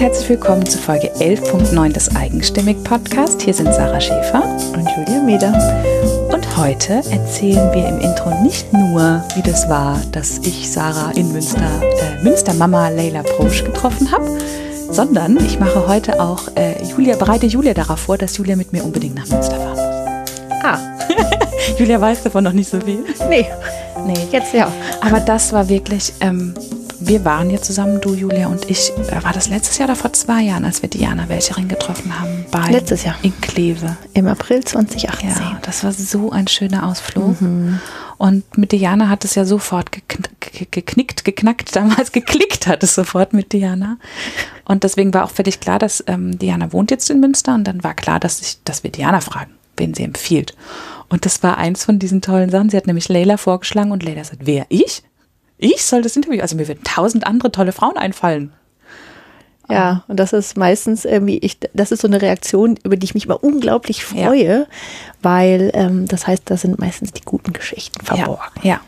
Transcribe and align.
herzlich 0.00 0.30
willkommen 0.30 0.64
zu 0.64 0.78
Folge 0.78 1.12
11.9 1.16 1.92
des 1.92 2.16
Eigenstimmig 2.16 2.82
Podcast. 2.84 3.42
Hier 3.42 3.52
sind 3.52 3.66
Sarah 3.66 4.00
Schäfer 4.00 4.42
und 4.72 4.88
Julia 4.96 5.22
Meder. 5.22 5.52
Und 6.32 6.56
heute 6.56 7.02
erzählen 7.10 7.70
wir 7.74 7.86
im 7.86 8.00
Intro 8.00 8.30
nicht 8.42 8.72
nur, 8.72 9.22
wie 9.34 9.42
das 9.42 9.68
war, 9.68 10.00
dass 10.10 10.38
ich 10.38 10.72
Sarah 10.72 11.10
in 11.10 11.30
Münster, 11.32 11.82
äh, 11.82 12.24
Münster 12.24 12.54
Mama 12.54 12.88
Leila 12.88 13.22
Prosch 13.22 13.62
getroffen 13.62 14.10
habe, 14.10 14.38
sondern 14.88 15.36
ich 15.36 15.60
mache 15.60 15.86
heute 15.86 16.18
auch 16.18 16.48
äh, 16.54 16.82
Julia, 16.82 17.16
bereite 17.16 17.44
Julia 17.44 17.74
darauf 17.74 18.00
vor, 18.00 18.16
dass 18.16 18.38
Julia 18.38 18.56
mit 18.56 18.72
mir 18.72 18.82
unbedingt 18.82 19.16
nach 19.16 19.28
Münster 19.28 19.56
fahren 19.56 19.76
muss. 19.76 20.64
Ah. 20.64 20.78
Julia 21.78 22.00
weiß 22.00 22.22
davon 22.22 22.44
noch 22.44 22.54
nicht 22.54 22.70
so 22.70 22.80
viel. 22.80 23.04
Nee. 23.28 23.44
Nee, 24.06 24.14
jetzt 24.32 24.54
ja. 24.54 24.72
Aber 25.02 25.20
das 25.20 25.52
war 25.52 25.68
wirklich, 25.68 26.14
ähm, 26.22 26.54
wir 27.00 27.24
waren 27.24 27.48
hier 27.48 27.62
zusammen, 27.62 28.00
du, 28.00 28.14
Julia 28.14 28.48
und 28.48 28.70
ich. 28.70 28.92
Äh, 29.10 29.24
war 29.24 29.32
das 29.32 29.48
letztes 29.48 29.78
Jahr 29.78 29.88
oder 29.88 29.96
vor 29.96 30.12
zwei 30.12 30.42
Jahren, 30.42 30.64
als 30.64 30.82
wir 30.82 30.90
Diana 30.90 31.28
Welchering 31.28 31.68
getroffen 31.68 32.18
haben? 32.18 32.44
Bei 32.50 32.70
Letztes 32.70 33.04
Jahr. 33.04 33.16
In 33.22 33.38
Kleve. 33.40 33.96
Im 34.12 34.26
April 34.26 34.62
2018. 34.62 35.28
Ja, 35.28 35.58
das 35.62 35.82
war 35.82 35.92
so 35.92 36.30
ein 36.30 36.46
schöner 36.46 36.86
Ausflug. 36.86 37.40
Mhm. 37.40 37.80
Und 38.18 38.58
mit 38.58 38.72
Diana 38.72 39.08
hat 39.08 39.24
es 39.24 39.34
ja 39.34 39.46
sofort 39.46 39.92
geknickt, 39.92 40.72
geknickt, 40.72 41.24
geknackt, 41.24 41.74
damals 41.76 42.12
geklickt 42.12 42.66
hat 42.66 42.82
es 42.82 42.94
sofort 42.94 43.32
mit 43.32 43.52
Diana. 43.52 43.96
Und 44.66 44.84
deswegen 44.84 45.14
war 45.14 45.24
auch 45.24 45.30
völlig 45.30 45.60
klar, 45.60 45.78
dass 45.78 46.04
ähm, 46.06 46.38
Diana 46.38 46.72
wohnt 46.72 46.90
jetzt 46.90 47.08
in 47.08 47.20
Münster 47.20 47.54
und 47.54 47.64
dann 47.64 47.82
war 47.82 47.94
klar, 47.94 48.20
dass, 48.20 48.42
ich, 48.42 48.58
dass 48.64 48.84
wir 48.84 48.90
Diana 48.90 49.20
fragen, 49.20 49.52
wen 49.76 49.94
sie 49.94 50.02
empfiehlt. 50.02 50.54
Und 51.08 51.24
das 51.24 51.42
war 51.42 51.56
eins 51.58 51.84
von 51.84 51.98
diesen 51.98 52.20
tollen 52.20 52.50
Sachen. 52.50 52.70
Sie 52.70 52.76
hat 52.76 52.86
nämlich 52.86 53.08
Leila 53.08 53.36
vorgeschlagen 53.36 53.90
und 53.90 54.02
Leila 54.02 54.22
sagt, 54.22 54.42
wer? 54.44 54.66
Ich? 54.68 55.02
Ich 55.60 55.84
soll 55.84 56.02
das 56.02 56.16
Interview? 56.16 56.40
Also 56.40 56.56
mir 56.56 56.68
würden 56.68 56.82
tausend 56.84 57.26
andere 57.26 57.52
tolle 57.52 57.72
Frauen 57.72 57.96
einfallen. 57.96 58.52
Ja, 59.68 60.02
und 60.08 60.18
das 60.18 60.32
ist 60.32 60.56
meistens 60.56 61.04
irgendwie, 61.04 61.38
ich, 61.38 61.58
das 61.74 61.92
ist 61.92 62.02
so 62.02 62.08
eine 62.08 62.20
Reaktion, 62.20 62.76
über 62.82 62.96
die 62.96 63.04
ich 63.04 63.14
mich 63.14 63.26
immer 63.26 63.42
unglaublich 63.42 64.04
freue, 64.04 64.60
ja. 64.60 64.66
weil 65.22 65.70
ähm, 65.74 66.08
das 66.08 66.26
heißt, 66.26 66.42
da 66.46 66.56
sind 66.56 66.80
meistens 66.80 67.12
die 67.12 67.22
guten 67.24 67.52
Geschichten 67.52 68.04
verborgen. 68.04 68.60
Ja. 68.62 68.68
ja. 68.68 68.80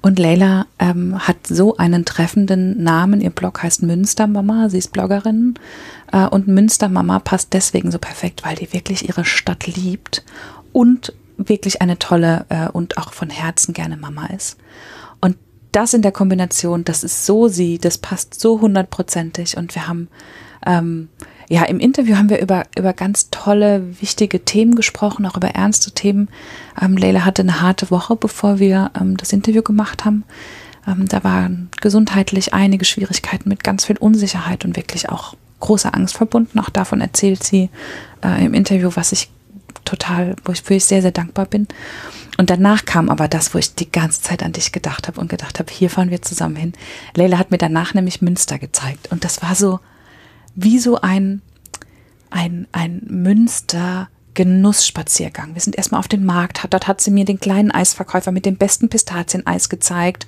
Und 0.00 0.18
Leila 0.18 0.66
ähm, 0.78 1.18
hat 1.26 1.46
so 1.46 1.76
einen 1.76 2.04
treffenden 2.04 2.82
Namen. 2.82 3.20
Ihr 3.20 3.30
Blog 3.30 3.62
heißt 3.62 3.82
Münstermama. 3.82 4.68
Sie 4.68 4.78
ist 4.78 4.92
Bloggerin. 4.92 5.54
Äh, 6.12 6.26
und 6.26 6.48
Münstermama 6.48 7.20
passt 7.20 7.52
deswegen 7.52 7.90
so 7.90 7.98
perfekt, 7.98 8.44
weil 8.44 8.56
die 8.56 8.72
wirklich 8.72 9.08
ihre 9.08 9.24
Stadt 9.24 9.66
liebt 9.66 10.24
und 10.72 11.12
wirklich 11.36 11.80
eine 11.82 11.98
tolle 11.98 12.44
äh, 12.48 12.68
und 12.68 12.98
auch 12.98 13.12
von 13.12 13.30
Herzen 13.30 13.74
gerne 13.74 13.96
Mama 13.96 14.26
ist. 14.26 14.58
Das 15.72 15.94
in 15.94 16.02
der 16.02 16.12
Kombination, 16.12 16.84
das 16.84 17.02
ist 17.02 17.26
so 17.26 17.48
sie, 17.48 17.78
das 17.78 17.98
passt 17.98 18.38
so 18.38 18.60
hundertprozentig. 18.60 19.56
Und 19.56 19.74
wir 19.74 19.88
haben, 19.88 20.08
ähm, 20.66 21.08
ja, 21.48 21.64
im 21.64 21.80
Interview 21.80 22.16
haben 22.16 22.28
wir 22.28 22.40
über, 22.40 22.64
über 22.76 22.92
ganz 22.92 23.30
tolle, 23.30 24.00
wichtige 24.00 24.44
Themen 24.44 24.74
gesprochen, 24.74 25.26
auch 25.26 25.36
über 25.36 25.48
ernste 25.48 25.90
Themen. 25.90 26.28
Ähm, 26.80 26.96
Leila 26.96 27.24
hatte 27.24 27.42
eine 27.42 27.62
harte 27.62 27.90
Woche, 27.90 28.16
bevor 28.16 28.58
wir 28.58 28.90
ähm, 29.00 29.16
das 29.16 29.32
Interview 29.32 29.62
gemacht 29.62 30.04
haben. 30.04 30.24
Ähm, 30.86 31.08
da 31.08 31.24
waren 31.24 31.70
gesundheitlich 31.80 32.52
einige 32.52 32.84
Schwierigkeiten 32.84 33.48
mit 33.48 33.64
ganz 33.64 33.84
viel 33.86 33.96
Unsicherheit 33.96 34.64
und 34.64 34.76
wirklich 34.76 35.08
auch 35.08 35.34
großer 35.60 35.94
Angst 35.94 36.16
verbunden. 36.16 36.58
Auch 36.58 36.70
davon 36.70 37.00
erzählt 37.00 37.42
sie 37.42 37.70
äh, 38.22 38.44
im 38.44 38.52
Interview, 38.52 38.90
was 38.94 39.12
ich 39.12 39.30
total, 39.92 40.36
wo 40.44 40.52
ich, 40.52 40.68
wo 40.68 40.74
ich 40.74 40.84
sehr, 40.84 41.02
sehr 41.02 41.12
dankbar 41.12 41.46
bin. 41.46 41.68
Und 42.38 42.48
danach 42.48 42.86
kam 42.86 43.10
aber 43.10 43.28
das, 43.28 43.52
wo 43.54 43.58
ich 43.58 43.74
die 43.74 43.92
ganze 43.92 44.22
Zeit 44.22 44.42
an 44.42 44.52
dich 44.52 44.72
gedacht 44.72 45.06
habe 45.06 45.20
und 45.20 45.28
gedacht 45.28 45.58
habe, 45.58 45.70
hier 45.70 45.90
fahren 45.90 46.10
wir 46.10 46.22
zusammen 46.22 46.56
hin. 46.56 46.72
Leila 47.14 47.38
hat 47.38 47.50
mir 47.50 47.58
danach 47.58 47.92
nämlich 47.92 48.22
Münster 48.22 48.58
gezeigt. 48.58 49.12
Und 49.12 49.24
das 49.24 49.42
war 49.42 49.54
so 49.54 49.80
wie 50.54 50.78
so 50.78 51.00
ein, 51.00 51.42
ein, 52.30 52.66
ein 52.72 53.02
Münster 53.06 54.08
Genussspaziergang. 54.34 55.54
Wir 55.54 55.60
sind 55.60 55.76
erstmal 55.76 55.98
auf 55.98 56.08
den 56.08 56.24
Markt. 56.24 56.66
Dort 56.70 56.88
hat 56.88 57.00
sie 57.00 57.10
mir 57.10 57.24
den 57.24 57.38
kleinen 57.40 57.70
Eisverkäufer 57.70 58.32
mit 58.32 58.46
dem 58.46 58.56
besten 58.56 58.88
Pistazieneis 58.88 59.68
gezeigt. 59.68 60.26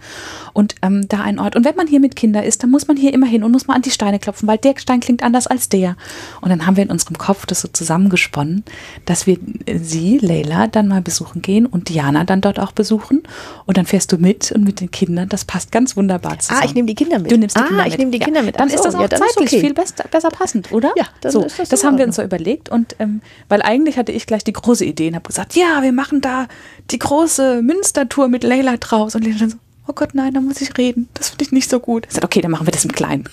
Und 0.53 0.75
ähm, 0.83 1.09
da 1.09 1.21
ein 1.21 1.39
Ort. 1.39 1.57
Und 1.57 1.65
wenn 1.65 1.77
man 1.77 1.87
hier 1.87 2.01
mit 2.01 2.17
Kindern 2.17 2.45
ist, 2.45 2.63
dann 2.63 2.71
muss 2.71 2.87
man 2.87 2.97
hier 2.97 3.15
immer 3.15 3.27
hin 3.27 3.43
und 3.43 3.53
muss 3.53 3.67
mal 3.67 3.75
an 3.75 3.83
die 3.83 3.91
Steine 3.91 4.19
klopfen, 4.19 4.47
weil 4.49 4.59
der 4.59 4.75
Stein 4.79 5.01
klingt 5.01 5.23
anders 5.23 5.47
als 5.47 5.69
der. 5.69 5.97
Und 6.41 6.51
dann 6.51 6.67
haben 6.67 6.77
wir 6.77 6.85
in 6.85 6.91
unserem 6.91 7.17
Kopf 7.17 7.47
das 7.47 7.61
so 7.61 7.69
zusammengesponnen, 7.69 8.65
dass 9.07 9.27
wir 9.27 9.39
äh, 9.67 9.79
sie, 9.79 10.19
Leila, 10.19 10.67
dann 10.67 10.89
mal 10.89 11.01
besuchen 11.01 11.41
gehen 11.43 11.67
und 11.67 11.89
Diana 11.89 12.25
dann 12.25 12.41
dort 12.41 12.61
auch 12.61 12.73
besuchen. 12.73 13.23
Und 13.65 13.77
dann 13.77 13.87
fährst 13.87 14.13
du 14.13 14.19
mit 14.19 14.53
und 14.53 14.65
mit 14.65 14.81
den 14.81 14.91
Kindern. 14.91 15.29
Das 15.29 15.45
passt 15.45 15.73
ganz 15.73 15.97
wunderbar 15.97 16.39
zusammen. 16.39 16.61
Ah, 16.63 16.67
ich 16.67 16.75
nehme 16.75 16.87
die 16.87 16.95
Kinder 16.95 17.19
mit. 17.19 17.31
Du 17.31 17.39
nimmst 17.39 17.57
die 17.57 17.61
ah, 17.61 17.67
Kinder 17.67 17.87
ich 17.87 17.99
nehme 17.99 18.11
die 18.11 18.19
Kinder 18.19 18.43
mit. 18.43 18.59
Dann 18.59 18.69
so, 18.69 18.77
ist 18.77 18.85
das 18.85 18.95
auch 18.95 19.01
ja, 19.01 19.11
zeitlich 19.11 19.49
okay. 19.49 19.61
viel 19.61 19.75
besser, 19.75 20.05
besser 20.11 20.31
passend, 20.31 20.73
oder? 20.73 20.93
Ja, 20.97 21.07
dann 21.21 21.33
so, 21.33 21.43
ist 21.43 21.59
das, 21.59 21.69
das 21.69 21.85
haben 21.85 21.99
wir 21.99 22.07
uns 22.07 22.17
so 22.17 22.23
überlegt. 22.23 22.69
Und 22.69 22.97
ähm, 22.99 23.21
weil 23.49 23.63
eigentlich 23.63 23.94
hatte 23.97 24.13
ich 24.13 24.27
gleich 24.27 24.45
die 24.45 24.53
große 24.53 24.85
Idee 24.85 25.09
und 25.09 25.15
habe 25.15 25.27
gesagt, 25.27 25.55
ja, 25.55 25.83
wir 25.83 25.93
machen 25.93 26.21
da 26.21 26.47
die 26.91 26.99
große 26.99 27.63
Münstertour 27.63 28.29
mit 28.29 28.45
Leila 28.45 28.77
draus. 28.77 29.15
Und 29.15 29.25
Leila 29.25 29.39
dann 29.39 29.51
so, 29.51 29.57
oh 29.87 29.93
Gott, 29.93 30.15
nein, 30.15 30.35
da 30.35 30.41
muss 30.41 30.61
ich 30.61 30.77
reden. 30.79 31.09
Das 31.15 31.31
finde 31.31 31.45
ich 31.45 31.53
nicht 31.53 31.71
so 31.71 31.81
gut. 31.81 32.07
Ich 32.07 32.15
sagte, 32.15 32.27
okay, 32.27 32.41
dann 32.41 32.51
machen 32.51 32.67
wir 32.67 32.73
das 32.73 32.85
im 32.85 32.93
Kleinen. 32.93 33.25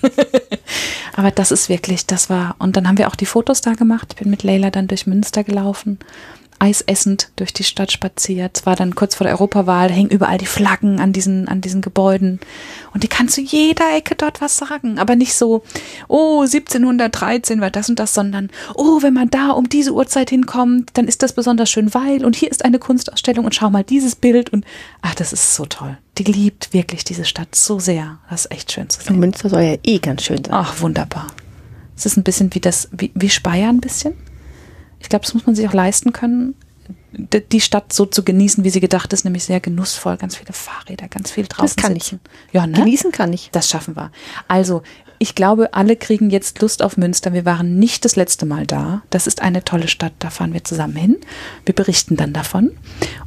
Aber 1.15 1.31
das 1.31 1.51
ist 1.51 1.69
wirklich, 1.69 2.05
das 2.05 2.29
war, 2.29 2.55
und 2.59 2.75
dann 2.75 2.87
haben 2.87 2.97
wir 2.97 3.07
auch 3.07 3.15
die 3.15 3.25
Fotos 3.25 3.61
da 3.61 3.73
gemacht. 3.73 4.07
Ich 4.13 4.19
bin 4.19 4.29
mit 4.29 4.43
Leila 4.43 4.69
dann 4.69 4.87
durch 4.87 5.07
Münster 5.07 5.43
gelaufen 5.43 5.99
eisessend 6.61 7.31
durch 7.37 7.53
die 7.53 7.63
Stadt 7.63 7.91
spaziert. 7.91 8.59
Es 8.59 8.65
war 8.67 8.75
dann 8.75 8.93
kurz 8.93 9.15
vor 9.15 9.25
der 9.25 9.33
Europawahl, 9.33 9.89
hängen 9.89 10.11
überall 10.11 10.37
die 10.37 10.45
Flaggen 10.45 10.99
an 10.99 11.11
diesen, 11.11 11.47
an 11.47 11.59
diesen 11.59 11.81
Gebäuden. 11.81 12.39
Und 12.93 13.01
die 13.01 13.07
kannst 13.07 13.35
du 13.35 13.41
jeder 13.41 13.95
Ecke 13.95 14.13
dort 14.15 14.41
was 14.41 14.57
sagen. 14.57 14.99
Aber 14.99 15.15
nicht 15.15 15.33
so, 15.33 15.63
oh, 16.07 16.41
1713 16.41 17.61
war 17.61 17.71
das 17.71 17.89
und 17.89 17.97
das, 17.97 18.13
sondern, 18.13 18.51
oh, 18.75 19.01
wenn 19.01 19.13
man 19.13 19.31
da 19.31 19.49
um 19.49 19.69
diese 19.69 19.93
Uhrzeit 19.93 20.29
hinkommt, 20.29 20.91
dann 20.93 21.07
ist 21.07 21.23
das 21.23 21.33
besonders 21.33 21.71
schön, 21.71 21.93
weil, 21.95 22.23
und 22.23 22.35
hier 22.35 22.51
ist 22.51 22.63
eine 22.63 22.77
Kunstausstellung 22.77 23.45
und 23.45 23.55
schau 23.55 23.71
mal 23.71 23.83
dieses 23.83 24.15
Bild 24.15 24.51
und, 24.53 24.63
ach, 25.01 25.15
das 25.15 25.33
ist 25.33 25.55
so 25.55 25.65
toll. 25.65 25.97
Die 26.19 26.23
liebt 26.23 26.73
wirklich 26.73 27.03
diese 27.03 27.25
Stadt 27.25 27.55
so 27.55 27.79
sehr. 27.79 28.19
Das 28.29 28.45
ist 28.45 28.51
echt 28.51 28.71
schön 28.71 28.87
zu 28.87 29.01
sehen. 29.01 29.15
Und 29.15 29.19
Münster 29.19 29.49
soll 29.49 29.61
ja 29.61 29.77
eh 29.83 29.97
ganz 29.97 30.23
schön 30.23 30.43
sein. 30.43 30.53
Ach, 30.53 30.79
wunderbar. 30.79 31.27
Es 31.97 32.05
ist 32.05 32.17
ein 32.17 32.23
bisschen 32.23 32.53
wie 32.53 32.59
das, 32.59 32.87
wie, 32.91 33.11
wie 33.15 33.29
Speyer 33.29 33.69
ein 33.69 33.81
bisschen 33.81 34.13
ich 35.01 35.09
glaube, 35.09 35.25
das 35.25 35.33
muss 35.33 35.45
man 35.45 35.55
sich 35.55 35.67
auch 35.67 35.73
leisten 35.73 36.13
können, 36.13 36.55
die 37.13 37.61
Stadt 37.61 37.91
so 37.91 38.05
zu 38.05 38.23
genießen, 38.23 38.63
wie 38.63 38.69
sie 38.69 38.79
gedacht 38.79 39.11
ist, 39.13 39.25
nämlich 39.25 39.43
sehr 39.43 39.59
genussvoll, 39.59 40.17
ganz 40.17 40.37
viele 40.37 40.53
Fahrräder, 40.53 41.07
ganz 41.07 41.31
viel 41.31 41.45
draußen. 41.45 41.75
Das 41.75 41.83
kann 41.83 41.93
sitzen. 41.93 42.19
ich. 42.23 42.53
Ja, 42.53 42.67
ne? 42.67 42.77
Genießen 42.77 43.11
kann 43.11 43.33
ich. 43.33 43.49
Das 43.51 43.69
schaffen 43.69 43.95
wir. 43.95 44.11
Also, 44.47 44.81
ich 45.19 45.35
glaube, 45.35 45.73
alle 45.73 45.95
kriegen 45.95 46.29
jetzt 46.29 46.61
Lust 46.61 46.81
auf 46.81 46.97
Münster. 46.97 47.33
Wir 47.33 47.45
waren 47.45 47.77
nicht 47.77 48.05
das 48.05 48.15
letzte 48.15 48.45
Mal 48.45 48.65
da. 48.65 49.03
Das 49.09 49.27
ist 49.27 49.41
eine 49.41 49.63
tolle 49.63 49.87
Stadt, 49.87 50.13
da 50.19 50.29
fahren 50.29 50.53
wir 50.53 50.63
zusammen 50.63 50.95
hin. 50.95 51.17
Wir 51.65 51.75
berichten 51.75 52.15
dann 52.15 52.33
davon. 52.33 52.71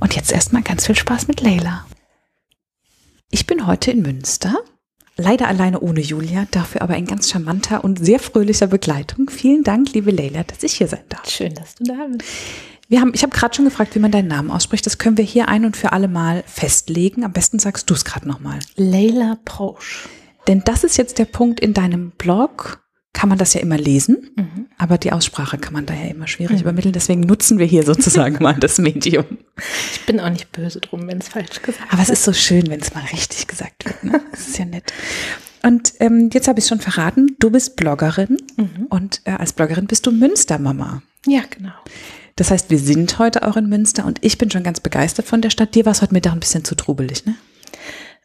Und 0.00 0.16
jetzt 0.16 0.32
erstmal 0.32 0.62
ganz 0.62 0.86
viel 0.86 0.96
Spaß 0.96 1.28
mit 1.28 1.40
Leila. 1.40 1.84
Ich 3.30 3.46
bin 3.46 3.66
heute 3.66 3.90
in 3.90 4.02
Münster 4.02 4.56
Leider 5.16 5.46
alleine 5.46 5.80
ohne 5.80 6.00
Julia, 6.00 6.46
dafür 6.50 6.82
aber 6.82 6.96
in 6.96 7.06
ganz 7.06 7.30
charmanter 7.30 7.84
und 7.84 8.04
sehr 8.04 8.18
fröhlicher 8.18 8.66
Begleitung. 8.66 9.30
Vielen 9.30 9.62
Dank, 9.62 9.92
liebe 9.92 10.10
Leila, 10.10 10.42
dass 10.42 10.62
ich 10.64 10.74
hier 10.74 10.88
sein 10.88 11.04
darf. 11.08 11.30
Schön, 11.30 11.54
dass 11.54 11.76
du 11.76 11.84
da 11.84 11.94
bist. 12.10 12.28
Wir 12.88 13.00
haben, 13.00 13.12
ich 13.14 13.22
habe 13.22 13.34
gerade 13.34 13.54
schon 13.54 13.64
gefragt, 13.64 13.94
wie 13.94 14.00
man 14.00 14.10
deinen 14.10 14.28
Namen 14.28 14.50
ausspricht. 14.50 14.84
Das 14.84 14.98
können 14.98 15.16
wir 15.16 15.24
hier 15.24 15.48
ein 15.48 15.64
und 15.64 15.76
für 15.76 15.92
alle 15.92 16.08
Mal 16.08 16.42
festlegen. 16.46 17.24
Am 17.24 17.32
besten 17.32 17.58
sagst 17.58 17.88
du 17.88 17.94
es 17.94 18.04
gerade 18.04 18.28
nochmal. 18.28 18.58
Leila 18.76 19.38
Prosch. 19.44 20.08
Denn 20.48 20.62
das 20.64 20.84
ist 20.84 20.98
jetzt 20.98 21.18
der 21.18 21.24
Punkt 21.24 21.60
in 21.60 21.72
deinem 21.72 22.10
Blog, 22.10 22.83
kann 23.14 23.30
man 23.30 23.38
das 23.38 23.54
ja 23.54 23.60
immer 23.60 23.78
lesen, 23.78 24.30
mhm. 24.36 24.66
aber 24.76 24.98
die 24.98 25.12
Aussprache 25.12 25.56
kann 25.56 25.72
man 25.72 25.86
daher 25.86 26.10
immer 26.10 26.26
schwierig 26.26 26.56
mhm. 26.56 26.62
übermitteln. 26.62 26.92
Deswegen 26.92 27.20
nutzen 27.20 27.58
wir 27.58 27.64
hier 27.64 27.82
sozusagen 27.86 28.42
mal 28.42 28.54
das 28.54 28.78
Medium. 28.78 29.24
Ich 29.92 30.04
bin 30.04 30.20
auch 30.20 30.28
nicht 30.28 30.52
böse 30.52 30.80
drum, 30.80 31.06
wenn 31.06 31.18
es 31.18 31.28
falsch 31.28 31.62
gesagt 31.62 31.80
wird. 31.80 31.92
Aber 31.92 32.02
es 32.02 32.10
ist 32.10 32.24
so 32.24 32.34
schön, 32.34 32.68
wenn 32.68 32.80
es 32.80 32.92
mal 32.92 33.04
richtig 33.04 33.46
gesagt 33.46 33.86
wird. 33.86 34.04
Ne? 34.04 34.20
Das 34.30 34.48
ist 34.48 34.58
ja 34.58 34.64
nett. 34.64 34.92
Und 35.62 35.94
ähm, 36.00 36.28
jetzt 36.32 36.48
habe 36.48 36.58
ich 36.58 36.64
es 36.64 36.68
schon 36.68 36.80
verraten, 36.80 37.36
du 37.38 37.50
bist 37.50 37.76
Bloggerin 37.76 38.36
mhm. 38.56 38.86
und 38.90 39.22
äh, 39.24 39.30
als 39.30 39.54
Bloggerin 39.54 39.86
bist 39.86 40.04
du 40.04 40.10
Münstermama. 40.10 41.02
Ja, 41.26 41.42
genau. 41.48 41.72
Das 42.36 42.50
heißt, 42.50 42.68
wir 42.68 42.78
sind 42.80 43.18
heute 43.18 43.46
auch 43.46 43.56
in 43.56 43.68
Münster 43.68 44.04
und 44.04 44.18
ich 44.22 44.36
bin 44.38 44.50
schon 44.50 44.64
ganz 44.64 44.80
begeistert 44.80 45.26
von 45.26 45.40
der 45.40 45.50
Stadt. 45.50 45.74
Dir 45.74 45.86
war 45.86 45.92
es 45.92 46.02
heute 46.02 46.12
Mittag 46.12 46.32
ein 46.32 46.40
bisschen 46.40 46.64
zu 46.64 46.74
trubelig, 46.74 47.24
ne? 47.24 47.36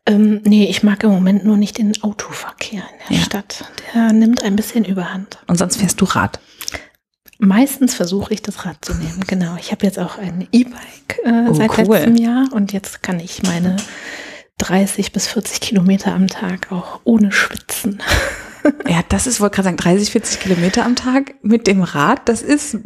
Ähm, 0.09 0.41
nee, 0.43 0.65
ich 0.65 0.81
mag 0.81 1.03
im 1.03 1.11
Moment 1.11 1.45
nur 1.45 1.55
nicht 1.55 1.77
den 1.77 1.93
Autoverkehr 2.01 2.81
in 2.81 3.09
der 3.09 3.17
ja. 3.17 3.23
Stadt. 3.23 3.65
Der 3.93 4.11
nimmt 4.11 4.43
ein 4.43 4.55
bisschen 4.55 4.83
überhand. 4.83 5.37
Und 5.45 5.57
sonst 5.57 5.77
fährst 5.77 6.01
du 6.01 6.05
Rad? 6.05 6.39
Meistens 7.37 7.93
versuche 7.93 8.33
ich 8.33 8.41
das 8.41 8.65
Rad 8.65 8.83
zu 8.83 8.95
nehmen, 8.95 9.23
genau. 9.27 9.55
Ich 9.59 9.71
habe 9.71 9.85
jetzt 9.85 9.99
auch 9.99 10.17
ein 10.17 10.47
E-Bike 10.51 11.19
äh, 11.23 11.47
oh, 11.47 11.53
seit 11.53 11.77
cool. 11.77 11.95
letztem 11.95 12.15
Jahr 12.15 12.47
und 12.51 12.73
jetzt 12.73 13.03
kann 13.03 13.19
ich 13.19 13.43
meine 13.43 13.77
30 14.57 15.13
bis 15.13 15.27
40 15.27 15.61
Kilometer 15.61 16.13
am 16.13 16.27
Tag 16.27 16.71
auch 16.71 17.01
ohne 17.03 17.31
Schwitzen. 17.31 18.01
Ja, 18.85 18.99
das 19.07 19.25
ist, 19.25 19.39
wollte 19.39 19.55
gerade 19.55 19.67
sagen, 19.67 19.77
30, 19.77 20.11
40 20.11 20.39
Kilometer 20.41 20.85
am 20.85 20.97
Tag 20.97 21.35
mit 21.41 21.65
dem 21.65 21.81
Rad, 21.81 22.27
das 22.27 22.41
ist 22.41 22.77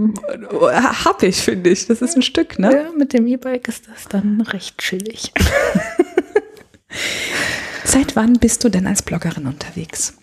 happig, 0.62 1.38
finde 1.38 1.72
ich. 1.72 1.88
Das 1.88 2.04
ist 2.04 2.16
ein 2.16 2.22
Stück, 2.22 2.60
ne? 2.60 2.72
Ja, 2.72 2.92
mit 2.96 3.12
dem 3.12 3.26
E-Bike 3.26 3.68
ist 3.68 3.88
das 3.88 4.08
dann 4.08 4.42
recht 4.42 4.78
chillig. 4.78 5.34
Seit 7.84 8.16
wann 8.16 8.34
bist 8.34 8.64
du 8.64 8.70
denn 8.70 8.88
als 8.88 9.02
Bloggerin 9.02 9.46
unterwegs? 9.48 10.14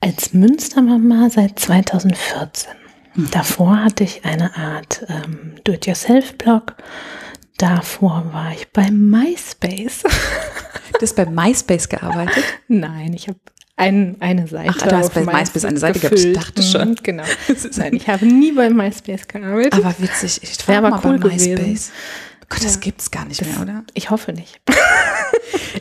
Als 0.00 0.32
Münstermama 0.32 1.30
seit 1.30 1.58
2014. 1.58 2.70
Mhm. 3.14 3.30
Davor 3.30 3.84
hatte 3.84 4.04
ich 4.04 4.24
eine 4.24 4.56
Art 4.56 5.04
ähm, 5.08 5.54
Do-it-yourself-Blog. 5.64 6.74
Davor 7.56 8.32
war 8.32 8.52
ich 8.52 8.68
bei 8.72 8.90
MySpace. 8.90 10.04
Du 10.92 11.02
hast 11.02 11.14
bei 11.14 11.26
MySpace 11.26 11.88
gearbeitet? 11.88 12.42
Nein, 12.66 13.12
ich 13.12 13.28
habe 13.28 13.38
ein, 13.76 14.16
eine 14.18 14.48
Seite. 14.48 14.74
Ach, 14.74 14.88
du 14.88 14.96
hast 14.96 15.14
bei 15.14 15.22
MySpace 15.22 15.64
eine 15.66 15.78
Seite 15.78 16.00
gehabt. 16.00 16.18
Ich 16.18 16.32
dachte 16.32 16.62
schon. 16.62 16.96
Genau. 16.96 17.22
Nein, 17.76 17.94
ich 17.94 18.08
habe 18.08 18.26
nie 18.26 18.50
bei 18.50 18.68
MySpace 18.68 19.28
gearbeitet. 19.28 19.74
Aber 19.74 19.94
witzig. 19.98 20.40
Ich 20.42 20.66
war 20.66 20.78
aber 20.78 21.00
cool 21.04 21.18
bei 21.18 21.28
MySpace. 21.28 21.56
Gewesen. 21.56 21.92
Gott, 22.48 22.64
das 22.64 22.74
ja. 22.74 22.80
gibt's 22.80 23.10
gar 23.10 23.26
nicht 23.26 23.40
das, 23.40 23.48
mehr, 23.48 23.60
oder? 23.60 23.84
Ich 23.94 24.10
hoffe 24.10 24.32
nicht. 24.32 24.60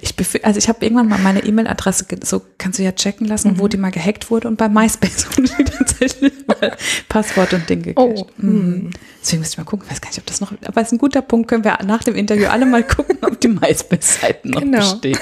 ich 0.02 0.16
also 0.44 0.58
ich 0.58 0.70
habe 0.70 0.84
irgendwann 0.84 1.08
mal 1.08 1.20
meine 1.20 1.44
E-Mail-Adresse, 1.44 2.06
so 2.24 2.42
kannst 2.58 2.80
du 2.80 2.84
ja 2.84 2.92
checken 2.92 3.28
lassen, 3.28 3.54
mhm. 3.54 3.60
wo 3.60 3.68
die 3.68 3.78
mal 3.78 3.92
gehackt 3.92 4.30
wurde 4.30 4.48
und 4.48 4.58
bei 4.58 4.70
MySpace 4.70 5.28
wurde 5.38 5.50
die 5.58 5.64
tatsächlich 5.64 6.34
mal 6.48 6.76
Passwort 7.10 7.54
und 7.54 7.70
Ding 7.70 7.84
gecached. 7.84 7.98
Oh. 7.98 8.28
Mhm. 8.38 8.92
Deswegen 9.22 9.40
müsste 9.40 9.56
ich 9.56 9.58
mal 9.58 9.64
gucken, 9.66 9.90
weiß 9.90 10.02
gar 10.02 10.10
nicht, 10.10 10.20
ob 10.20 10.26
das 10.26 10.42
noch, 10.42 10.52
aber 10.66 10.82
es 10.82 10.88
ist 10.88 10.94
ein 10.94 10.98
guter 10.98 11.22
Punkt, 11.22 11.48
können 11.50 11.64
wir 11.64 11.78
nach 11.86 12.04
dem 12.04 12.16
Interview 12.16 12.48
alle 12.48 12.66
mal 12.66 12.84
gucken, 12.84 13.18
ob 13.22 13.40
die 13.40 13.50
MySpace-Seiten 13.50 14.52
noch 14.52 14.62
genau. 14.62 14.80
bestehen. 14.80 15.20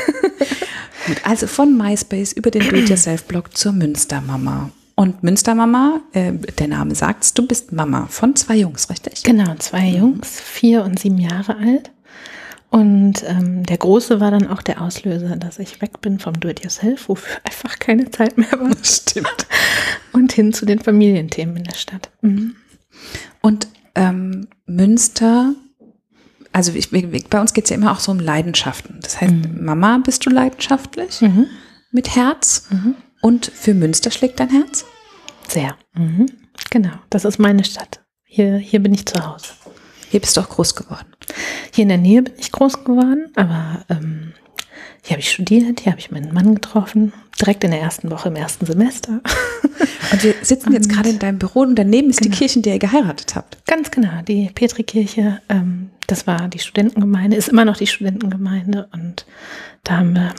Gut, 1.07 1.17
also 1.23 1.47
von 1.47 1.77
MySpace 1.77 2.33
über 2.33 2.51
den 2.51 2.67
Do-it-yourself-Blog 2.67 3.55
zur 3.55 3.73
Münstermama. 3.73 4.71
Und 4.95 5.23
Münstermama, 5.23 6.01
äh, 6.13 6.31
der 6.31 6.67
Name 6.67 6.95
sagt's, 6.95 7.33
du 7.33 7.45
bist 7.45 7.73
Mama 7.73 8.07
von 8.09 8.35
zwei 8.35 8.55
Jungs, 8.55 8.89
richtig? 8.89 9.23
Genau, 9.23 9.53
zwei 9.55 9.89
Jungs, 9.89 10.39
vier 10.39 10.83
und 10.83 10.99
sieben 10.99 11.17
Jahre 11.17 11.57
alt. 11.57 11.91
Und 12.75 13.23
ähm, 13.25 13.63
der 13.63 13.77
Große 13.77 14.19
war 14.19 14.31
dann 14.31 14.49
auch 14.49 14.61
der 14.61 14.81
Auslöser, 14.81 15.37
dass 15.37 15.59
ich 15.59 15.81
weg 15.81 16.01
bin 16.01 16.19
vom 16.19 16.37
Do-it-yourself, 16.37 17.07
wofür 17.07 17.37
einfach 17.45 17.79
keine 17.79 18.11
Zeit 18.11 18.37
mehr 18.37 18.51
war. 18.51 18.75
Stimmt. 18.83 19.47
Und 20.11 20.33
hin 20.33 20.51
zu 20.51 20.65
den 20.65 20.79
Familienthemen 20.79 21.55
in 21.55 21.63
der 21.63 21.75
Stadt. 21.75 22.09
Mhm. 22.19 22.57
Und 23.39 23.69
ähm, 23.95 24.49
Münster, 24.65 25.53
also 26.51 26.73
ich, 26.73 26.91
bei 26.91 27.39
uns 27.39 27.53
geht's 27.53 27.69
ja 27.69 27.77
immer 27.77 27.93
auch 27.93 28.01
so 28.01 28.11
um 28.11 28.19
Leidenschaften. 28.19 28.99
Das 29.01 29.21
heißt, 29.21 29.33
mhm. 29.33 29.63
Mama, 29.63 29.99
bist 30.03 30.25
du 30.25 30.29
leidenschaftlich? 30.29 31.21
Mhm. 31.21 31.45
Mit 31.91 32.13
Herz? 32.13 32.67
Mhm. 32.71 32.95
Und 33.21 33.45
für 33.45 33.73
Münster 33.73 34.11
schlägt 34.11 34.41
dein 34.41 34.49
Herz? 34.49 34.83
Sehr. 35.47 35.77
Mhm. 35.93 36.25
Genau, 36.71 36.95
das 37.09 37.23
ist 37.23 37.39
meine 37.39 37.63
Stadt. 37.63 38.03
Hier, 38.25 38.57
hier 38.57 38.83
bin 38.83 38.93
ich 38.93 39.05
zu 39.05 39.25
Hause. 39.25 39.53
Hier 40.09 40.19
bist 40.19 40.37
du 40.37 40.41
auch 40.41 40.49
groß 40.49 40.75
geworden. 40.75 41.07
Hier 41.73 41.83
in 41.83 41.89
der 41.89 41.97
Nähe 41.97 42.21
bin 42.21 42.33
ich 42.37 42.51
groß 42.51 42.83
geworden, 42.83 43.31
aber 43.35 43.85
ähm, 43.89 44.33
hier 45.01 45.11
habe 45.11 45.21
ich 45.21 45.31
studiert, 45.31 45.81
hier 45.81 45.91
habe 45.91 45.99
ich 45.99 46.09
meinen 46.09 46.33
Mann 46.33 46.55
getroffen, 46.55 47.13
direkt 47.39 47.63
in 47.63 47.71
der 47.71 47.81
ersten 47.81 48.09
Woche 48.09 48.29
im 48.29 48.35
ersten 48.35 48.65
Semester. 48.65 49.21
Und 50.11 50.23
wir 50.23 50.33
sitzen 50.41 50.73
jetzt 50.73 50.89
gerade 50.89 51.09
in 51.09 51.19
deinem 51.19 51.39
Büro 51.39 51.61
und 51.61 51.75
daneben 51.75 52.09
ist 52.09 52.19
genau. 52.19 52.31
die 52.31 52.37
Kirche, 52.37 52.59
in 52.59 52.61
der 52.61 52.73
ihr 52.73 52.79
geheiratet 52.79 53.35
habt. 53.35 53.57
Ganz 53.65 53.91
genau, 53.91 54.21
die 54.27 54.49
Petrikirche, 54.53 55.41
ähm, 55.49 55.89
das 56.07 56.27
war 56.27 56.47
die 56.47 56.59
Studentengemeinde, 56.59 57.35
ist 57.35 57.49
immer 57.49 57.65
noch 57.65 57.77
die 57.77 57.87
Studentengemeinde 57.87 58.87
und 58.93 59.25
da 59.83 60.03
wir, 60.03 60.33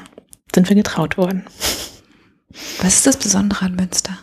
sind 0.54 0.68
wir 0.68 0.76
getraut 0.76 1.18
worden. 1.18 1.44
Was 2.80 2.94
ist 2.94 3.06
das 3.06 3.16
Besondere 3.18 3.66
an 3.66 3.76
Münster? 3.76 4.18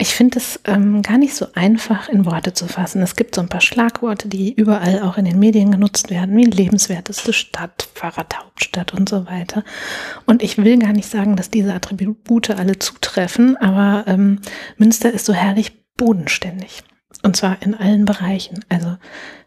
Ich 0.00 0.14
finde 0.14 0.38
es 0.38 0.60
ähm, 0.64 1.02
gar 1.02 1.18
nicht 1.18 1.34
so 1.34 1.48
einfach 1.54 2.08
in 2.08 2.24
Worte 2.24 2.52
zu 2.52 2.68
fassen. 2.68 3.02
Es 3.02 3.16
gibt 3.16 3.34
so 3.34 3.40
ein 3.40 3.48
paar 3.48 3.60
Schlagworte, 3.60 4.28
die 4.28 4.52
überall 4.54 5.02
auch 5.02 5.18
in 5.18 5.24
den 5.24 5.40
Medien 5.40 5.72
genutzt 5.72 6.08
werden, 6.08 6.36
wie 6.36 6.44
lebenswerteste 6.44 7.32
Stadt, 7.32 7.88
Fahrradhauptstadt 7.94 8.94
und 8.94 9.08
so 9.08 9.26
weiter. 9.26 9.64
Und 10.24 10.44
ich 10.44 10.56
will 10.56 10.78
gar 10.78 10.92
nicht 10.92 11.10
sagen, 11.10 11.34
dass 11.34 11.50
diese 11.50 11.74
Attribute 11.74 12.50
alle 12.50 12.78
zutreffen, 12.78 13.56
aber 13.56 14.04
ähm, 14.06 14.40
Münster 14.76 15.12
ist 15.12 15.26
so 15.26 15.32
herrlich 15.32 15.72
bodenständig. 15.96 16.84
Und 17.24 17.36
zwar 17.36 17.60
in 17.62 17.74
allen 17.74 18.04
Bereichen. 18.04 18.64
Also 18.68 18.96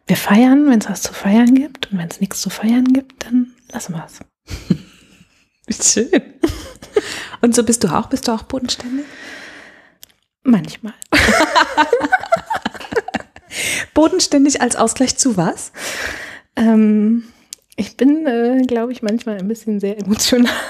wir 0.08 0.18
feiern, 0.18 0.70
wenn 0.70 0.80
es 0.80 0.90
was 0.90 1.02
zu 1.02 1.14
feiern 1.14 1.56
gibt. 1.56 1.92
Und 1.92 1.98
wenn 1.98 2.10
es 2.10 2.20
nichts 2.20 2.42
zu 2.42 2.50
feiern 2.50 2.86
gibt, 2.86 3.26
dann 3.26 3.54
lassen 3.72 3.94
wir 3.94 4.06
es. 4.06 5.94
Schön. 5.94 6.22
Und 7.42 7.56
so 7.56 7.64
bist 7.64 7.86
du 7.86 7.88
auch? 7.88 8.08
Bist 8.08 8.28
du 8.28 8.34
auch 8.34 8.44
bodenständig? 8.44 9.06
Manchmal. 10.44 10.94
bodenständig 13.94 14.62
als 14.62 14.76
Ausgleich 14.76 15.18
zu 15.18 15.38
was? 15.38 15.72
Ähm, 16.56 17.24
ich 17.76 17.98
bin, 17.98 18.26
äh, 18.26 18.62
glaube 18.68 18.92
ich, 18.92 19.02
manchmal 19.02 19.38
ein 19.38 19.48
bisschen 19.48 19.80
sehr 19.80 20.00
emotional. 20.00 20.54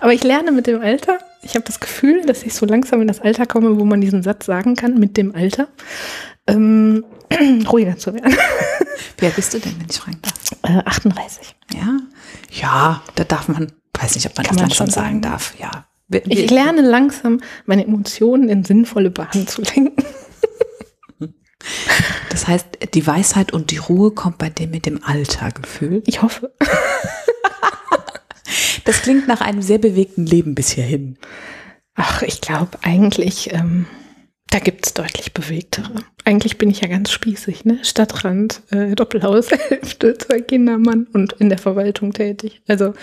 Aber 0.00 0.12
ich 0.12 0.22
lerne 0.22 0.52
mit 0.52 0.66
dem 0.66 0.80
Alter. 0.80 1.18
Ich 1.42 1.54
habe 1.54 1.64
das 1.64 1.80
Gefühl, 1.80 2.24
dass 2.24 2.42
ich 2.42 2.54
so 2.54 2.66
langsam 2.66 3.00
in 3.00 3.08
das 3.08 3.20
Alter 3.20 3.46
komme, 3.46 3.78
wo 3.78 3.84
man 3.84 4.00
diesen 4.00 4.22
Satz 4.22 4.46
sagen 4.46 4.74
kann, 4.74 4.98
mit 4.98 5.16
dem 5.16 5.34
Alter, 5.34 5.68
ähm, 6.46 7.04
ruhiger 7.68 7.96
zu 7.96 8.14
werden. 8.14 8.36
Wer 9.18 9.30
bist 9.30 9.54
du 9.54 9.58
denn, 9.58 9.74
wenn 9.78 9.88
ich 9.90 9.98
fragen 9.98 10.20
darf? 10.22 10.34
Äh, 10.62 10.82
38. 10.84 11.56
Ja, 11.74 11.98
ja, 12.50 13.02
da 13.14 13.24
darf 13.24 13.48
man, 13.48 13.72
weiß 13.94 14.14
nicht, 14.14 14.26
ob 14.26 14.36
man 14.36 14.46
Kann 14.46 14.56
das 14.56 14.62
man 14.62 14.70
langsam 14.70 14.90
sagen 14.90 15.22
darf. 15.22 15.54
Ja. 15.58 15.86
Wir, 16.08 16.24
wir, 16.24 16.44
ich 16.44 16.50
lerne 16.50 16.82
langsam, 16.82 17.40
meine 17.64 17.84
Emotionen 17.84 18.48
in 18.48 18.64
sinnvolle 18.64 19.10
Bahnen 19.10 19.46
zu 19.46 19.62
lenken. 19.62 20.04
Das 22.30 22.46
heißt, 22.46 22.66
die 22.92 23.06
Weisheit 23.06 23.54
und 23.54 23.70
die 23.70 23.78
Ruhe 23.78 24.10
kommt 24.10 24.36
bei 24.36 24.50
dem 24.50 24.70
mit 24.70 24.84
dem 24.84 25.02
Alter 25.02 25.50
gefühlt. 25.50 26.06
Ich 26.06 26.20
hoffe. 26.22 26.54
Das 28.84 29.02
klingt 29.02 29.26
nach 29.26 29.40
einem 29.40 29.62
sehr 29.62 29.78
bewegten 29.78 30.24
Leben 30.26 30.54
bis 30.54 30.70
hierhin. 30.70 31.18
Ach, 31.96 32.22
ich 32.22 32.40
glaube 32.40 32.78
eigentlich, 32.82 33.52
ähm, 33.52 33.86
da 34.50 34.58
gibt 34.60 34.86
es 34.86 34.94
deutlich 34.94 35.34
bewegtere. 35.34 36.04
Eigentlich 36.24 36.56
bin 36.58 36.70
ich 36.70 36.80
ja 36.80 36.88
ganz 36.88 37.10
spießig, 37.10 37.64
ne? 37.64 37.78
Stadtrand, 37.82 38.62
äh, 38.70 38.94
Doppelhaushälfte, 38.94 40.16
zwei 40.18 40.40
Kinder, 40.40 40.78
Mann 40.78 41.06
und 41.12 41.34
in 41.34 41.48
der 41.48 41.58
Verwaltung 41.58 42.12
tätig. 42.12 42.62
Also 42.68 42.94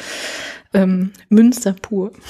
ähm, 0.73 1.11
Münster 1.29 1.73
pur. 1.73 2.11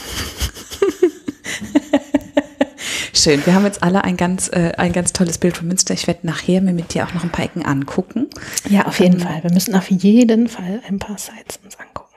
Schön. 3.13 3.45
Wir 3.45 3.53
haben 3.53 3.63
jetzt 3.65 3.83
alle 3.83 4.03
ein 4.03 4.17
ganz, 4.17 4.49
äh, 4.49 4.71
ein 4.77 4.91
ganz 4.91 5.13
tolles 5.13 5.37
Bild 5.37 5.57
von 5.57 5.67
Münster. 5.67 5.93
Ich 5.93 6.07
werde 6.07 6.25
nachher 6.25 6.61
mir 6.61 6.73
mit 6.73 6.93
dir 6.93 7.05
auch 7.05 7.13
noch 7.13 7.23
ein 7.23 7.29
paar 7.29 7.45
Ecken 7.45 7.63
angucken. 7.63 8.27
Ja, 8.67 8.87
auf 8.87 8.99
jeden 8.99 9.21
ähm, 9.21 9.27
Fall. 9.27 9.43
Wir 9.43 9.51
müssen 9.53 9.75
auf 9.75 9.89
jeden 9.91 10.47
Fall 10.47 10.81
ein 10.87 10.97
paar 10.97 11.17
Sites 11.19 11.59
uns 11.63 11.77
angucken. 11.79 12.09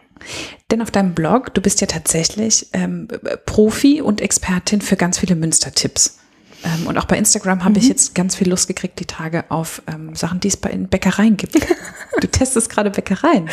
Denn 0.71 0.81
auf 0.83 0.91
deinem 0.91 1.15
Blog, 1.15 1.53
du 1.55 1.61
bist 1.61 1.81
ja 1.83 1.87
tatsächlich 1.87 2.69
ähm, 2.73 3.07
Profi 3.45 4.01
und 4.01 4.21
Expertin 4.21 4.81
für 4.81 4.97
ganz 4.97 5.19
viele 5.19 5.37
Münster-Tipps. 5.37 6.19
Ähm, 6.67 6.87
und 6.87 6.99
auch 6.99 7.05
bei 7.05 7.17
Instagram 7.17 7.61
habe 7.65 7.73
mhm. 7.73 7.79
ich 7.79 7.89
jetzt 7.89 8.15
ganz 8.15 8.35
viel 8.35 8.49
Lust 8.49 8.69
gekriegt, 8.69 8.99
die 8.99 9.07
Tage 9.07 9.45
auf 9.51 9.83
ähm, 9.87 10.15
Sachen, 10.15 10.41
die 10.41 10.49
es 10.49 10.57
bei 10.57 10.71
in 10.71 10.89
Bäckereien 10.89 11.37
gibt. 11.37 11.55
du 12.21 12.27
testest 12.27 12.71
gerade 12.71 12.91
Bäckereien. 12.91 13.49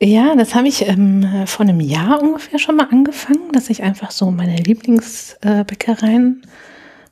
Ja, 0.00 0.36
das 0.36 0.54
habe 0.54 0.68
ich 0.68 0.86
ähm, 0.86 1.46
vor 1.46 1.66
einem 1.66 1.80
Jahr 1.80 2.22
ungefähr 2.22 2.60
schon 2.60 2.76
mal 2.76 2.88
angefangen, 2.90 3.50
dass 3.52 3.68
ich 3.68 3.82
einfach 3.82 4.12
so 4.12 4.30
meine 4.30 4.56
Lieblingsbäckereien 4.56 6.42
äh, 6.44 6.48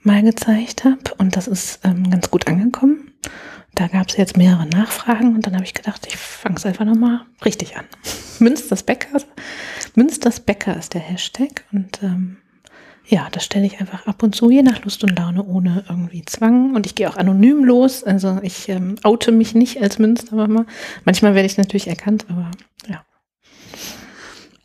mal 0.02 0.22
gezeigt 0.22 0.84
habe. 0.84 1.14
Und 1.18 1.36
das 1.36 1.48
ist 1.48 1.80
ähm, 1.82 2.08
ganz 2.10 2.30
gut 2.30 2.46
angekommen. 2.46 3.12
Da 3.74 3.88
gab 3.88 4.08
es 4.08 4.16
jetzt 4.16 4.36
mehrere 4.36 4.66
Nachfragen 4.66 5.34
und 5.34 5.46
dann 5.46 5.54
habe 5.54 5.64
ich 5.64 5.74
gedacht, 5.74 6.06
ich 6.06 6.16
fange 6.16 6.56
es 6.56 6.64
einfach 6.64 6.84
nochmal 6.84 7.22
richtig 7.44 7.76
an. 7.76 7.84
Münsters 8.38 8.82
Bäcker, 8.82 9.20
Münsters 9.94 10.40
Bäcker 10.40 10.76
ist 10.76 10.94
der 10.94 11.02
Hashtag 11.02 11.64
und 11.72 12.02
ähm, 12.02 12.38
ja, 13.08 13.28
das 13.30 13.44
stelle 13.44 13.66
ich 13.66 13.80
einfach 13.80 14.06
ab 14.06 14.22
und 14.22 14.34
zu, 14.34 14.50
je 14.50 14.62
nach 14.62 14.82
Lust 14.84 15.04
und 15.04 15.16
Laune, 15.16 15.44
ohne 15.44 15.84
irgendwie 15.88 16.24
Zwang. 16.24 16.74
Und 16.74 16.86
ich 16.86 16.94
gehe 16.94 17.08
auch 17.08 17.16
anonym 17.16 17.64
los. 17.64 18.02
Also 18.02 18.38
ich 18.42 18.68
ähm, 18.68 18.96
oute 19.04 19.30
mich 19.30 19.54
nicht 19.54 19.80
als 19.80 19.98
Münstermama. 19.98 20.66
Manchmal 21.04 21.34
werde 21.34 21.46
ich 21.46 21.56
natürlich 21.56 21.86
erkannt, 21.86 22.26
aber 22.28 22.50
ja. 22.88 23.04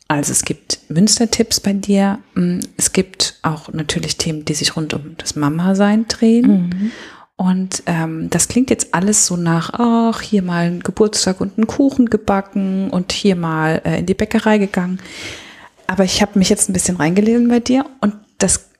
Also 0.08 0.32
es 0.32 0.44
gibt 0.44 0.80
Münstertipps 0.88 1.60
bei 1.60 1.72
dir. 1.72 2.18
Mm, 2.34 2.58
es 2.76 2.92
gibt 2.92 3.38
auch 3.42 3.72
natürlich 3.72 4.16
Themen, 4.16 4.44
die 4.44 4.54
sich 4.54 4.76
rund 4.76 4.92
um 4.92 5.16
das 5.18 5.36
Mama-Sein 5.36 6.06
drehen. 6.08 6.68
Mhm. 6.68 6.92
Und 7.36 7.84
ähm, 7.86 8.28
das 8.28 8.48
klingt 8.48 8.70
jetzt 8.70 8.92
alles 8.92 9.26
so 9.26 9.36
nach, 9.36 9.70
ach, 9.72 10.20
hier 10.20 10.42
mal 10.42 10.66
ein 10.66 10.80
Geburtstag 10.80 11.40
und 11.40 11.56
einen 11.56 11.66
Kuchen 11.66 12.06
gebacken 12.06 12.90
und 12.90 13.12
hier 13.12 13.36
mal 13.36 13.80
äh, 13.84 14.00
in 14.00 14.06
die 14.06 14.14
Bäckerei 14.14 14.58
gegangen. 14.58 14.98
Aber 15.86 16.04
ich 16.04 16.22
habe 16.22 16.38
mich 16.38 16.48
jetzt 16.48 16.68
ein 16.68 16.72
bisschen 16.72 16.96
reingelesen 16.96 17.48
bei 17.48 17.60
dir 17.60 17.84
und 18.00 18.14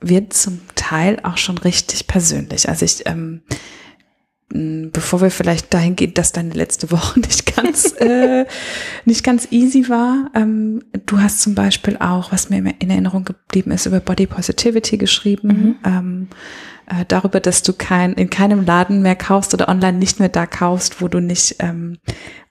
wird 0.02 0.32
zum 0.32 0.60
Teil 0.74 1.18
auch 1.22 1.36
schon 1.36 1.58
richtig 1.58 2.06
persönlich. 2.06 2.68
Also 2.68 2.84
ich, 2.84 3.06
ähm, 3.06 3.42
bevor 4.48 5.22
wir 5.22 5.30
vielleicht 5.30 5.72
dahin 5.72 5.96
gehen, 5.96 6.14
dass 6.14 6.32
deine 6.32 6.52
letzte 6.52 6.90
Woche 6.90 7.20
nicht 7.20 7.54
ganz, 7.54 7.92
äh, 7.98 8.44
nicht 9.04 9.24
ganz 9.24 9.48
easy 9.50 9.88
war. 9.88 10.30
Ähm, 10.34 10.84
du 11.06 11.18
hast 11.18 11.40
zum 11.40 11.54
Beispiel 11.54 11.96
auch, 11.98 12.32
was 12.32 12.50
mir 12.50 12.58
in 12.78 12.90
Erinnerung 12.90 13.24
geblieben 13.24 13.70
ist, 13.70 13.86
über 13.86 14.00
Body 14.00 14.26
Positivity 14.26 14.98
geschrieben. 14.98 15.48
Mhm. 15.48 15.74
Ähm, 15.84 16.28
äh, 16.86 17.04
darüber, 17.06 17.40
dass 17.40 17.62
du 17.62 17.72
kein, 17.72 18.12
in 18.14 18.28
keinem 18.28 18.64
Laden 18.64 19.02
mehr 19.02 19.16
kaufst 19.16 19.54
oder 19.54 19.68
online 19.68 19.98
nicht 19.98 20.18
mehr 20.18 20.28
da 20.28 20.46
kaufst, 20.46 21.00
wo 21.00 21.08
du 21.08 21.20
nicht 21.20 21.56
ähm, 21.60 21.98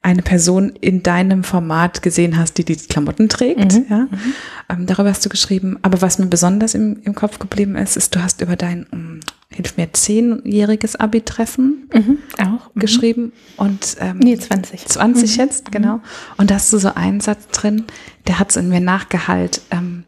eine 0.03 0.23
Person 0.23 0.73
in 0.81 1.03
deinem 1.03 1.43
Format 1.43 2.01
gesehen 2.01 2.37
hast, 2.37 2.57
die 2.57 2.65
die 2.65 2.75
Klamotten 2.75 3.29
trägt. 3.29 3.73
Mhm. 3.73 3.85
Ja? 3.89 3.97
Mhm. 3.97 4.33
Ähm, 4.69 4.85
darüber 4.87 5.09
hast 5.09 5.23
du 5.23 5.29
geschrieben. 5.29 5.77
Aber 5.83 6.01
was 6.01 6.17
mir 6.17 6.25
besonders 6.25 6.73
im, 6.73 7.01
im 7.03 7.13
Kopf 7.13 7.37
geblieben 7.37 7.75
ist, 7.75 7.97
ist, 7.97 8.15
du 8.15 8.23
hast 8.23 8.41
über 8.41 8.55
dein, 8.55 8.87
um, 8.91 8.99
hm, 8.99 9.19
hilf 9.49 9.77
mir, 9.77 9.93
zehnjähriges 9.93 10.95
Abi-Treffen 10.95 11.89
mhm. 11.93 12.17
auch 12.39 12.73
mhm. 12.73 12.79
geschrieben. 12.79 13.31
Und, 13.57 13.97
ähm, 13.99 14.17
nee, 14.17 14.37
20. 14.37 14.87
20 14.87 15.31
mhm. 15.31 15.43
jetzt, 15.43 15.71
genau. 15.71 15.99
Und 16.37 16.49
da 16.49 16.55
hast 16.55 16.73
du 16.73 16.79
so 16.79 16.95
einen 16.95 17.19
Satz 17.19 17.47
drin, 17.51 17.83
der 18.27 18.39
hat 18.39 18.49
es 18.49 18.55
in 18.55 18.69
mir 18.69 18.81
nachgehalt. 18.81 19.61
Ähm, 19.69 20.03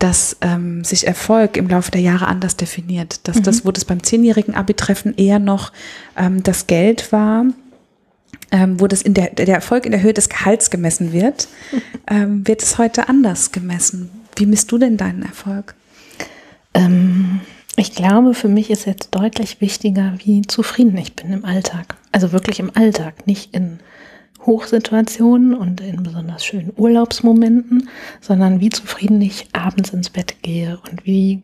dass 0.00 0.38
ähm, 0.40 0.82
sich 0.82 1.06
Erfolg 1.06 1.58
im 1.58 1.68
Laufe 1.68 1.90
der 1.90 2.00
Jahre 2.00 2.26
anders 2.26 2.56
definiert. 2.56 3.28
Dass 3.28 3.36
mhm. 3.36 3.42
das, 3.42 3.66
wo 3.66 3.70
das 3.70 3.84
beim 3.84 4.02
zehnjährigen 4.02 4.54
Abi-Treffen 4.54 5.14
eher 5.14 5.38
noch 5.38 5.72
ähm, 6.16 6.42
das 6.42 6.66
Geld 6.66 7.12
war, 7.12 7.44
ähm, 8.50 8.80
wo 8.80 8.86
das 8.86 9.02
in 9.02 9.14
der, 9.14 9.30
der 9.30 9.54
Erfolg 9.54 9.86
in 9.86 9.92
der 9.92 10.02
Höhe 10.02 10.14
des 10.14 10.28
Gehalts 10.28 10.70
gemessen 10.70 11.12
wird, 11.12 11.48
ähm, 12.08 12.46
wird 12.46 12.62
es 12.62 12.78
heute 12.78 13.08
anders 13.08 13.52
gemessen. 13.52 14.10
Wie 14.36 14.46
misst 14.46 14.70
du 14.72 14.78
denn 14.78 14.96
deinen 14.96 15.22
Erfolg? 15.22 15.74
Ähm, 16.74 17.40
ich 17.76 17.94
glaube, 17.94 18.34
für 18.34 18.48
mich 18.48 18.70
ist 18.70 18.86
jetzt 18.86 19.14
deutlich 19.14 19.60
wichtiger, 19.60 20.14
wie 20.24 20.42
zufrieden 20.42 20.96
ich 20.98 21.14
bin 21.14 21.32
im 21.32 21.44
Alltag. 21.44 21.96
Also 22.12 22.32
wirklich 22.32 22.60
im 22.60 22.70
Alltag, 22.74 23.26
nicht 23.26 23.54
in 23.54 23.78
Hochsituationen 24.44 25.54
und 25.54 25.80
in 25.80 26.02
besonders 26.02 26.44
schönen 26.44 26.72
Urlaubsmomenten, 26.76 27.88
sondern 28.20 28.60
wie 28.60 28.70
zufrieden 28.70 29.20
ich 29.20 29.48
abends 29.52 29.90
ins 29.90 30.10
Bett 30.10 30.42
gehe 30.42 30.78
und 30.90 31.04
wie, 31.06 31.42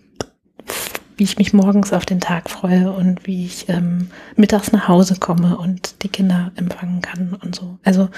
wie 1.17 1.25
ich 1.25 1.39
mich 1.39 1.53
morgens 1.53 1.93
auf 1.93 2.05
den 2.05 2.21
Tag 2.21 2.51
freue 2.51 2.93
und 2.93 3.27
wie 3.27 3.47
ich 3.47 3.69
ähm, 3.69 4.11
mittags 4.37 4.73
nach 4.73 4.89
Hause 4.89 5.17
komme 5.19 5.57
und 5.57 6.03
die 6.03 6.09
Kinder 6.09 6.53
empfangen 6.57 7.01
kann 7.01 7.37
und 7.43 7.55
so. 7.55 7.79
Also 7.85 8.09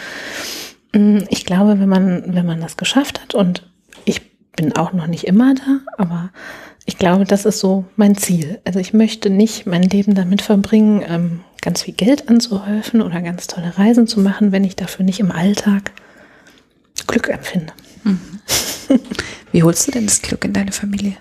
mm, 0.93 1.19
ich 1.29 1.45
glaube, 1.45 1.79
wenn 1.81 1.89
man, 1.89 2.35
wenn 2.35 2.47
man 2.47 2.61
das 2.61 2.77
geschafft 2.77 3.21
hat 3.23 3.35
und 3.35 3.69
ich 4.05 4.23
bin 4.53 4.75
auch 4.75 4.93
noch 4.93 5.07
nicht 5.07 5.25
immer 5.25 5.55
da, 5.55 5.81
aber 5.97 6.31
ich 6.87 6.99
glaube, 6.99 7.25
das 7.25 7.45
ist 7.45 7.61
so 7.61 7.85
mein 7.97 8.17
Ziel. 8.17 8.61
Also 8.65 8.79
ich 8.81 8.95
möchte 8.95 9.31
nicht 9.31 9.67
mein 9.67 9.83
Leben 9.83 10.15
damit 10.15 10.43
verbringen, 10.43 11.03
ähm, 11.07 11.41
ganz 11.61 11.83
viel 11.83 11.95
Geld 11.95 12.29
anzuhäufen 12.29 13.03
oder 13.03 13.21
ganz 13.21 13.47
tolle 13.47 13.77
Reisen 13.77 14.07
zu 14.07 14.21
machen, 14.21 14.53
wenn 14.53 14.65
ich 14.65 14.75
dafür 14.75 15.05
nicht 15.05 15.21
im 15.21 15.31
Alltag 15.31 15.93
Glück 17.07 17.29
empfinde. 17.29 17.73
Mhm. 18.05 18.21
Wie 19.53 19.63
holst 19.63 19.87
du 19.87 19.93
denn 19.93 20.07
das 20.07 20.23
Glück 20.23 20.45
in 20.45 20.53
deine 20.53 20.73
Familie? 20.73 21.17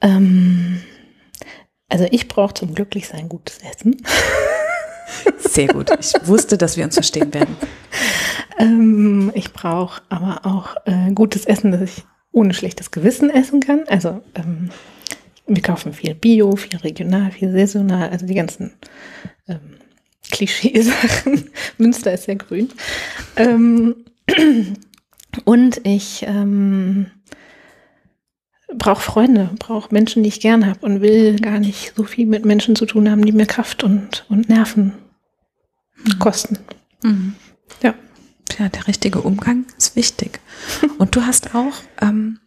Ähm, 0.00 0.82
also 1.88 2.06
ich 2.10 2.28
brauche 2.28 2.54
zum 2.54 2.74
Glücklichsein 2.74 3.28
gutes 3.28 3.58
Essen. 3.58 3.96
Sehr 5.38 5.68
gut. 5.68 5.90
Ich 5.98 6.14
wusste, 6.26 6.56
dass 6.56 6.76
wir 6.76 6.84
uns 6.84 6.94
verstehen 6.94 7.34
werden. 7.34 7.56
Ähm, 8.58 9.32
ich 9.34 9.52
brauche 9.52 10.02
aber 10.08 10.40
auch 10.44 10.76
äh, 10.86 11.12
gutes 11.12 11.46
Essen, 11.46 11.72
das 11.72 11.82
ich 11.82 12.04
ohne 12.32 12.54
schlechtes 12.54 12.90
Gewissen 12.90 13.30
essen 13.30 13.60
kann. 13.60 13.84
Also 13.88 14.22
ähm, 14.34 14.70
wir 15.46 15.62
kaufen 15.62 15.92
viel 15.92 16.14
Bio, 16.14 16.54
viel 16.54 16.78
regional, 16.78 17.32
viel 17.32 17.50
saisonal, 17.50 18.10
also 18.10 18.26
die 18.26 18.34
ganzen 18.34 18.72
ähm, 19.48 19.78
Klischeesachen. 20.30 21.50
Münster 21.78 22.12
ist 22.12 22.24
sehr 22.24 22.36
grün. 22.36 22.68
Ähm, 23.36 24.04
und 25.44 25.80
ich 25.84 26.22
ähm, 26.26 27.10
brauche 28.76 29.02
Freunde, 29.02 29.50
brauche 29.58 29.92
Menschen, 29.92 30.22
die 30.22 30.28
ich 30.28 30.40
gern 30.40 30.66
habe 30.66 30.84
und 30.84 31.00
will 31.00 31.38
gar 31.38 31.58
nicht 31.58 31.92
so 31.96 32.04
viel 32.04 32.26
mit 32.26 32.44
Menschen 32.44 32.76
zu 32.76 32.86
tun 32.86 33.10
haben, 33.10 33.24
die 33.24 33.32
mir 33.32 33.46
Kraft 33.46 33.82
und, 33.82 34.24
und 34.28 34.48
Nerven 34.48 34.94
mhm. 36.04 36.18
kosten. 36.18 36.58
Mhm. 37.02 37.34
Ja. 37.82 37.94
Ja, 38.58 38.68
der 38.68 38.88
richtige 38.88 39.20
Umgang 39.20 39.64
ist 39.78 39.94
wichtig. 39.96 40.40
Und 40.98 41.14
du 41.14 41.22
hast 41.22 41.54
auch 41.54 41.72
ähm, 42.02 42.40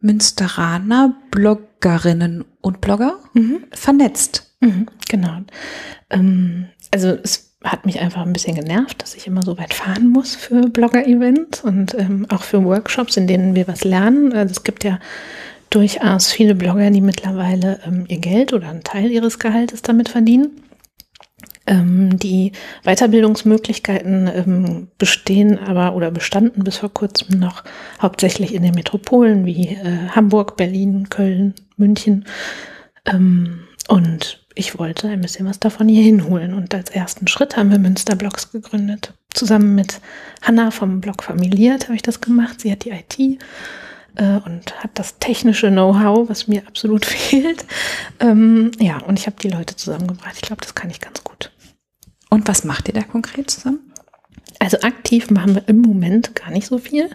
Münsteraner 0.00 1.16
Bloggerinnen 1.30 2.44
und 2.60 2.80
Blogger 2.80 3.18
mhm. 3.34 3.64
vernetzt. 3.70 4.56
Mhm, 4.60 4.86
genau. 5.08 5.40
Ähm, 6.10 6.66
also 6.90 7.16
es 7.22 7.56
hat 7.64 7.86
mich 7.86 8.00
einfach 8.00 8.22
ein 8.22 8.32
bisschen 8.32 8.54
genervt, 8.54 9.02
dass 9.02 9.14
ich 9.14 9.26
immer 9.26 9.42
so 9.42 9.58
weit 9.58 9.74
fahren 9.74 10.08
muss 10.08 10.36
für 10.36 10.68
Blogger-Events 10.68 11.62
und 11.64 11.94
ähm, 11.94 12.26
auch 12.28 12.42
für 12.42 12.64
Workshops, 12.64 13.16
in 13.16 13.26
denen 13.26 13.54
wir 13.54 13.66
was 13.66 13.84
lernen. 13.84 14.32
Also 14.32 14.52
es 14.52 14.62
gibt 14.62 14.84
ja 14.84 15.00
durchaus 15.70 16.32
viele 16.32 16.54
Blogger, 16.54 16.90
die 16.90 17.00
mittlerweile 17.00 17.80
ähm, 17.86 18.04
ihr 18.08 18.18
Geld 18.18 18.52
oder 18.52 18.68
einen 18.68 18.84
Teil 18.84 19.10
ihres 19.10 19.38
Gehaltes 19.38 19.82
damit 19.82 20.08
verdienen. 20.08 20.62
Ähm, 21.66 22.18
die 22.18 22.52
Weiterbildungsmöglichkeiten 22.84 24.30
ähm, 24.34 24.88
bestehen 24.96 25.58
aber 25.58 25.94
oder 25.94 26.10
bestanden 26.10 26.64
bis 26.64 26.78
vor 26.78 26.92
kurzem 26.92 27.38
noch 27.38 27.62
hauptsächlich 28.00 28.54
in 28.54 28.62
den 28.62 28.74
Metropolen 28.74 29.44
wie 29.44 29.68
äh, 29.74 30.08
Hamburg, 30.10 30.56
Berlin, 30.56 31.10
Köln, 31.10 31.54
München. 31.76 32.24
Ähm, 33.04 33.60
und 33.88 34.44
ich 34.54 34.78
wollte 34.78 35.08
ein 35.08 35.20
bisschen 35.20 35.46
was 35.46 35.60
davon 35.60 35.88
hier 35.88 36.02
hinholen. 36.02 36.54
Und 36.54 36.74
als 36.74 36.90
ersten 36.90 37.28
Schritt 37.28 37.56
haben 37.56 37.70
wir 37.70 37.78
Münsterblogs 37.78 38.50
gegründet. 38.50 39.12
Zusammen 39.34 39.74
mit 39.74 40.00
Hanna 40.42 40.70
vom 40.70 41.00
Blog 41.00 41.22
Familiert 41.22 41.84
habe 41.84 41.96
ich 41.96 42.02
das 42.02 42.20
gemacht. 42.20 42.60
Sie 42.60 42.72
hat 42.72 42.84
die 42.84 42.90
IT 42.90 43.42
und 44.18 44.82
hat 44.82 44.90
das 44.94 45.18
technische 45.18 45.70
Know-how, 45.70 46.28
was 46.28 46.48
mir 46.48 46.66
absolut 46.66 47.06
fehlt. 47.06 47.64
Ähm, 48.20 48.70
ja, 48.78 48.98
und 48.98 49.18
ich 49.18 49.26
habe 49.26 49.36
die 49.40 49.48
Leute 49.48 49.76
zusammengebracht. 49.76 50.34
Ich 50.34 50.42
glaube, 50.42 50.62
das 50.62 50.74
kann 50.74 50.90
ich 50.90 51.00
ganz 51.00 51.24
gut. 51.24 51.50
Und 52.30 52.48
was 52.48 52.64
macht 52.64 52.88
ihr 52.88 52.94
da 52.94 53.02
konkret 53.02 53.50
zusammen? 53.50 53.80
Also 54.60 54.80
aktiv 54.80 55.30
machen 55.30 55.54
wir 55.54 55.68
im 55.68 55.80
Moment 55.80 56.34
gar 56.34 56.50
nicht 56.50 56.66
so 56.66 56.78
viel. 56.78 57.08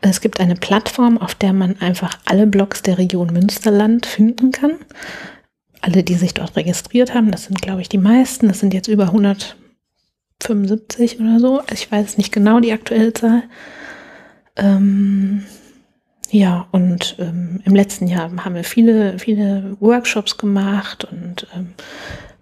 Es 0.00 0.20
gibt 0.20 0.40
eine 0.40 0.56
Plattform, 0.56 1.16
auf 1.16 1.36
der 1.36 1.52
man 1.52 1.80
einfach 1.80 2.18
alle 2.24 2.46
Blogs 2.46 2.82
der 2.82 2.98
Region 2.98 3.32
Münsterland 3.32 4.04
finden 4.04 4.50
kann. 4.50 4.72
Alle, 5.80 6.02
die 6.02 6.14
sich 6.14 6.34
dort 6.34 6.56
registriert 6.56 7.14
haben, 7.14 7.30
das 7.30 7.44
sind, 7.44 7.62
glaube 7.62 7.82
ich, 7.82 7.88
die 7.88 7.98
meisten. 7.98 8.48
Das 8.48 8.58
sind 8.58 8.74
jetzt 8.74 8.88
über 8.88 9.04
175 9.04 11.20
oder 11.20 11.38
so. 11.38 11.62
Ich 11.72 11.90
weiß 11.90 12.18
nicht 12.18 12.32
genau 12.32 12.58
die 12.58 12.72
aktuelle 12.72 13.12
Zahl. 13.12 13.44
Ähm, 14.56 15.44
ja, 16.32 16.66
und 16.72 17.16
ähm, 17.18 17.60
im 17.62 17.74
letzten 17.74 18.08
Jahr 18.08 18.30
haben 18.42 18.54
wir 18.54 18.64
viele, 18.64 19.18
viele 19.18 19.76
Workshops 19.80 20.38
gemacht 20.38 21.04
und 21.04 21.46
ähm, 21.54 21.74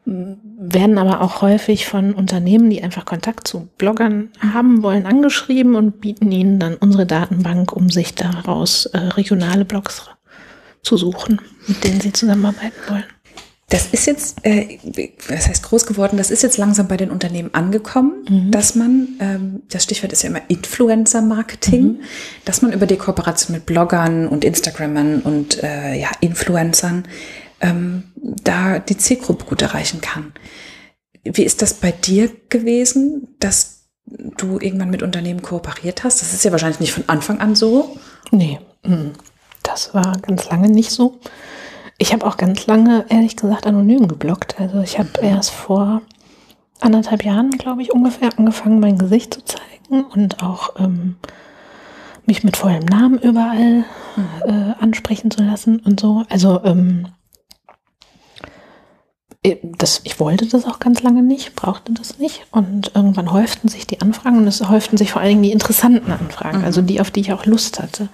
werden 0.05 0.97
aber 0.97 1.21
auch 1.21 1.43
häufig 1.43 1.87
von 1.87 2.15
Unternehmen, 2.15 2.71
die 2.71 2.85
einfach 2.85 3.05
Kontakt 3.05 3.49
zu 3.49 3.69
Bloggern 3.79 4.31
haben 4.41 4.85
wollen, 4.85 5.07
angeschrieben 5.07 5.75
und 5.75 6.01
bieten 6.01 6.31
ihnen 6.31 6.61
dann 6.61 6.77
unsere 6.77 7.05
Datenbank, 7.05 7.73
um 7.73 7.91
sich 7.91 8.15
daraus 8.15 8.87
äh, 8.87 8.97
regionale 8.99 9.65
Blogs 9.65 10.09
zu 10.83 10.97
suchen, 10.97 11.41
mit 11.67 11.83
denen 11.83 12.01
sie 12.01 12.13
zusammenarbeiten 12.13 12.79
wollen. 12.89 13.05
Das 13.71 13.87
ist 13.93 14.07
jetzt, 14.07 14.39
äh, 14.43 14.79
was 15.29 15.49
heißt 15.49 15.63
groß 15.63 15.87
geworden, 15.87 16.17
das 16.17 16.33
ist 16.33 16.43
jetzt 16.43 16.59
langsam 16.59 16.89
bei 16.89 16.97
den 16.97 17.11
Unternehmen 17.11 17.55
angekommen, 17.55 18.27
mhm. 18.29 18.51
dass 18.51 18.75
man, 18.75 19.09
ähm, 19.21 19.63
das 19.71 19.85
Stichwort 19.85 20.13
ist 20.13 20.23
ja 20.23 20.29
immer 20.29 20.43
Influencer-Marketing, 20.49 21.83
mhm. 21.83 22.01
dass 22.45 22.63
man 22.63 22.73
über 22.73 22.87
die 22.87 22.97
Kooperation 22.97 23.55
mit 23.55 23.67
Bloggern 23.67 24.27
und 24.27 24.45
Instagrammern 24.45 25.21
und 25.21 25.63
äh, 25.63 25.95
ja, 25.95 26.09
Influencern 26.21 27.05
ähm, 27.61 28.05
da 28.17 28.81
die 28.81 28.97
Zielgruppe 28.97 29.45
gut 29.45 29.63
erreichen 29.63 30.01
kann. 30.01 30.33
Wie 31.23 31.45
ist 31.45 31.63
das 31.63 31.75
bei 31.75 31.93
dir 31.93 32.29
gewesen, 32.49 33.37
dass 33.39 33.85
du 34.05 34.59
irgendwann 34.59 34.91
mit 34.91 35.05
Unternehmen 35.05 35.43
kooperiert 35.43 36.03
hast? 36.03 36.23
Das 36.23 36.33
ist 36.33 36.45
ja 36.45 36.51
wahrscheinlich 36.51 36.81
nicht 36.81 36.93
von 36.93 37.05
Anfang 37.07 37.39
an 37.39 37.55
so. 37.55 37.97
Nee, 38.33 38.59
mm, 38.83 39.11
das 39.63 39.95
war 39.95 40.19
ganz 40.23 40.49
lange 40.51 40.69
nicht 40.69 40.91
so. 40.91 41.21
Ich 42.03 42.15
habe 42.15 42.27
auch 42.27 42.39
ganz 42.39 42.67
lange, 42.67 43.05
ehrlich 43.11 43.37
gesagt, 43.37 43.67
anonym 43.67 44.09
geblockt. 44.09 44.59
Also 44.59 44.81
ich 44.81 44.99
habe 44.99 45.11
erst 45.21 45.51
vor 45.51 46.01
anderthalb 46.81 47.27
Jahren, 47.27 47.51
glaube 47.51 47.83
ich, 47.83 47.93
ungefähr 47.93 48.31
angefangen, 48.39 48.81
mein 48.81 48.97
Gesicht 48.97 49.35
zu 49.35 49.45
zeigen 49.45 50.05
und 50.05 50.43
auch 50.43 50.81
ähm, 50.81 51.17
mich 52.25 52.43
mit 52.43 52.57
vollem 52.57 52.87
Namen 52.87 53.19
überall 53.19 53.85
äh, 54.47 54.83
ansprechen 54.83 55.31
zu 55.31 55.43
lassen 55.43 55.79
und 55.81 56.01
so. 56.01 56.25
Also 56.31 56.65
ähm, 56.65 57.09
äh, 59.43 59.57
das, 59.63 60.01
ich 60.05 60.19
wollte 60.19 60.47
das 60.47 60.65
auch 60.65 60.79
ganz 60.79 61.03
lange 61.03 61.23
nicht, 61.23 61.55
brauchte 61.55 61.93
das 61.93 62.17
nicht. 62.17 62.47
Und 62.51 62.93
irgendwann 62.95 63.31
häuften 63.31 63.69
sich 63.69 63.87
die 63.87 64.01
Anfragen 64.01 64.39
und 64.39 64.47
es 64.47 64.67
häuften 64.67 64.97
sich 64.97 65.13
vor 65.13 65.21
allen 65.21 65.33
Dingen 65.33 65.43
die 65.43 65.53
interessanten 65.53 66.13
Anfragen, 66.13 66.61
mhm. 66.61 66.65
also 66.65 66.81
die, 66.81 67.03
auf 67.03 67.11
die 67.11 67.21
ich 67.21 67.35
auch 67.35 67.45
Lust 67.45 67.79
hatte. 67.79 68.09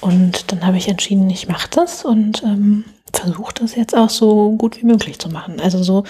Und 0.00 0.50
dann 0.50 0.66
habe 0.66 0.78
ich 0.78 0.88
entschieden, 0.88 1.30
ich 1.30 1.46
mache 1.46 1.68
das 1.70 2.04
und 2.04 2.42
ähm, 2.42 2.84
versuche 3.16 3.54
das 3.54 3.74
jetzt 3.74 3.96
auch 3.96 4.10
so 4.10 4.52
gut 4.52 4.80
wie 4.80 4.86
möglich 4.86 5.18
zu 5.18 5.28
machen. 5.28 5.60
Also 5.60 5.82
so, 5.82 6.04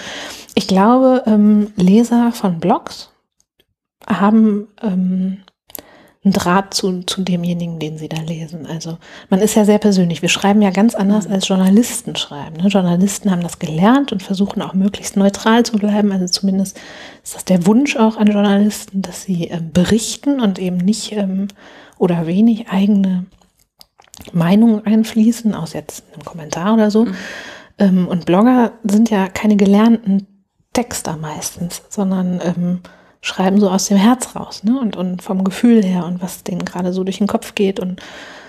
ich 0.55 0.67
glaube, 0.67 1.23
ähm, 1.25 1.71
Leser 1.75 2.31
von 2.31 2.59
Blogs 2.59 3.11
haben 4.07 4.67
ähm, 4.81 5.37
einen 6.25 6.33
Draht 6.33 6.73
zu, 6.73 7.03
zu 7.03 7.21
demjenigen, 7.21 7.77
den 7.77 7.97
sie 7.97 8.09
da 8.09 8.19
lesen. 8.19 8.65
Also 8.65 8.97
man 9.29 9.41
ist 9.41 9.55
ja 9.55 9.63
sehr 9.63 9.77
persönlich. 9.77 10.23
Wir 10.23 10.29
schreiben 10.29 10.61
ja 10.61 10.71
ganz 10.71 10.95
anders 10.95 11.27
als 11.27 11.47
Journalisten 11.47 12.15
schreiben. 12.15 12.57
Ne? 12.57 12.67
Journalisten 12.67 13.29
haben 13.29 13.43
das 13.43 13.59
gelernt 13.59 14.11
und 14.11 14.23
versuchen 14.23 14.61
auch 14.63 14.73
möglichst 14.73 15.17
neutral 15.17 15.63
zu 15.63 15.77
bleiben. 15.77 16.11
Also 16.11 16.25
zumindest 16.25 16.79
ist 17.23 17.35
das 17.35 17.45
der 17.45 17.67
Wunsch 17.67 17.95
auch 17.95 18.17
an 18.17 18.27
Journalisten, 18.27 19.03
dass 19.03 19.21
sie 19.21 19.45
ähm, 19.45 19.71
berichten 19.71 20.41
und 20.41 20.57
eben 20.57 20.77
nicht 20.77 21.11
ähm, 21.11 21.47
oder 21.99 22.25
wenig 22.25 22.69
eigene 22.69 23.25
Meinungen 24.33 24.85
einfließen, 24.85 25.53
aus 25.53 25.73
jetzt 25.73 26.03
einem 26.13 26.23
Kommentar 26.23 26.73
oder 26.73 26.91
so. 26.91 27.05
Mhm. 27.05 27.15
Ähm, 27.77 28.07
und 28.07 28.25
Blogger 28.25 28.73
sind 28.83 29.09
ja 29.09 29.27
keine 29.27 29.57
gelernten 29.57 30.27
Texter 30.73 31.17
meistens, 31.17 31.83
sondern 31.89 32.41
ähm, 32.43 32.79
schreiben 33.21 33.59
so 33.59 33.69
aus 33.69 33.87
dem 33.87 33.97
Herz 33.97 34.35
raus 34.35 34.63
ne? 34.63 34.79
und, 34.79 34.95
und 34.95 35.21
vom 35.21 35.43
Gefühl 35.43 35.83
her 35.83 36.05
und 36.05 36.21
was 36.21 36.43
denen 36.43 36.63
gerade 36.63 36.93
so 36.93 37.03
durch 37.03 37.17
den 37.17 37.27
Kopf 37.27 37.55
geht. 37.55 37.79
Und 37.79 38.01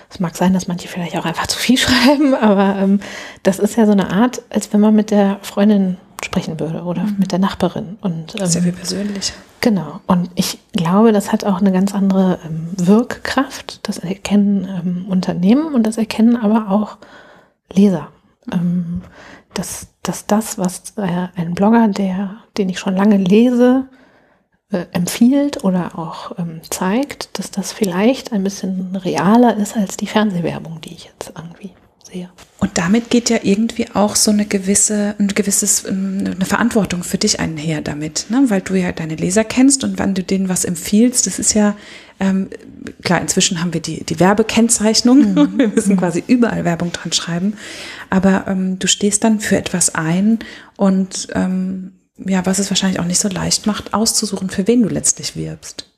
es 0.09 0.19
mag 0.19 0.35
sein, 0.35 0.53
dass 0.53 0.67
manche 0.67 0.87
vielleicht 0.87 1.17
auch 1.17 1.25
einfach 1.25 1.47
zu 1.47 1.57
viel 1.57 1.77
schreiben, 1.77 2.33
aber 2.33 2.77
ähm, 2.77 2.99
das 3.43 3.59
ist 3.59 3.75
ja 3.75 3.85
so 3.85 3.91
eine 3.91 4.09
Art, 4.09 4.41
als 4.49 4.71
wenn 4.73 4.81
man 4.81 4.95
mit 4.95 5.11
der 5.11 5.39
Freundin 5.41 5.97
sprechen 6.23 6.59
würde 6.59 6.83
oder 6.83 7.03
mhm. 7.03 7.15
mit 7.19 7.31
der 7.31 7.39
Nachbarin. 7.39 7.97
Und, 8.01 8.39
ähm, 8.39 8.45
Sehr 8.47 8.63
viel 8.63 8.71
persönlicher. 8.71 9.33
Genau. 9.61 10.01
Und 10.07 10.29
ich 10.35 10.59
glaube, 10.73 11.11
das 11.11 11.31
hat 11.31 11.43
auch 11.43 11.59
eine 11.59 11.71
ganz 11.71 11.93
andere 11.93 12.39
ähm, 12.45 12.69
Wirkkraft. 12.75 13.87
Das 13.87 13.99
erkennen 13.99 14.67
ähm, 14.67 15.05
Unternehmen 15.09 15.73
und 15.73 15.83
das 15.83 15.97
erkennen 15.97 16.35
aber 16.35 16.69
auch 16.71 16.97
Leser. 17.71 18.09
Ähm, 18.51 19.01
dass, 19.53 19.87
dass 20.03 20.25
das, 20.27 20.57
was 20.57 20.93
äh, 20.97 21.27
ein 21.35 21.53
Blogger, 21.53 21.87
der, 21.87 22.37
den 22.57 22.69
ich 22.69 22.79
schon 22.79 22.95
lange 22.95 23.17
lese, 23.17 23.87
äh, 24.71 24.85
empfiehlt 24.91 25.63
oder 25.63 25.97
auch 25.97 26.37
ähm, 26.37 26.61
zeigt, 26.69 27.39
dass 27.39 27.51
das 27.51 27.71
vielleicht 27.71 28.33
ein 28.33 28.43
bisschen 28.43 28.95
realer 28.97 29.55
ist 29.55 29.77
als 29.77 29.97
die 29.97 30.07
Fernsehwerbung, 30.07 30.81
die 30.81 30.93
ich 30.93 31.05
jetzt 31.05 31.31
irgendwie 31.35 31.71
sehe. 32.03 32.29
Und 32.59 32.77
damit 32.77 33.09
geht 33.09 33.29
ja 33.29 33.37
irgendwie 33.43 33.87
auch 33.93 34.15
so 34.15 34.31
eine 34.31 34.45
gewisse, 34.45 35.15
ein 35.19 35.29
gewisses, 35.29 35.85
eine 35.85 36.45
Verantwortung 36.45 37.03
für 37.03 37.17
dich 37.17 37.39
einher 37.39 37.81
damit, 37.81 38.25
ne? 38.29 38.43
weil 38.47 38.61
du 38.61 38.75
ja 38.75 38.91
deine 38.91 39.15
Leser 39.15 39.43
kennst 39.43 39.83
und 39.83 39.99
wenn 39.99 40.15
du 40.15 40.23
denen 40.23 40.49
was 40.49 40.65
empfiehlst, 40.65 41.27
das 41.27 41.39
ist 41.39 41.53
ja, 41.53 41.75
ähm, 42.19 42.49
klar, 43.03 43.21
inzwischen 43.21 43.61
haben 43.61 43.73
wir 43.73 43.81
die, 43.81 44.03
die 44.03 44.19
Werbekennzeichnung, 44.19 45.33
mhm. 45.33 45.53
wir 45.59 45.67
müssen 45.67 45.97
quasi 45.97 46.23
überall 46.25 46.65
Werbung 46.65 46.91
dran 46.91 47.13
schreiben, 47.13 47.53
aber 48.09 48.45
ähm, 48.47 48.79
du 48.79 48.87
stehst 48.87 49.23
dann 49.23 49.39
für 49.39 49.57
etwas 49.57 49.93
ein 49.93 50.39
und 50.75 51.27
ähm, 51.35 51.93
ja, 52.17 52.45
was 52.45 52.59
es 52.59 52.69
wahrscheinlich 52.69 52.99
auch 52.99 53.05
nicht 53.05 53.19
so 53.19 53.29
leicht 53.29 53.67
macht, 53.67 53.93
auszusuchen, 53.93 54.49
für 54.49 54.67
wen 54.67 54.83
du 54.83 54.89
letztlich 54.89 55.35
wirbst. 55.35 55.89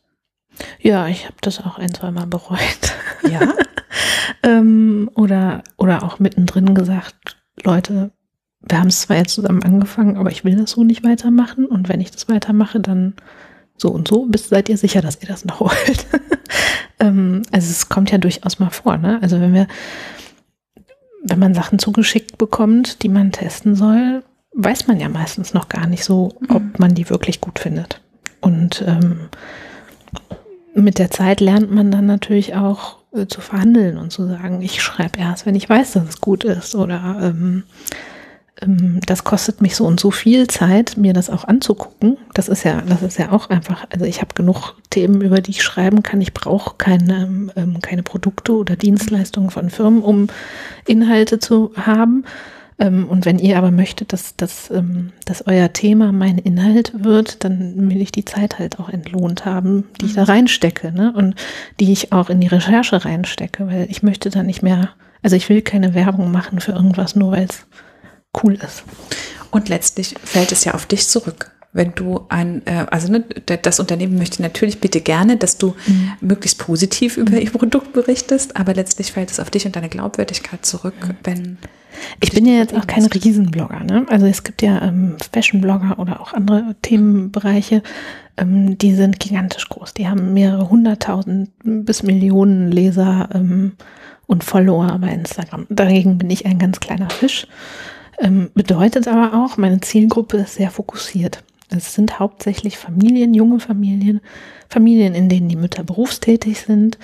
Ja, 0.79 1.07
ich 1.07 1.25
habe 1.25 1.37
das 1.41 1.59
auch 1.59 1.77
ein, 1.77 1.93
zwei 1.93 2.11
Mal 2.11 2.27
bereut. 2.27 2.59
Ja. 3.29 3.53
ähm, 4.43 5.09
oder, 5.15 5.63
oder 5.77 6.03
auch 6.03 6.19
mittendrin 6.19 6.75
gesagt, 6.75 7.37
Leute, 7.63 8.11
wir 8.61 8.79
haben 8.79 8.87
es 8.87 9.01
zwar 9.01 9.17
jetzt 9.17 9.33
zusammen 9.33 9.63
angefangen, 9.63 10.17
aber 10.17 10.31
ich 10.31 10.43
will 10.43 10.55
das 10.55 10.71
so 10.71 10.83
nicht 10.83 11.03
weitermachen. 11.03 11.65
Und 11.65 11.87
wenn 11.87 12.01
ich 12.01 12.11
das 12.11 12.27
weitermache, 12.27 12.79
dann 12.79 13.15
so 13.77 13.89
und 13.89 14.07
so, 14.07 14.25
bis 14.25 14.49
seid 14.49 14.67
ihr 14.67 14.77
sicher, 14.77 15.01
dass 15.01 15.21
ihr 15.21 15.27
das 15.27 15.45
noch 15.45 15.59
wollt. 15.61 16.07
ähm, 16.99 17.43
also 17.51 17.69
es 17.69 17.87
kommt 17.87 18.11
ja 18.11 18.17
durchaus 18.17 18.59
mal 18.59 18.69
vor, 18.69 18.97
ne? 18.97 19.19
Also 19.21 19.39
wenn 19.39 19.53
wir, 19.53 19.67
wenn 21.23 21.39
man 21.39 21.53
Sachen 21.53 21.79
zugeschickt 21.79 22.37
bekommt, 22.37 23.03
die 23.03 23.09
man 23.09 23.31
testen 23.31 23.75
soll, 23.75 24.23
weiß 24.53 24.87
man 24.87 24.99
ja 24.99 25.09
meistens 25.09 25.53
noch 25.53 25.69
gar 25.69 25.87
nicht 25.87 26.03
so, 26.03 26.35
ob 26.49 26.61
mhm. 26.61 26.73
man 26.77 26.95
die 26.95 27.09
wirklich 27.09 27.41
gut 27.41 27.59
findet. 27.59 28.01
Und 28.41 28.83
ähm, 28.87 29.29
mit 30.73 30.97
der 30.97 31.11
Zeit 31.11 31.41
lernt 31.41 31.71
man 31.71 31.91
dann 31.91 32.05
natürlich 32.05 32.55
auch 32.55 32.97
äh, 33.13 33.27
zu 33.27 33.41
verhandeln 33.41 33.97
und 33.97 34.11
zu 34.11 34.27
sagen, 34.27 34.61
ich 34.61 34.81
schreibe 34.81 35.19
erst, 35.19 35.45
wenn 35.45 35.55
ich 35.55 35.69
weiß, 35.69 35.93
dass 35.93 36.07
es 36.07 36.21
gut 36.21 36.43
ist. 36.43 36.75
Oder 36.75 37.17
ähm, 37.21 37.63
ähm, 38.61 38.99
das 39.05 39.23
kostet 39.23 39.61
mich 39.61 39.75
so 39.75 39.85
und 39.85 39.99
so 39.99 40.11
viel 40.11 40.47
Zeit, 40.47 40.97
mir 40.97 41.13
das 41.13 41.29
auch 41.29 41.43
anzugucken. 41.43 42.17
Das 42.33 42.49
ist 42.49 42.63
ja, 42.63 42.81
das 42.81 43.01
ist 43.01 43.17
ja 43.17 43.31
auch 43.31 43.49
einfach, 43.49 43.85
also 43.91 44.05
ich 44.05 44.21
habe 44.21 44.33
genug 44.33 44.75
Themen, 44.89 45.21
über 45.21 45.41
die 45.41 45.51
ich 45.51 45.63
schreiben 45.63 46.03
kann. 46.03 46.21
Ich 46.21 46.33
brauche 46.33 46.75
keine, 46.77 47.49
ähm, 47.55 47.79
keine 47.81 48.03
Produkte 48.03 48.53
oder 48.53 48.75
Dienstleistungen 48.75 49.49
von 49.49 49.69
Firmen, 49.69 50.01
um 50.01 50.27
Inhalte 50.85 51.39
zu 51.39 51.71
haben. 51.75 52.25
Ähm, 52.79 53.07
und 53.07 53.25
wenn 53.25 53.39
ihr 53.39 53.57
aber 53.57 53.71
möchtet, 53.71 54.13
dass, 54.13 54.35
dass, 54.35 54.71
ähm, 54.71 55.11
dass 55.25 55.45
euer 55.45 55.71
Thema 55.73 56.11
mein 56.11 56.37
Inhalt 56.37 56.93
wird, 57.03 57.43
dann 57.43 57.89
will 57.89 58.01
ich 58.01 58.11
die 58.11 58.25
Zeit 58.25 58.57
halt 58.57 58.79
auch 58.79 58.89
entlohnt 58.89 59.45
haben, 59.45 59.85
die 59.99 60.05
ich 60.07 60.13
da 60.13 60.21
mhm. 60.21 60.27
reinstecke 60.27 60.91
ne? 60.91 61.13
und 61.15 61.35
die 61.79 61.91
ich 61.91 62.11
auch 62.13 62.29
in 62.29 62.39
die 62.39 62.47
Recherche 62.47 63.03
reinstecke, 63.03 63.67
weil 63.67 63.87
ich 63.89 64.01
möchte 64.01 64.29
da 64.29 64.43
nicht 64.43 64.63
mehr, 64.63 64.89
also 65.21 65.35
ich 65.35 65.49
will 65.49 65.61
keine 65.61 65.93
Werbung 65.93 66.31
machen 66.31 66.59
für 66.59 66.71
irgendwas, 66.71 67.15
nur 67.15 67.33
weil 67.33 67.47
es 67.49 67.67
cool 68.43 68.53
ist. 68.53 68.83
Und 69.51 69.67
letztlich 69.67 70.15
fällt 70.23 70.51
es 70.51 70.63
ja 70.63 70.73
auf 70.73 70.85
dich 70.85 71.07
zurück 71.07 71.51
wenn 71.71 71.93
du 71.93 72.25
ein, 72.29 72.65
äh, 72.65 72.85
also 72.89 73.11
ne, 73.11 73.23
das 73.61 73.79
Unternehmen 73.79 74.17
möchte 74.17 74.41
natürlich 74.41 74.79
bitte 74.79 75.01
gerne, 75.01 75.37
dass 75.37 75.57
du 75.57 75.75
mhm. 75.85 76.11
möglichst 76.21 76.57
positiv 76.57 77.17
über 77.17 77.33
mhm. 77.33 77.41
ihr 77.41 77.51
Produkt 77.51 77.93
berichtest, 77.93 78.55
aber 78.55 78.73
letztlich 78.73 79.11
fällt 79.11 79.31
es 79.31 79.39
auf 79.39 79.49
dich 79.49 79.65
und 79.65 79.75
deine 79.75 79.89
Glaubwürdigkeit 79.89 80.65
zurück, 80.65 80.95
mhm. 81.01 81.15
wenn 81.23 81.57
ich 82.21 82.31
bin 82.31 82.45
ja 82.45 82.53
jetzt 82.53 82.73
auch 82.73 82.87
kein 82.87 83.05
Riesenblogger. 83.05 83.83
Ne? 83.83 84.05
Also 84.09 84.25
es 84.25 84.43
gibt 84.43 84.61
ja 84.61 84.81
ähm, 84.81 85.17
Fashion-Blogger 85.33 85.99
oder 85.99 86.21
auch 86.21 86.33
andere 86.33 86.75
Themenbereiche, 86.81 87.81
ähm, 88.37 88.77
die 88.77 88.93
sind 88.93 89.19
gigantisch 89.19 89.67
groß. 89.69 89.93
Die 89.93 90.07
haben 90.07 90.33
mehrere 90.33 90.69
hunderttausend 90.69 91.49
bis 91.63 92.03
Millionen 92.03 92.71
Leser 92.71 93.29
ähm, 93.33 93.73
und 94.27 94.43
Follower 94.43 94.97
bei 94.99 95.09
Instagram. 95.09 95.65
Dagegen 95.69 96.17
bin 96.17 96.29
ich 96.29 96.45
ein 96.45 96.59
ganz 96.59 96.79
kleiner 96.79 97.09
Fisch. 97.09 97.47
Ähm, 98.19 98.49
bedeutet 98.53 99.07
aber 99.07 99.33
auch, 99.33 99.57
meine 99.57 99.81
Zielgruppe 99.81 100.37
ist 100.37 100.55
sehr 100.55 100.71
fokussiert. 100.71 101.43
Es 101.69 101.93
sind 101.93 102.19
hauptsächlich 102.19 102.77
Familien, 102.77 103.33
junge 103.33 103.59
Familien, 103.59 104.21
Familien, 104.69 105.13
in 105.13 105.29
denen 105.29 105.49
die 105.49 105.55
Mütter 105.55 105.83
berufstätig 105.83 106.61
sind 106.61 106.97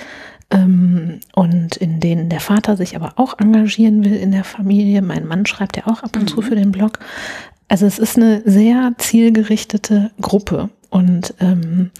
ähm, 0.49 1.19
und 1.33 1.75
in 1.77 1.99
denen 1.99 2.29
der 2.29 2.39
Vater 2.39 2.75
sich 2.75 2.95
aber 2.95 3.13
auch 3.17 3.39
engagieren 3.39 4.03
will 4.03 4.15
in 4.15 4.31
der 4.31 4.43
Familie. 4.43 5.01
Mein 5.01 5.27
Mann 5.27 5.45
schreibt 5.45 5.77
ja 5.77 5.87
auch 5.87 6.03
ab 6.03 6.15
und 6.15 6.23
mhm. 6.23 6.27
zu 6.27 6.41
für 6.41 6.55
den 6.55 6.71
Blog. 6.71 6.99
Also 7.67 7.85
es 7.85 7.99
ist 7.99 8.17
eine 8.17 8.41
sehr 8.45 8.93
zielgerichtete 8.97 10.11
Gruppe 10.21 10.69
und 10.89 11.33
ähm, 11.39 11.91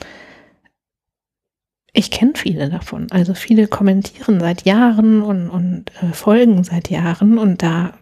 ich 1.93 2.12
kenne 2.12 2.34
viele 2.36 2.69
davon. 2.69 3.08
Also 3.12 3.34
viele 3.34 3.67
kommentieren 3.67 4.39
seit 4.39 4.65
Jahren 4.65 5.21
und, 5.21 5.49
und 5.49 5.91
äh, 6.04 6.13
folgen 6.13 6.63
seit 6.63 6.89
Jahren 6.89 7.38
und 7.38 7.63
da, 7.63 7.93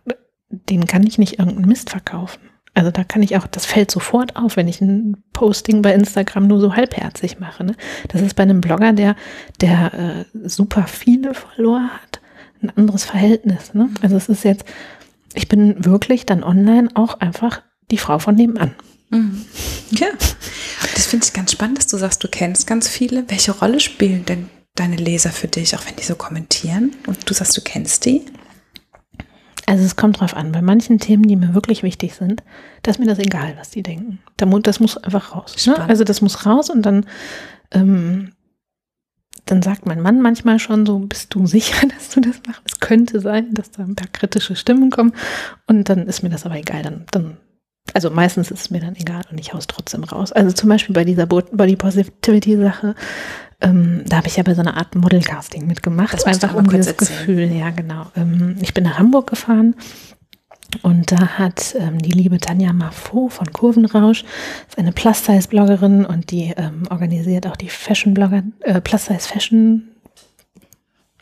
denen 0.49 0.88
kann 0.88 1.06
ich 1.06 1.17
nicht 1.17 1.39
irgendeinen 1.39 1.67
Mist 1.67 1.91
verkaufen. 1.91 2.41
Also 2.76 2.90
da 2.90 3.04
kann 3.04 3.22
ich 3.22 3.38
auch, 3.38 3.46
das 3.46 3.66
fällt 3.66 3.92
sofort 3.92 4.36
auf, 4.36 4.56
wenn 4.56 4.68
ich 4.68 4.82
ein 4.82 5.24
Posting 5.32 5.82
bei 5.84 5.94
Instagram 5.94 6.48
nur 6.48 6.60
so 6.60 6.76
halbherzig 6.76 7.40
mache. 7.40 7.64
Ne? 7.64 7.76
Das 8.08 8.22
ist 8.22 8.36
bei 8.36 8.44
einem 8.44 8.62
Blogger, 8.62 8.94
der, 8.94 9.16
der 9.62 9.94
äh, 9.94 10.48
super 10.48 10.88
viele 10.88 11.36
Follower 11.36 11.82
hat, 11.82 12.20
ein 12.64 12.72
anderes 12.76 13.06
Verhältnis. 13.06 13.74
Ne? 13.76 13.90
Also 14.02 14.18
es 14.18 14.28
ist 14.28 14.44
jetzt, 14.44 14.66
ich 15.36 15.48
bin 15.48 15.86
wirklich 15.86 16.26
dann 16.26 16.44
online 16.44 16.90
auch 16.96 17.20
einfach 17.20 17.62
die 17.92 17.98
Frau 18.00 18.18
von 18.18 18.36
nebenan. 18.36 18.74
Mhm. 19.12 19.46
Ja, 19.92 20.08
das 20.96 21.06
finde 21.06 21.26
ich 21.26 21.34
ganz 21.34 21.52
spannend, 21.52 21.78
dass 21.78 21.88
du 21.88 21.98
sagst, 21.98 22.24
du 22.24 22.28
kennst 22.28 22.66
ganz 22.66 22.88
viele. 22.88 23.30
Welche 23.30 23.52
Rolle 23.52 23.80
spielen 23.80 24.26
denn 24.26 24.50
deine 24.74 24.96
Leser 24.96 25.30
für 25.30 25.48
dich, 25.48 25.76
auch 25.76 25.86
wenn 25.86 25.96
die 25.96 26.04
so 26.04 26.16
kommentieren 26.16 26.96
und 27.06 27.30
du 27.30 27.36
sagst, 27.36 27.56
du 27.56 27.62
kennst 27.62 28.06
die? 28.06 28.26
Also 29.65 29.86
es 29.86 29.95
kommt 29.95 30.19
drauf 30.19 30.36
an. 30.36 30.52
Bei 30.52 30.62
manchen 30.62 30.99
Themen, 30.99 31.23
die 31.23 31.36
mir 31.36 31.54
wirklich 31.54 31.84
wichtig 31.84 32.15
sind, 32.15 32.43
da 32.82 32.91
ist 32.91 32.99
mir 32.99 33.06
das 33.06 33.19
egal, 33.19 33.56
was 33.58 33.69
die 33.69 33.84
denken. 33.84 34.19
Das 34.38 34.80
muss 34.80 34.97
einfach 34.97 35.36
raus. 35.36 35.65
Ne? 35.65 35.80
Also 35.80 36.04
das 36.04 36.21
muss 36.21 36.45
raus 36.45 36.69
und 36.69 36.82
dann, 36.82 37.06
ähm, 37.71 38.34
dann 39.45 39.62
sagt 39.62 39.86
mein 39.86 40.02
Mann 40.02 40.21
manchmal 40.21 40.60
schon 40.60 40.86
so, 40.86 40.99
bist 40.99 41.34
du 41.34 41.45
sicher, 41.47 41.88
dass 41.95 42.10
du 42.10 42.21
das 42.21 42.41
machst? 42.45 42.62
Es 42.65 42.80
könnte 42.80 43.19
sein, 43.19 43.54
dass 43.54 43.71
da 43.71 43.84
ein 43.84 43.95
paar 43.95 44.08
kritische 44.08 44.56
Stimmen 44.56 44.89
kommen 44.89 45.13
und 45.67 45.88
dann 45.89 46.08
ist 46.08 46.23
mir 46.23 46.30
das 46.30 46.45
aber 46.45 46.58
egal. 46.58 46.84
Dann, 46.84 47.06
dann 47.12 47.38
also 47.93 48.10
meistens 48.10 48.50
ist 48.50 48.62
es 48.62 48.69
mir 48.69 48.80
dann 48.80 48.96
egal 48.96 49.24
und 49.30 49.39
ich 49.39 49.54
haus 49.54 49.67
trotzdem 49.67 50.04
raus. 50.04 50.32
Also 50.32 50.52
zum 50.54 50.69
Beispiel 50.69 50.93
bei 50.93 51.04
dieser 51.04 51.26
Body 51.26 51.76
Positivity 51.76 52.58
Sache 52.58 52.96
ähm, 53.63 54.04
da 54.08 54.17
habe 54.17 54.28
ich 54.28 54.36
ja 54.36 54.43
bei 54.43 54.54
so 54.54 54.62
einer 54.62 54.76
Art 54.76 54.93
Modelcasting 54.93 55.65
mitgemacht. 55.65 56.13
Das 56.13 56.26
einfach 56.26 56.54
um 56.54 56.69
dieses 56.69 56.98
Gefühl, 56.98 57.50
ja 57.52 57.69
genau. 57.69 58.08
Ähm, 58.15 58.58
ich 58.62 58.74
bin 58.74 58.84
nach 58.84 59.00
Hamburg 59.00 59.30
gefahren 59.30 59.76
und 60.82 61.12
da 61.12 61.38
hat 61.38 61.76
ähm, 61.80 62.00
die 62.00 62.12
liebe 62.12 62.39
Tanja 62.39 62.74
Mafo 62.74 63.30
von 63.30 63.54
Kurvenrausch, 63.54 64.26
ist 64.67 64.78
eine 64.78 64.91
Plus-Size-Bloggerin 64.91 66.06
und 66.06 66.32
die 66.32 66.54
ähm, 66.58 66.84
organisiert 66.89 67.48
auch 67.48 67.56
die 67.56 67.69
Fashion-Blogger, 67.69 68.43
äh, 68.62 68.82
Plus-Size 68.82 69.28
Fashion 69.28 69.88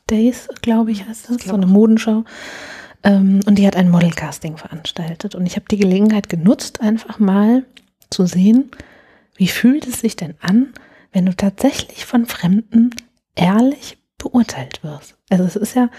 Days, 0.09 0.49
glaube 0.61 0.91
ich, 0.91 1.07
heißt 1.07 1.29
das, 1.29 1.43
so 1.43 1.53
eine 1.53 1.67
Modenschau. 1.67 2.23
Und 3.03 3.55
die 3.55 3.65
hat 3.65 3.75
ein 3.75 3.89
Modelcasting 3.89 4.57
veranstaltet. 4.57 5.35
Und 5.35 5.45
ich 5.45 5.55
habe 5.55 5.65
die 5.69 5.77
Gelegenheit 5.77 6.29
genutzt, 6.29 6.81
einfach 6.81 7.19
mal 7.19 7.65
zu 8.09 8.25
sehen, 8.25 8.69
wie 9.35 9.47
fühlt 9.47 9.87
es 9.87 10.01
sich 10.01 10.15
denn 10.15 10.35
an, 10.39 10.73
wenn 11.11 11.25
du 11.25 11.35
tatsächlich 11.35 12.05
von 12.05 12.25
Fremden 12.25 12.91
ehrlich 13.35 13.97
beurteilt 14.17 14.83
wirst. 14.83 15.15
Also 15.29 15.43
es 15.43 15.55
ist 15.55 15.75
ja, 15.75 15.89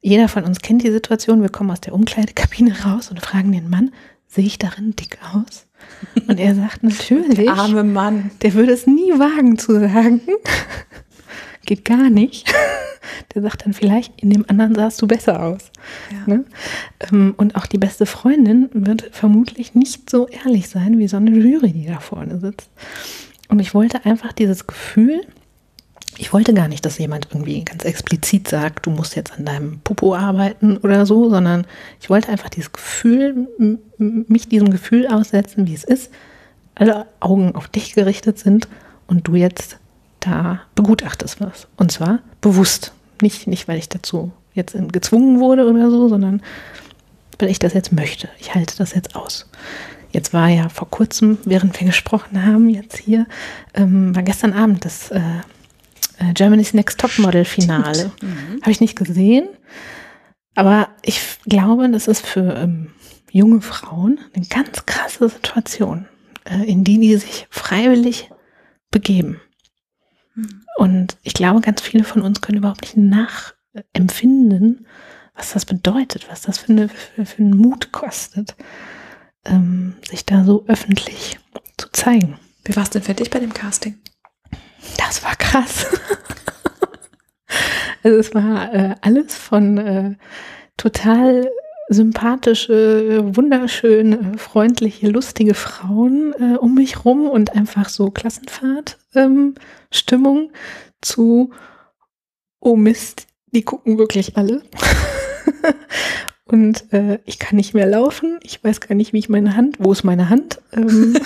jeder 0.00 0.28
von 0.28 0.44
uns 0.44 0.60
kennt 0.60 0.82
die 0.82 0.90
Situation, 0.90 1.40
wir 1.40 1.48
kommen 1.48 1.70
aus 1.70 1.80
der 1.80 1.94
Umkleidekabine 1.94 2.74
raus 2.84 3.10
und 3.10 3.20
fragen 3.20 3.52
den 3.52 3.70
Mann, 3.70 3.92
sehe 4.26 4.44
ich 4.44 4.58
darin 4.58 4.94
dick 4.96 5.18
aus? 5.32 5.66
Und 6.28 6.38
er 6.38 6.54
sagt 6.54 6.82
natürlich. 6.82 7.36
Der 7.36 7.54
arme 7.54 7.84
Mann. 7.84 8.30
Der 8.42 8.54
würde 8.54 8.72
es 8.72 8.86
nie 8.86 9.12
wagen 9.12 9.58
zu 9.58 9.80
sagen. 9.80 10.20
Geht 11.64 11.84
gar 11.84 12.10
nicht. 12.10 12.52
Der 13.34 13.42
sagt 13.42 13.66
dann 13.66 13.74
vielleicht, 13.74 14.20
in 14.20 14.30
dem 14.30 14.44
anderen 14.48 14.74
sahst 14.74 15.00
du 15.02 15.06
besser 15.06 15.42
aus. 15.42 15.70
Ja. 16.10 16.34
Ne? 16.34 16.44
Ähm, 17.10 17.34
und 17.36 17.56
auch 17.56 17.66
die 17.66 17.78
beste 17.78 18.06
Freundin 18.06 18.70
wird 18.72 19.10
vermutlich 19.12 19.74
nicht 19.74 20.08
so 20.08 20.26
ehrlich 20.28 20.68
sein 20.68 20.98
wie 20.98 21.08
so 21.08 21.16
eine 21.16 21.30
Jury, 21.30 21.72
die 21.72 21.86
da 21.86 22.00
vorne 22.00 22.40
sitzt. 22.40 22.70
Und 23.48 23.60
ich 23.60 23.74
wollte 23.74 24.04
einfach 24.04 24.32
dieses 24.32 24.66
Gefühl, 24.66 25.20
ich 26.16 26.32
wollte 26.32 26.54
gar 26.54 26.68
nicht, 26.68 26.86
dass 26.86 26.98
jemand 26.98 27.28
irgendwie 27.30 27.64
ganz 27.64 27.84
explizit 27.84 28.48
sagt, 28.48 28.86
du 28.86 28.90
musst 28.90 29.16
jetzt 29.16 29.32
an 29.36 29.44
deinem 29.44 29.80
Popo 29.80 30.14
arbeiten 30.14 30.76
oder 30.76 31.06
so, 31.06 31.28
sondern 31.28 31.66
ich 32.00 32.08
wollte 32.08 32.28
einfach 32.28 32.48
dieses 32.48 32.72
Gefühl, 32.72 33.48
mich 33.98 34.48
diesem 34.48 34.70
Gefühl 34.70 35.06
aussetzen, 35.08 35.66
wie 35.66 35.74
es 35.74 35.84
ist, 35.84 36.10
alle 36.74 37.06
Augen 37.20 37.54
auf 37.54 37.68
dich 37.68 37.94
gerichtet 37.94 38.38
sind 38.38 38.68
und 39.06 39.26
du 39.26 39.34
jetzt 39.34 39.78
da 40.24 40.60
begutachtest 40.74 41.40
wirst. 41.40 41.68
Und 41.76 41.92
zwar 41.92 42.20
bewusst. 42.40 42.92
Nicht, 43.20 43.46
nicht, 43.46 43.68
weil 43.68 43.78
ich 43.78 43.88
dazu 43.88 44.32
jetzt 44.54 44.76
gezwungen 44.92 45.40
wurde 45.40 45.68
oder 45.68 45.90
so, 45.90 46.08
sondern 46.08 46.42
weil 47.38 47.50
ich 47.50 47.58
das 47.58 47.74
jetzt 47.74 47.92
möchte. 47.92 48.28
Ich 48.38 48.54
halte 48.54 48.76
das 48.76 48.94
jetzt 48.94 49.16
aus. 49.16 49.48
Jetzt 50.12 50.32
war 50.32 50.48
ja 50.48 50.68
vor 50.68 50.88
kurzem, 50.88 51.38
während 51.44 51.78
wir 51.80 51.86
gesprochen 51.86 52.44
haben, 52.44 52.68
jetzt 52.68 52.98
hier, 52.98 53.26
ähm, 53.74 54.14
war 54.14 54.22
gestern 54.22 54.52
Abend 54.52 54.84
das 54.84 55.10
äh, 55.10 55.20
äh, 56.18 56.32
Germany's 56.34 56.74
Next 56.74 57.00
Top 57.00 57.18
Model 57.18 57.44
Finale. 57.44 58.12
Mhm. 58.22 58.60
Habe 58.62 58.70
ich 58.70 58.80
nicht 58.80 58.96
gesehen. 58.96 59.48
Aber 60.54 60.88
ich 61.02 61.20
glaube, 61.46 61.90
das 61.90 62.06
ist 62.06 62.24
für 62.24 62.54
ähm, 62.54 62.92
junge 63.32 63.60
Frauen 63.60 64.20
eine 64.34 64.46
ganz 64.46 64.86
krasse 64.86 65.28
Situation, 65.28 66.06
äh, 66.44 66.62
in 66.64 66.84
die 66.84 67.00
die 67.00 67.16
sich 67.16 67.48
freiwillig 67.50 68.30
begeben. 68.92 69.40
Und 70.78 71.16
ich 71.22 71.34
glaube, 71.34 71.60
ganz 71.60 71.80
viele 71.80 72.04
von 72.04 72.22
uns 72.22 72.40
können 72.40 72.58
überhaupt 72.58 72.82
nicht 72.82 72.96
nachempfinden, 72.96 74.86
was 75.34 75.52
das 75.52 75.64
bedeutet, 75.64 76.28
was 76.28 76.42
das 76.42 76.58
für, 76.58 76.72
eine, 76.72 76.88
für, 76.88 77.26
für 77.26 77.42
einen 77.42 77.56
Mut 77.56 77.92
kostet, 77.92 78.56
ähm, 79.44 79.96
sich 80.08 80.24
da 80.24 80.44
so 80.44 80.64
öffentlich 80.66 81.38
zu 81.76 81.88
zeigen. 81.92 82.38
Wie 82.64 82.74
war 82.76 82.84
es 82.84 82.90
denn 82.90 83.02
für 83.02 83.14
dich 83.14 83.30
bei 83.30 83.40
dem 83.40 83.52
Casting? 83.52 83.98
Das 84.96 85.22
war 85.22 85.36
krass. 85.36 85.86
also 88.02 88.18
es 88.18 88.34
war 88.34 88.74
äh, 88.74 88.94
alles 89.00 89.34
von 89.34 89.78
äh, 89.78 90.16
total 90.76 91.50
sympathische, 91.88 93.36
wunderschöne, 93.36 94.32
freundliche, 94.38 95.08
lustige 95.08 95.54
Frauen 95.54 96.34
äh, 96.38 96.56
um 96.56 96.74
mich 96.74 97.04
rum 97.04 97.28
und 97.28 97.54
einfach 97.54 97.88
so 97.88 98.10
Klassenfahrt-Stimmung 98.10 100.38
ähm, 100.38 100.50
zu, 101.02 101.50
oh 102.60 102.76
Mist, 102.76 103.26
die 103.52 103.62
gucken 103.62 103.98
wirklich 103.98 104.36
alle. 104.36 104.62
und 106.44 106.92
äh, 106.92 107.18
ich 107.24 107.38
kann 107.38 107.56
nicht 107.56 107.74
mehr 107.74 107.86
laufen. 107.86 108.38
Ich 108.42 108.62
weiß 108.62 108.80
gar 108.80 108.94
nicht, 108.94 109.12
wie 109.12 109.18
ich 109.18 109.28
meine 109.28 109.56
Hand, 109.56 109.76
wo 109.78 109.92
ist 109.92 110.04
meine 110.04 110.30
Hand? 110.30 110.60
Ähm, 110.72 111.14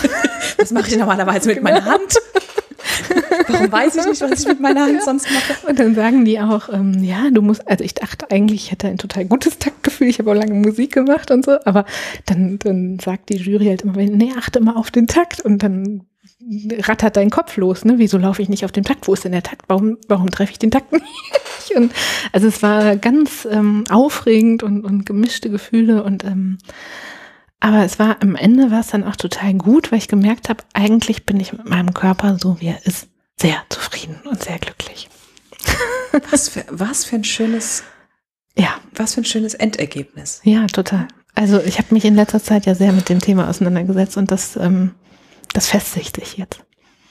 Was 0.58 0.72
mache 0.72 0.88
ich 0.88 0.98
normalerweise 0.98 1.50
mit 1.50 1.62
meiner 1.62 1.84
Hand? 1.84 2.14
Warum 3.48 3.72
weiß 3.72 3.96
ich 3.96 4.06
nicht, 4.06 4.20
was 4.20 4.40
ich 4.40 4.46
mit 4.46 4.60
meiner 4.60 4.82
Hand 4.82 5.02
sonst 5.02 5.26
mache? 5.30 5.66
Und 5.68 5.78
dann 5.78 5.94
sagen 5.94 6.24
die 6.24 6.40
auch, 6.40 6.68
ähm, 6.72 7.02
ja, 7.02 7.30
du 7.30 7.42
musst, 7.42 7.66
also 7.68 7.84
ich 7.84 7.94
dachte 7.94 8.30
eigentlich, 8.30 8.64
ich 8.64 8.70
hätte 8.70 8.88
ein 8.88 8.98
total 8.98 9.24
gutes 9.24 9.58
Taktgefühl, 9.58 10.08
ich 10.08 10.18
habe 10.18 10.30
auch 10.30 10.34
lange 10.34 10.54
Musik 10.54 10.92
gemacht 10.92 11.30
und 11.30 11.44
so, 11.44 11.58
aber 11.64 11.84
dann, 12.26 12.58
dann 12.58 12.98
sagt 12.98 13.28
die 13.28 13.36
Jury 13.36 13.66
halt 13.66 13.82
immer, 13.82 13.96
nee, 13.96 14.32
achte 14.36 14.60
mal 14.60 14.76
auf 14.76 14.90
den 14.90 15.06
Takt 15.06 15.40
und 15.40 15.62
dann 15.62 16.04
rattert 16.80 17.16
dein 17.16 17.30
Kopf 17.30 17.56
los, 17.56 17.84
ne? 17.84 17.94
Wieso 17.98 18.16
laufe 18.16 18.42
ich 18.42 18.48
nicht 18.48 18.64
auf 18.64 18.72
dem 18.72 18.84
Takt? 18.84 19.08
Wo 19.08 19.14
ist 19.14 19.24
denn 19.24 19.32
der 19.32 19.42
Takt? 19.42 19.62
Warum, 19.68 19.98
warum 20.08 20.30
treffe 20.30 20.52
ich 20.52 20.58
den 20.58 20.70
Takt 20.70 20.92
nicht? 20.92 21.04
Und 21.76 21.92
also 22.32 22.48
es 22.48 22.62
war 22.62 22.96
ganz 22.96 23.46
ähm, 23.50 23.84
aufregend 23.90 24.62
und, 24.62 24.86
und 24.86 25.04
gemischte 25.04 25.50
Gefühle 25.50 26.02
und 26.02 26.24
ähm, 26.24 26.56
aber 27.60 27.84
es 27.84 27.98
war 27.98 28.22
am 28.22 28.36
Ende 28.36 28.70
war 28.70 28.80
es 28.80 28.88
dann 28.88 29.04
auch 29.04 29.16
total 29.16 29.54
gut, 29.54 29.90
weil 29.90 29.98
ich 29.98 30.08
gemerkt 30.08 30.48
habe, 30.48 30.62
eigentlich 30.74 31.26
bin 31.26 31.40
ich 31.40 31.52
mit 31.52 31.68
meinem 31.68 31.92
Körper 31.94 32.38
so 32.38 32.60
wie 32.60 32.68
er 32.68 32.86
ist, 32.86 33.08
sehr 33.40 33.62
zufrieden 33.68 34.20
und 34.24 34.42
sehr 34.42 34.58
glücklich. 34.58 35.08
Was 36.30 36.48
für, 36.48 36.64
was 36.70 37.04
für 37.04 37.16
ein 37.16 37.24
schönes, 37.24 37.82
ja, 38.56 38.74
was 38.94 39.14
für 39.14 39.20
ein 39.20 39.26
schönes 39.26 39.54
Endergebnis. 39.54 40.40
Ja, 40.42 40.66
total. 40.66 41.06
Also 41.34 41.60
ich 41.60 41.78
habe 41.78 41.94
mich 41.94 42.04
in 42.04 42.14
letzter 42.14 42.42
Zeit 42.42 42.66
ja 42.66 42.74
sehr 42.74 42.92
mit 42.92 43.08
dem 43.08 43.20
Thema 43.20 43.48
auseinandergesetzt 43.48 44.16
und 44.16 44.30
das, 44.30 44.56
ähm, 44.56 44.94
das 45.52 45.68
festigt 45.68 46.16
sich 46.16 46.38
jetzt. 46.38 46.64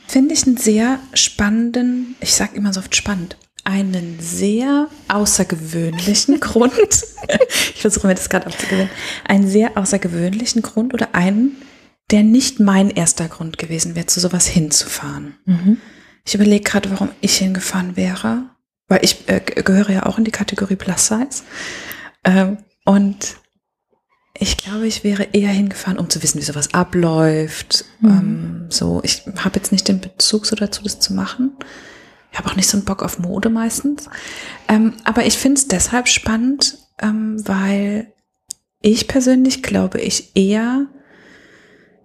Finde 0.08 0.34
ich 0.34 0.46
einen 0.46 0.58
sehr 0.58 1.00
spannenden, 1.14 2.16
ich 2.20 2.34
sage 2.34 2.56
immer 2.56 2.74
so 2.74 2.80
oft 2.80 2.96
spannend, 2.96 3.38
einen 3.68 4.18
sehr 4.22 4.88
außergewöhnlichen 5.10 6.40
Grund. 6.40 6.74
ich 7.74 7.82
versuche 7.82 8.08
mir 8.08 8.16
das 8.16 8.30
gerade 8.30 8.48
abzugewöhnen. 8.48 8.90
Einen 9.26 9.48
sehr 9.48 9.78
außergewöhnlichen 9.78 10.62
Grund 10.62 10.94
oder 10.94 11.14
einen, 11.14 11.58
der 12.10 12.24
nicht 12.24 12.62
mein 12.62 12.90
erster 12.90 13.28
Grund 13.28 13.58
gewesen 13.58 13.96
wäre, 13.96 14.06
zu 14.06 14.22
sowas 14.22 14.48
hinzufahren. 14.48 15.36
Mhm. 15.46 15.78
Ich 16.26 16.34
überlege 16.34 16.64
gerade, 16.64 16.90
warum 16.92 17.10
ich 17.20 17.38
hingefahren 17.38 17.98
wäre, 17.98 18.50
weil 18.88 19.04
ich 19.04 19.28
äh, 19.28 19.42
gehöre 19.42 19.90
ja 19.90 20.06
auch 20.06 20.18
in 20.18 20.24
die 20.24 20.32
Kategorie 20.32 20.78
Plus 20.78 21.08
Size. 21.08 21.44
Ähm, 22.24 22.60
und 22.86 23.36
ich 24.40 24.56
glaube, 24.56 24.88
ich 24.88 25.04
wäre 25.04 25.28
eher 25.34 25.52
hingefahren, 25.52 26.00
um 26.00 26.10
zu 26.10 26.24
wissen, 26.24 26.40
wie 26.40 26.46
sowas 26.46 26.74
abläuft. 26.74 27.84
Mhm. 28.00 28.10
Ähm, 28.10 28.66
so, 28.70 29.02
ich 29.04 29.24
habe 29.44 29.58
jetzt 29.58 29.74
nicht 29.74 29.90
den 29.90 30.00
Bezug 30.00 30.46
so 30.46 30.56
dazu, 30.56 30.84
das 30.84 31.00
zu 31.00 31.14
machen. 31.14 31.58
Ich 32.32 32.38
habe 32.38 32.50
auch 32.50 32.56
nicht 32.56 32.68
so 32.68 32.78
einen 32.78 32.86
Bock 32.86 33.04
auf 33.04 33.20
Mode 33.20 33.50
meistens. 33.50 34.10
Ähm, 34.68 34.94
aber 35.04 35.26
ich 35.26 35.38
finde 35.38 35.60
es 35.60 35.68
deshalb 35.68 36.08
spannend, 36.08 36.78
ähm, 37.00 37.42
weil 37.48 38.14
ich 38.82 39.08
persönlich 39.08 39.64
glaube, 39.64 40.00
ich 40.00 40.36
eher 40.36 40.88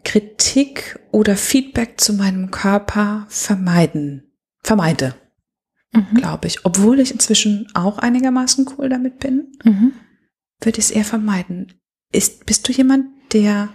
Kritik 0.04 0.98
oder 1.10 1.36
Feedback 1.36 2.00
zu 2.00 2.14
meinem 2.14 2.50
Körper 2.50 3.26
vermeiden, 3.28 4.32
vermeide, 4.62 5.14
mhm. 5.92 6.14
glaube 6.14 6.48
ich. 6.48 6.64
Obwohl 6.64 7.00
ich 7.00 7.12
inzwischen 7.12 7.68
auch 7.74 7.98
einigermaßen 7.98 8.66
cool 8.76 8.88
damit 8.88 9.18
bin, 9.18 9.52
mhm. 9.64 9.92
würde 10.60 10.78
ich 10.78 10.86
es 10.86 10.90
eher 10.90 11.04
vermeiden. 11.04 11.74
Ist, 12.10 12.46
bist 12.46 12.66
du 12.68 12.72
jemand, 12.72 13.06
der 13.32 13.70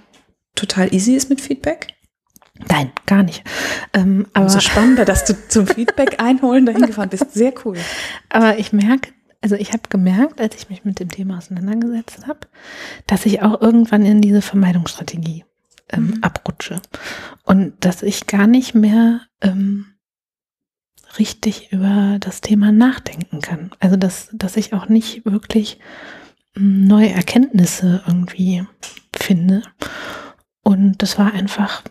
total 0.55 0.93
easy 0.93 1.15
ist 1.15 1.29
mit 1.29 1.41
Feedback? 1.41 1.96
Nein, 2.69 2.91
gar 3.05 3.23
nicht. 3.23 3.43
Ähm, 3.93 4.27
aber 4.33 4.49
so 4.49 4.59
spannender, 4.59 5.05
dass 5.05 5.25
du 5.25 5.35
zum 5.47 5.67
Feedback 5.67 6.21
einholen 6.21 6.65
dahin 6.65 6.85
gefahren 6.85 7.09
bist. 7.09 7.33
Sehr 7.33 7.53
cool. 7.65 7.77
Aber 8.29 8.57
ich 8.57 8.73
merke, 8.73 9.11
also 9.41 9.55
ich 9.55 9.73
habe 9.73 9.83
gemerkt, 9.89 10.41
als 10.41 10.55
ich 10.55 10.69
mich 10.69 10.83
mit 10.83 10.99
dem 10.99 11.09
Thema 11.09 11.37
auseinandergesetzt 11.37 12.27
habe, 12.27 12.39
dass 13.05 13.25
ich 13.25 13.41
auch 13.41 13.61
irgendwann 13.61 14.05
in 14.05 14.21
diese 14.21 14.41
Vermeidungsstrategie 14.41 15.45
ähm, 15.89 16.07
mhm. 16.07 16.23
abrutsche 16.23 16.81
und 17.43 17.73
dass 17.79 18.03
ich 18.03 18.27
gar 18.27 18.47
nicht 18.47 18.73
mehr 18.75 19.21
ähm, 19.41 19.85
richtig 21.17 21.71
über 21.71 22.17
das 22.19 22.41
Thema 22.41 22.71
nachdenken 22.71 23.41
kann. 23.41 23.71
Also 23.79 23.95
dass, 23.95 24.29
dass 24.33 24.57
ich 24.57 24.73
auch 24.73 24.89
nicht 24.89 25.25
wirklich 25.25 25.79
hm, 26.55 26.85
neue 26.85 27.11
Erkenntnisse 27.11 28.03
irgendwie 28.05 28.65
finde. 29.15 29.61
Und 30.63 31.01
das 31.01 31.17
war 31.17 31.33
einfach 31.33 31.83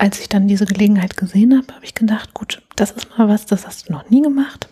als 0.00 0.18
ich 0.18 0.30
dann 0.30 0.48
diese 0.48 0.64
Gelegenheit 0.64 1.18
gesehen 1.18 1.54
habe, 1.54 1.74
habe 1.74 1.84
ich 1.84 1.94
gedacht, 1.94 2.32
gut, 2.32 2.62
das 2.74 2.90
ist 2.90 3.18
mal 3.18 3.28
was, 3.28 3.44
das 3.44 3.66
hast 3.66 3.88
du 3.88 3.92
noch 3.92 4.08
nie 4.08 4.22
gemacht. 4.22 4.68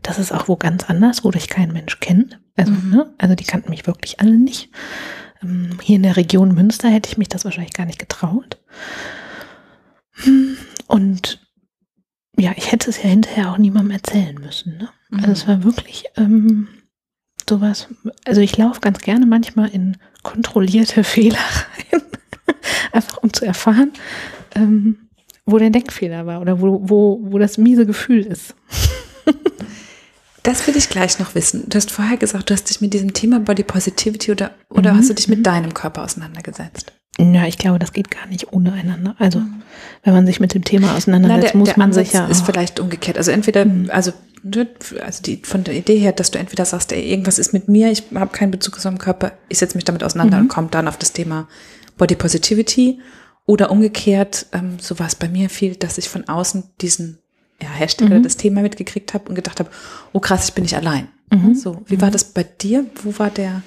Das 0.00 0.20
ist 0.20 0.30
auch 0.30 0.46
wo 0.46 0.56
ganz 0.56 0.84
anders, 0.84 1.24
wo 1.24 1.32
dich 1.32 1.48
kein 1.48 1.72
Mensch 1.72 1.98
kennt. 1.98 2.38
Also, 2.56 2.70
mhm. 2.70 2.90
ne? 2.90 3.14
also 3.18 3.34
die 3.34 3.44
kannten 3.44 3.70
mich 3.70 3.88
wirklich 3.88 4.20
alle 4.20 4.38
nicht. 4.38 4.70
Ähm, 5.42 5.78
hier 5.82 5.96
in 5.96 6.04
der 6.04 6.16
Region 6.16 6.54
Münster 6.54 6.88
hätte 6.88 7.10
ich 7.10 7.18
mich 7.18 7.28
das 7.28 7.44
wahrscheinlich 7.44 7.72
gar 7.72 7.84
nicht 7.84 7.98
getraut. 7.98 8.58
Und 10.86 11.44
ja, 12.38 12.52
ich 12.54 12.70
hätte 12.70 12.90
es 12.90 13.02
ja 13.02 13.08
hinterher 13.08 13.50
auch 13.50 13.58
niemandem 13.58 13.90
erzählen 13.90 14.36
müssen. 14.36 14.78
Ne? 14.78 14.88
Also 15.10 15.26
mhm. 15.26 15.32
Es 15.32 15.48
war 15.48 15.64
wirklich 15.64 16.04
ähm, 16.16 16.68
sowas. 17.48 17.88
Also 18.24 18.40
ich 18.40 18.56
laufe 18.56 18.80
ganz 18.80 19.00
gerne 19.00 19.26
manchmal 19.26 19.70
in 19.70 19.96
kontrollierte 20.22 21.02
Fehler 21.04 21.38
rein, 21.90 22.02
einfach 22.92 23.18
um 23.18 23.32
zu 23.32 23.44
erfahren, 23.44 23.92
ähm, 24.54 25.08
wo 25.46 25.58
der 25.58 25.70
Denkfehler 25.70 26.26
war 26.26 26.40
oder 26.40 26.60
wo, 26.60 26.80
wo, 26.82 27.20
wo 27.22 27.38
das 27.38 27.58
miese 27.58 27.86
Gefühl 27.86 28.26
ist. 28.26 28.54
Das 30.42 30.66
will 30.66 30.76
ich 30.76 30.88
gleich 30.88 31.18
noch 31.18 31.34
wissen. 31.34 31.64
Du 31.68 31.76
hast 31.76 31.90
vorher 31.90 32.16
gesagt, 32.16 32.48
du 32.48 32.54
hast 32.54 32.70
dich 32.70 32.80
mit 32.80 32.94
diesem 32.94 33.12
Thema 33.12 33.40
Body 33.40 33.62
Positivity 33.62 34.32
oder, 34.32 34.52
oder 34.70 34.92
mhm. 34.92 34.98
hast 34.98 35.10
du 35.10 35.14
dich 35.14 35.28
mit 35.28 35.44
deinem 35.44 35.74
Körper 35.74 36.02
auseinandergesetzt? 36.02 36.92
Ja, 37.18 37.46
ich 37.46 37.58
glaube, 37.58 37.78
das 37.78 37.92
geht 37.92 38.10
gar 38.10 38.26
nicht 38.26 38.52
ohne 38.52 38.72
einander. 38.72 39.14
Also, 39.18 39.40
mhm. 39.40 39.62
wenn 40.04 40.14
man 40.14 40.26
sich 40.26 40.40
mit 40.40 40.54
dem 40.54 40.64
Thema 40.64 40.96
auseinandersetzt, 40.96 41.42
Na, 41.42 41.50
der, 41.50 41.58
muss 41.58 41.68
der 41.68 41.78
man 41.78 41.92
sich 41.92 42.12
ja. 42.12 42.26
ist 42.26 42.46
vielleicht 42.46 42.80
umgekehrt. 42.80 43.18
Also 43.18 43.30
entweder, 43.30 43.66
mhm. 43.66 43.90
also, 43.92 44.12
also 45.04 45.22
die, 45.22 45.42
von 45.44 45.64
der 45.64 45.74
Idee 45.74 45.98
her, 45.98 46.12
dass 46.12 46.30
du 46.30 46.38
entweder 46.38 46.64
sagst, 46.64 46.92
ey, 46.92 47.02
irgendwas 47.02 47.38
ist 47.38 47.52
mit 47.52 47.68
mir, 47.68 47.90
ich 47.90 48.04
habe 48.14 48.34
keinen 48.34 48.50
Bezug 48.50 48.80
zu 48.80 48.88
meinem 48.88 48.98
Körper, 48.98 49.32
ich 49.50 49.58
setze 49.58 49.76
mich 49.76 49.84
damit 49.84 50.02
auseinander 50.02 50.38
mhm. 50.38 50.44
und 50.44 50.48
komme 50.48 50.68
dann 50.70 50.88
auf 50.88 50.96
das 50.96 51.12
Thema 51.12 51.48
Body 51.98 52.14
Positivity. 52.14 53.00
Oder 53.50 53.72
umgekehrt, 53.72 54.46
ähm, 54.52 54.78
so 54.78 55.00
war 55.00 55.08
es 55.08 55.16
bei 55.16 55.28
mir 55.28 55.50
viel, 55.50 55.74
dass 55.74 55.98
ich 55.98 56.08
von 56.08 56.28
außen 56.28 56.62
diesen 56.80 57.18
ja, 57.60 57.68
Hashtag 57.68 58.08
mhm. 58.10 58.22
das 58.22 58.36
Thema 58.36 58.62
mitgekriegt 58.62 59.12
habe 59.12 59.28
und 59.28 59.34
gedacht 59.34 59.58
habe, 59.58 59.68
oh 60.12 60.20
krass, 60.20 60.48
ich 60.48 60.54
bin 60.54 60.62
nicht 60.62 60.76
allein. 60.76 61.08
Mhm. 61.32 61.56
So, 61.56 61.82
wie 61.86 62.00
war 62.00 62.10
mhm. 62.10 62.12
das 62.12 62.32
bei 62.32 62.44
dir? 62.44 62.86
Wo 63.02 63.18
war 63.18 63.28
der, 63.28 63.62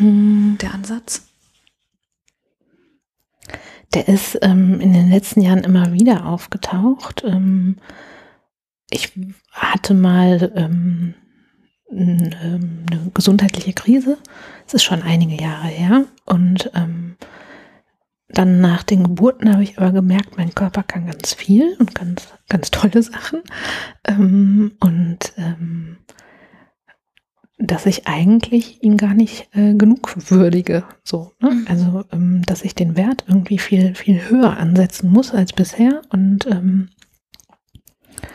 mhm. 0.00 0.58
der 0.60 0.74
Ansatz? 0.74 1.28
Der 3.94 4.08
ist 4.08 4.36
ähm, 4.42 4.80
in 4.80 4.92
den 4.92 5.10
letzten 5.10 5.42
Jahren 5.42 5.62
immer 5.62 5.92
wieder 5.92 6.26
aufgetaucht. 6.26 7.22
Ähm, 7.24 7.76
ich 8.90 9.12
hatte 9.52 9.94
mal 9.94 10.50
ähm, 10.56 11.14
ähm 11.88 12.84
eine 12.90 13.10
gesundheitliche 13.14 13.74
Krise. 13.74 14.18
Es 14.66 14.74
ist 14.74 14.82
schon 14.82 15.02
einige 15.02 15.40
Jahre 15.40 15.68
her. 15.68 16.04
Und 16.24 16.72
ähm, 16.74 17.14
dann 18.34 18.60
nach 18.60 18.82
den 18.82 19.04
Geburten 19.04 19.52
habe 19.52 19.62
ich 19.62 19.78
aber 19.78 19.92
gemerkt, 19.92 20.36
mein 20.36 20.54
Körper 20.54 20.82
kann 20.82 21.06
ganz 21.06 21.34
viel 21.34 21.76
und 21.78 21.94
ganz, 21.94 22.28
ganz 22.48 22.70
tolle 22.70 23.02
Sachen. 23.02 23.42
Ähm, 24.06 24.72
und 24.80 25.32
ähm, 25.36 25.98
dass 27.58 27.86
ich 27.86 28.06
eigentlich 28.06 28.82
ihn 28.82 28.96
gar 28.96 29.14
nicht 29.14 29.48
äh, 29.54 29.74
genug 29.74 30.30
würdige. 30.30 30.84
So, 31.04 31.32
ne? 31.40 31.50
Mhm. 31.50 31.66
Also, 31.68 32.04
ähm, 32.12 32.42
dass 32.46 32.62
ich 32.62 32.74
den 32.74 32.96
Wert 32.96 33.24
irgendwie 33.28 33.58
viel, 33.58 33.94
viel 33.94 34.28
höher 34.28 34.56
ansetzen 34.56 35.10
muss 35.10 35.32
als 35.32 35.52
bisher. 35.52 36.02
Und 36.10 36.46
ähm, 36.46 36.88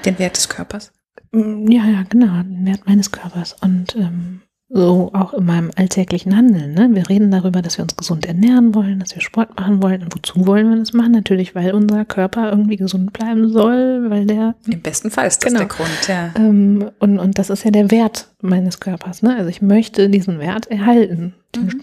den 0.06 0.20
Wert 0.20 0.38
des 0.38 0.50
Körpers? 0.50 0.94
Ja, 1.32 1.86
ja, 1.86 2.04
genau, 2.10 2.42
den 2.42 2.66
Wert 2.66 2.88
meines 2.88 3.12
Körpers. 3.12 3.56
Und 3.62 3.96
ähm, 3.96 4.42
so 4.72 5.10
auch 5.14 5.34
in 5.34 5.46
meinem 5.46 5.72
alltäglichen 5.76 6.36
Handeln. 6.36 6.74
Ne? 6.74 6.90
Wir 6.92 7.10
reden 7.10 7.32
darüber, 7.32 7.64
dass 7.64 7.80
wir 7.80 7.84
uns 7.84 7.96
gesund 7.96 8.28
ernähren 8.28 8.76
wollen, 8.76 9.00
dass 9.00 9.16
wir 9.16 9.22
Sport 9.22 9.60
machen 9.60 9.82
wollen. 9.82 10.04
Und 10.04 10.16
wozu 10.16 10.46
wollen 10.46 10.70
wir 10.70 10.78
das 10.78 10.94
machen? 10.94 11.12
Natürlich, 11.12 11.56
weil 11.56 11.74
unser 11.74 12.06
Körper 12.06 12.52
irgendwie 12.52 12.76
gesund 12.76 13.12
bleiben 13.12 13.50
soll, 13.50 14.10
weil 14.10 14.28
der. 14.28 14.56
Im 14.68 14.82
besten 14.82 15.10
Fall 15.10 15.28
ist 15.28 15.44
das 15.44 15.52
genau. 15.52 15.66
der 15.66 15.68
Grund, 15.70 16.08
ja. 16.08 16.32
Ähm, 16.36 16.92
und, 17.00 17.18
und 17.18 17.40
das 17.40 17.50
ist 17.50 17.66
ja 17.66 17.72
der 17.72 17.90
Wert 17.90 18.30
meines 18.42 18.80
Körpers. 18.80 19.24
Ne? 19.24 19.36
Also 19.36 19.50
ich 19.50 19.64
möchte 19.64 20.08
diesen 20.08 20.38
Wert 20.38 20.68
erhalten. 20.68 21.34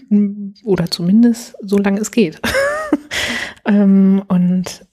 Mhm. 0.09 0.53
Oder 0.63 0.89
zumindest 0.89 1.55
so 1.61 1.77
lange 1.77 1.99
es 1.99 2.11
geht. 2.11 2.39
ähm, 3.65 4.23
und 4.29 4.85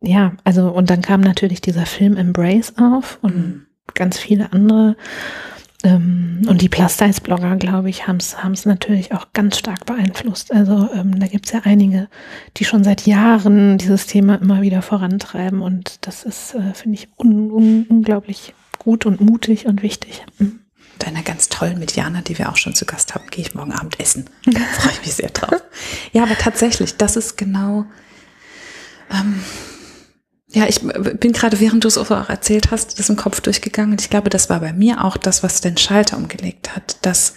ja, 0.00 0.32
also, 0.42 0.70
und 0.70 0.90
dann 0.90 1.00
kam 1.00 1.20
natürlich 1.20 1.60
dieser 1.60 1.86
Film 1.86 2.16
Embrace 2.16 2.74
auf 2.76 3.20
und 3.22 3.36
mhm. 3.36 3.66
ganz 3.94 4.18
viele 4.18 4.52
andere 4.52 4.96
und 5.94 6.58
die 6.60 6.68
Plus-Size-Blogger, 6.68 7.56
glaube 7.56 7.90
ich, 7.90 8.06
haben 8.06 8.16
es 8.18 8.66
natürlich 8.66 9.12
auch 9.12 9.28
ganz 9.32 9.58
stark 9.58 9.86
beeinflusst. 9.86 10.52
Also 10.52 10.88
ähm, 10.94 11.18
da 11.18 11.26
gibt 11.26 11.46
es 11.46 11.52
ja 11.52 11.60
einige, 11.64 12.08
die 12.56 12.64
schon 12.64 12.84
seit 12.84 13.06
Jahren 13.06 13.78
dieses 13.78 14.06
Thema 14.06 14.36
immer 14.36 14.62
wieder 14.62 14.82
vorantreiben. 14.82 15.60
Und 15.60 16.06
das 16.06 16.24
ist, 16.24 16.54
äh, 16.54 16.74
finde 16.74 16.98
ich, 16.98 17.08
un 17.16 17.50
un 17.50 17.86
unglaublich 17.88 18.54
gut 18.78 19.06
und 19.06 19.20
mutig 19.20 19.66
und 19.66 19.82
wichtig. 19.82 20.24
Mhm. 20.38 20.60
Deiner 20.98 21.22
ganz 21.22 21.48
tollen 21.48 21.78
Medianer, 21.78 22.22
die 22.22 22.38
wir 22.38 22.48
auch 22.48 22.56
schon 22.56 22.74
zu 22.74 22.86
Gast 22.86 23.14
haben, 23.14 23.26
gehe 23.30 23.44
ich 23.44 23.54
morgen 23.54 23.72
Abend 23.72 24.00
essen. 24.00 24.30
Da 24.46 24.60
freue 24.78 24.92
ich 24.92 25.00
mich 25.00 25.14
sehr 25.14 25.30
drauf. 25.30 25.62
Ja, 26.12 26.22
aber 26.22 26.38
tatsächlich, 26.38 26.96
das 26.96 27.16
ist 27.16 27.36
genau. 27.36 27.84
Ähm, 29.10 29.40
ja, 30.56 30.66
ich 30.66 30.80
bin 30.80 31.32
gerade, 31.32 31.60
während 31.60 31.84
du 31.84 31.88
es 31.88 31.98
auch 31.98 32.10
erzählt 32.10 32.70
hast, 32.70 32.98
das 32.98 33.10
im 33.10 33.16
Kopf 33.16 33.42
durchgegangen. 33.42 33.92
Und 33.92 34.00
ich 34.00 34.08
glaube, 34.08 34.30
das 34.30 34.48
war 34.48 34.60
bei 34.60 34.72
mir 34.72 35.04
auch 35.04 35.18
das, 35.18 35.42
was 35.42 35.60
den 35.60 35.76
Schalter 35.76 36.16
umgelegt 36.16 36.74
hat, 36.74 36.96
dass 37.02 37.34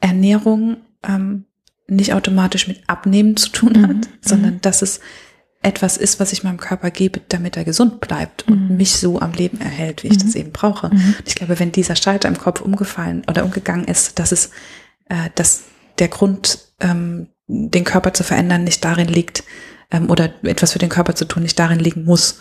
Ernährung 0.00 0.78
ähm, 1.06 1.44
nicht 1.86 2.12
automatisch 2.12 2.66
mit 2.66 2.82
Abnehmen 2.88 3.36
zu 3.36 3.50
tun 3.50 3.82
hat, 3.82 3.96
mhm. 3.96 4.18
sondern 4.20 4.54
mhm. 4.54 4.60
dass 4.62 4.82
es 4.82 4.98
etwas 5.62 5.96
ist, 5.96 6.18
was 6.18 6.32
ich 6.32 6.42
meinem 6.42 6.56
Körper 6.56 6.90
gebe, 6.90 7.20
damit 7.28 7.56
er 7.56 7.62
gesund 7.62 8.00
bleibt 8.00 8.48
und 8.48 8.70
mhm. 8.70 8.76
mich 8.76 8.96
so 8.96 9.20
am 9.20 9.32
Leben 9.32 9.60
erhält, 9.60 10.02
wie 10.02 10.08
ich 10.08 10.18
das 10.18 10.34
mhm. 10.34 10.40
eben 10.40 10.50
brauche. 10.50 10.92
Mhm. 10.92 11.14
Ich 11.24 11.36
glaube, 11.36 11.60
wenn 11.60 11.70
dieser 11.70 11.94
Schalter 11.94 12.26
im 12.26 12.36
Kopf 12.36 12.62
umgefallen 12.62 13.22
oder 13.28 13.44
umgegangen 13.44 13.84
ist, 13.84 14.18
dass 14.18 14.32
es, 14.32 14.50
äh, 15.08 15.30
dass 15.36 15.62
der 16.00 16.08
Grund, 16.08 16.58
ähm, 16.80 17.28
den 17.46 17.84
Körper 17.84 18.12
zu 18.12 18.24
verändern, 18.24 18.64
nicht 18.64 18.84
darin 18.84 19.06
liegt, 19.06 19.44
ähm, 19.90 20.10
oder 20.10 20.32
etwas 20.44 20.72
für 20.72 20.78
den 20.78 20.88
Körper 20.88 21.14
zu 21.14 21.24
tun 21.24 21.42
nicht 21.42 21.58
darin 21.58 21.78
liegen 21.78 22.04
muss, 22.04 22.40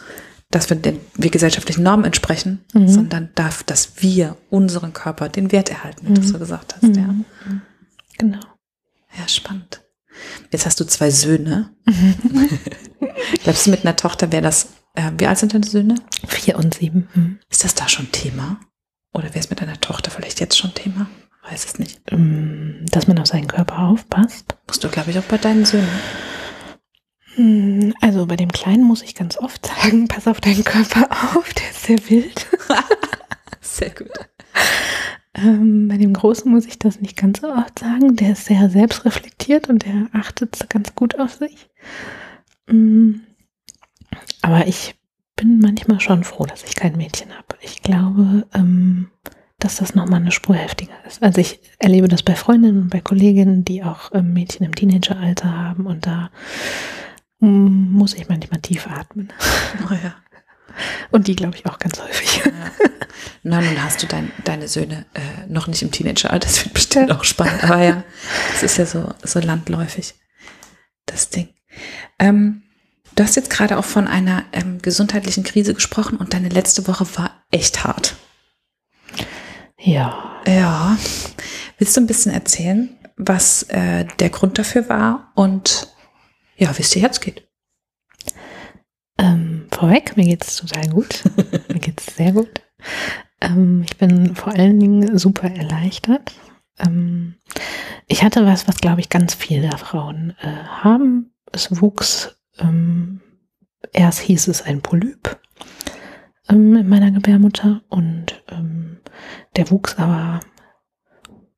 dass 0.51 0.69
wir 0.69 0.77
den 0.77 0.99
wir 1.15 1.31
gesellschaftlichen 1.31 1.83
Normen 1.83 2.05
entsprechen, 2.05 2.63
mhm. 2.73 2.87
sondern 2.87 3.29
darf, 3.35 3.63
dass 3.63 4.01
wir 4.01 4.37
unseren 4.49 4.93
Körper 4.93 5.29
den 5.29 5.51
Wert 5.51 5.69
erhalten, 5.69 6.07
wie 6.07 6.11
mhm. 6.11 6.15
du 6.15 6.23
so 6.23 6.39
gesagt 6.39 6.75
hast. 6.75 6.83
Mhm. 6.83 6.95
Ja. 6.95 7.15
Genau. 8.17 8.39
Ja, 9.17 9.27
spannend. 9.27 9.81
Jetzt 10.51 10.65
hast 10.65 10.79
du 10.79 10.85
zwei 10.85 11.09
Söhne. 11.11 11.71
Mhm. 11.85 12.49
Glaubst 13.43 13.65
du, 13.65 13.71
mit 13.71 13.85
einer 13.85 13.95
Tochter 13.95 14.31
wäre 14.31 14.43
das, 14.43 14.69
äh, 14.93 15.11
wie 15.17 15.27
alt 15.27 15.37
sind 15.37 15.53
deine 15.53 15.65
Söhne? 15.65 15.95
Vier 16.27 16.57
und 16.57 16.75
sieben. 16.75 17.09
Mhm. 17.13 17.39
Ist 17.49 17.63
das 17.63 17.75
da 17.75 17.89
schon 17.89 18.11
Thema? 18.11 18.59
Oder 19.13 19.25
wäre 19.29 19.39
es 19.39 19.49
mit 19.49 19.61
deiner 19.61 19.79
Tochter 19.79 20.11
vielleicht 20.11 20.39
jetzt 20.39 20.57
schon 20.57 20.73
Thema? 20.73 21.07
Weiß 21.49 21.65
es 21.65 21.79
nicht. 21.79 22.01
Ähm, 22.11 22.85
dass 22.91 23.07
man 23.07 23.19
auf 23.19 23.27
seinen 23.27 23.47
Körper 23.47 23.79
aufpasst. 23.79 24.55
Musst 24.67 24.83
du, 24.83 24.89
glaube 24.89 25.11
ich, 25.11 25.19
auch 25.19 25.23
bei 25.23 25.37
deinen 25.37 25.65
Söhnen. 25.65 25.87
Hm, 27.35 27.93
also 28.01 28.25
bei 28.25 28.35
dem 28.35 28.51
Kleinen 28.51 28.83
muss 28.83 29.01
ich 29.01 29.15
ganz 29.15 29.37
oft 29.37 29.65
sagen, 29.65 30.07
pass 30.09 30.27
auf 30.27 30.41
deinen 30.41 30.63
Körper 30.63 31.09
auf, 31.11 31.53
der 31.53 31.69
ist 31.69 31.83
sehr 31.83 32.09
wild. 32.09 32.47
sehr 33.61 33.89
gut. 33.91 34.11
Ähm, 35.33 35.89
bei 35.89 35.97
dem 35.97 36.13
Großen 36.13 36.49
muss 36.49 36.65
ich 36.65 36.79
das 36.79 37.01
nicht 37.01 37.17
ganz 37.17 37.41
so 37.41 37.51
oft 37.51 37.79
sagen. 37.79 38.15
Der 38.15 38.31
ist 38.31 38.45
sehr 38.45 38.69
selbstreflektiert 38.69 39.69
und 39.69 39.85
der 39.85 40.07
achtet 40.13 40.69
ganz 40.69 40.95
gut 40.95 41.19
auf 41.19 41.33
sich. 41.33 41.69
Hm, 42.67 43.21
aber 44.41 44.67
ich 44.67 44.95
bin 45.35 45.59
manchmal 45.59 45.99
schon 45.99 46.23
froh, 46.23 46.45
dass 46.45 46.63
ich 46.63 46.75
kein 46.75 46.95
Mädchen 46.95 47.31
habe. 47.35 47.57
Ich 47.61 47.81
glaube, 47.81 48.47
ähm, 48.53 49.09
dass 49.59 49.77
das 49.77 49.95
nochmal 49.95 50.21
eine 50.21 50.31
Spur 50.31 50.55
heftiger 50.55 50.93
ist. 51.05 51.21
Also 51.21 51.41
ich 51.41 51.59
erlebe 51.79 52.07
das 52.07 52.23
bei 52.23 52.35
Freundinnen 52.35 52.83
und 52.83 52.89
bei 52.89 53.01
Kolleginnen, 53.01 53.65
die 53.65 53.83
auch 53.83 54.11
ähm, 54.13 54.33
Mädchen 54.33 54.65
im 54.65 54.75
Teenageralter 54.75 55.51
haben 55.51 55.85
und 55.85 56.05
da 56.05 56.29
muss 57.39 58.13
ich 58.13 58.29
manchmal 58.29 58.61
tief 58.61 58.87
atmen. 58.87 59.31
Oh 59.89 59.93
ja. 59.93 60.15
Und 61.11 61.27
die, 61.27 61.35
glaube 61.35 61.55
ich, 61.55 61.65
auch 61.65 61.79
ganz 61.79 62.01
häufig. 62.01 62.43
Ja. 62.45 62.51
Na, 63.43 63.61
nun 63.61 63.83
hast 63.83 64.01
du 64.03 64.07
dein, 64.07 64.31
deine 64.43 64.67
Söhne 64.67 65.05
äh, 65.13 65.47
noch 65.47 65.67
nicht 65.67 65.81
im 65.81 65.91
Teenageralter, 65.91 66.47
das 66.47 66.63
wird 66.63 66.73
bestimmt 66.73 67.09
ja. 67.09 67.17
auch 67.17 67.23
spannend. 67.23 67.63
Aber 67.63 67.81
ja, 67.81 68.03
es 68.53 68.63
ist 68.63 68.77
ja 68.77 68.85
so, 68.85 69.13
so 69.23 69.39
landläufig, 69.39 70.15
das 71.05 71.29
Ding. 71.29 71.49
Ähm, 72.19 72.63
du 73.15 73.23
hast 73.23 73.35
jetzt 73.35 73.49
gerade 73.49 73.77
auch 73.77 73.85
von 73.85 74.07
einer 74.07 74.43
ähm, 74.51 74.81
gesundheitlichen 74.81 75.43
Krise 75.43 75.73
gesprochen 75.73 76.17
und 76.17 76.33
deine 76.33 76.49
letzte 76.49 76.87
Woche 76.87 77.05
war 77.17 77.43
echt 77.51 77.83
hart. 77.83 78.15
Ja. 79.79 80.41
Ja. 80.47 80.97
Willst 81.77 81.95
du 81.95 82.01
ein 82.01 82.07
bisschen 82.07 82.31
erzählen, 82.31 82.89
was 83.17 83.63
äh, 83.63 84.05
der 84.19 84.29
Grund 84.29 84.57
dafür 84.57 84.89
war 84.89 85.31
und 85.35 85.94
ja, 86.57 86.75
wie 86.77 86.81
es 86.81 86.89
dir 86.91 87.01
jetzt 87.01 87.21
geht. 87.21 87.47
Ähm, 89.17 89.67
vorweg, 89.71 90.17
mir 90.17 90.25
geht 90.25 90.43
es 90.43 90.57
total 90.57 90.89
gut. 90.89 91.23
mir 91.69 91.79
geht 91.79 92.01
es 92.01 92.15
sehr 92.15 92.33
gut. 92.33 92.61
Ähm, 93.41 93.83
ich 93.85 93.97
bin 93.97 94.35
vor 94.35 94.53
allen 94.53 94.79
Dingen 94.79 95.17
super 95.17 95.49
erleichtert. 95.49 96.33
Ähm, 96.79 97.35
ich 98.07 98.23
hatte 98.23 98.45
was, 98.45 98.67
was 98.67 98.77
glaube 98.77 99.01
ich 99.01 99.09
ganz 99.09 99.33
viele 99.33 99.77
Frauen 99.77 100.35
äh, 100.41 100.63
haben. 100.63 101.33
Es 101.51 101.81
wuchs, 101.81 102.35
ähm, 102.59 103.21
erst 103.93 104.19
hieß 104.19 104.47
es 104.47 104.61
ein 104.61 104.81
Polyp 104.81 105.39
ähm, 106.49 106.75
in 106.75 106.89
meiner 106.89 107.11
Gebärmutter 107.11 107.81
und 107.89 108.43
ähm, 108.49 108.97
der 109.55 109.71
wuchs 109.71 109.97
aber 109.97 110.41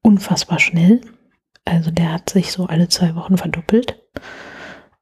unfassbar 0.01 0.59
schnell. 0.59 1.01
Also 1.65 1.91
der 1.91 2.13
hat 2.13 2.29
sich 2.29 2.51
so 2.51 2.65
alle 2.65 2.87
zwei 2.87 3.15
Wochen 3.15 3.37
verdoppelt. 3.37 4.01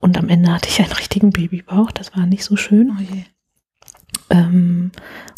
Und 0.06 0.20
am 0.20 0.30
Ende 0.30 0.54
hatte 0.54 0.70
ich 0.70 0.80
einen 0.80 0.91
richtigen 0.91 1.32
Babybauch. 1.32 1.89
Das 1.89 2.15
war 2.15 2.28
nicht 2.28 2.44
so 2.44 2.56
schön. 2.56 2.91
Oh 2.96 4.36
ähm, 4.36 4.91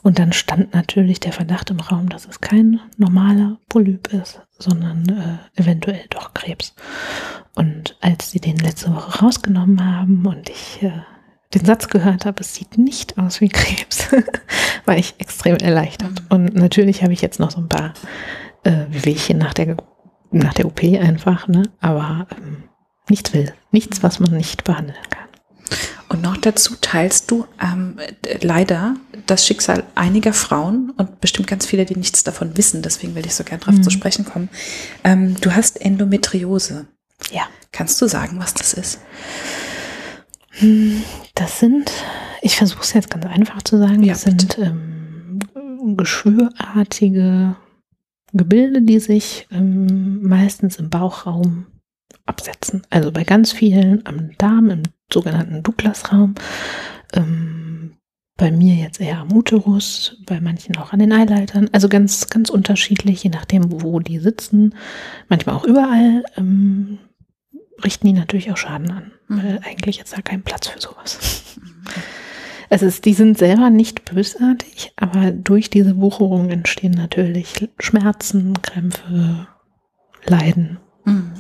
und 0.04 0.20
dann 0.20 0.34
stand 0.34 0.74
natürlich 0.74 1.22
der 1.22 1.32
Verdacht 1.32 1.70
im 1.70 1.80
Raum, 1.80 2.10
dass 2.10 2.26
es 2.26 2.42
kein 2.42 2.82
normaler 2.98 3.60
Polyp 3.70 4.14
ist, 4.14 4.42
sondern 4.60 5.08
äh, 5.08 5.62
eventuell 5.62 6.04
doch 6.10 6.34
Krebs. 6.34 6.76
Und 7.56 7.96
als 8.02 8.32
sie 8.32 8.42
den 8.42 8.58
letzte 8.58 8.94
Woche 8.94 9.24
rausgenommen 9.24 9.86
haben 9.86 10.26
und 10.26 10.50
ich 10.50 10.84
äh, 10.84 10.92
den 11.54 11.64
Satz 11.64 11.88
gehört 11.88 12.26
habe, 12.26 12.42
es 12.42 12.54
sieht 12.54 12.78
nicht 12.78 13.18
aus 13.18 13.40
wie 13.40 13.48
Krebs, 13.48 14.10
war 14.86 14.98
ich 14.98 15.16
extrem 15.18 15.56
erleichtert. 15.56 16.24
Mhm. 16.24 16.28
Und 16.28 16.56
natürlich 16.56 17.04
habe 17.04 17.14
ich 17.14 17.22
jetzt 17.22 17.40
noch 17.40 17.52
so 17.52 17.62
ein 17.62 17.70
paar 17.70 17.94
äh, 18.66 18.84
Wehchen 18.90 19.38
nach 19.38 19.54
der, 19.54 19.78
nach 20.32 20.54
der 20.56 20.66
OP 20.66 20.84
einfach, 20.84 21.48
ne? 21.48 21.64
aber 21.80 22.28
ähm, 22.36 22.66
nichts 23.10 23.34
will. 23.34 23.54
Nichts, 23.72 24.04
was 24.04 24.20
man 24.20 24.32
nicht 24.32 24.64
behandeln 24.64 24.98
kann. 25.10 25.28
Und 26.10 26.22
noch 26.22 26.38
dazu 26.38 26.76
teilst 26.80 27.30
du 27.32 27.46
ähm, 27.62 27.98
leider 28.42 28.96
das 29.26 29.46
Schicksal 29.46 29.84
einiger 29.96 30.32
Frauen 30.32 30.92
und 30.92 31.20
bestimmt 31.20 31.48
ganz 31.48 31.66
viele, 31.66 31.86
die 31.86 31.98
nichts 31.98 32.24
davon 32.24 32.56
wissen. 32.56 32.82
Deswegen 32.82 33.16
will 33.16 33.26
ich 33.26 33.36
so 33.36 33.44
gern 33.44 33.60
drauf 33.60 33.76
mhm. 33.76 33.84
zu 33.84 33.90
sprechen 33.90 34.24
kommen. 34.24 34.50
Ähm, 35.04 35.36
du 35.42 35.54
hast 35.54 35.82
Endometriose. 35.82 36.88
Ja. 37.32 37.44
Kannst 37.74 38.02
du 38.02 38.08
sagen, 38.08 38.40
was 38.40 38.54
das 38.54 38.74
ist? 38.74 39.00
Hm, 40.52 41.04
das 41.36 41.60
sind, 41.60 41.92
ich 42.42 42.56
versuche 42.56 42.82
es 42.82 42.94
jetzt 42.94 43.10
ganz 43.10 43.26
einfach 43.26 43.62
zu 43.62 43.78
sagen, 43.78 44.02
ja, 44.04 44.14
das 44.14 44.22
sind 44.22 44.58
ähm, 44.58 45.40
geschwürartige 45.98 47.56
Gebilde, 48.34 48.82
die 48.82 49.00
sich 49.00 49.48
ähm, 49.52 50.24
meistens 50.24 50.78
im 50.78 50.90
Bauchraum 50.90 51.68
absetzen. 52.28 52.84
Also 52.90 53.12
bei 53.12 53.24
ganz 53.24 53.52
vielen 53.52 54.06
am 54.06 54.32
Darm, 54.38 54.70
im 54.70 54.84
sogenannten 55.12 55.64
Douglas-Raum. 55.64 56.36
Ähm, 57.14 57.94
bei 58.38 58.52
mir 58.52 58.76
jetzt 58.76 59.02
eher 59.02 59.20
am 59.20 59.34
Uterus, 59.34 60.18
bei 60.28 60.40
manchen 60.40 60.78
auch 60.78 60.94
an 60.94 61.00
den 61.00 61.12
Eileitern. 61.12 61.70
Also 61.72 61.90
ganz, 61.90 62.30
ganz 62.30 62.50
unterschiedlich, 62.50 63.24
je 63.24 63.32
nachdem, 63.32 63.82
wo 63.82 64.00
die 64.00 64.20
sitzen. 64.20 64.76
Manchmal 65.28 65.56
auch 65.56 65.64
überall. 65.64 66.24
Ähm, 66.38 67.00
richten 67.84 68.08
die 68.08 68.14
natürlich 68.14 68.52
auch 68.52 68.58
Schaden 68.58 68.92
an. 68.92 69.12
Mhm. 69.28 69.38
Weil 69.38 69.60
eigentlich 69.66 70.00
ist 70.00 70.16
da 70.16 70.22
kein 70.22 70.44
Platz 70.44 70.68
für 70.68 70.80
sowas. 70.80 71.56
Es 72.70 72.82
ist, 72.82 73.06
die 73.06 73.14
sind 73.14 73.38
selber 73.38 73.70
nicht 73.70 74.04
bösartig, 74.04 74.92
aber 74.98 75.32
durch 75.32 75.70
diese 75.70 76.02
Wucherung 76.02 76.50
entstehen 76.50 76.92
natürlich 76.92 77.70
Schmerzen, 77.80 78.62
Krämpfe, 78.62 79.48
Leiden. 80.26 80.78
Mhm 81.06 81.32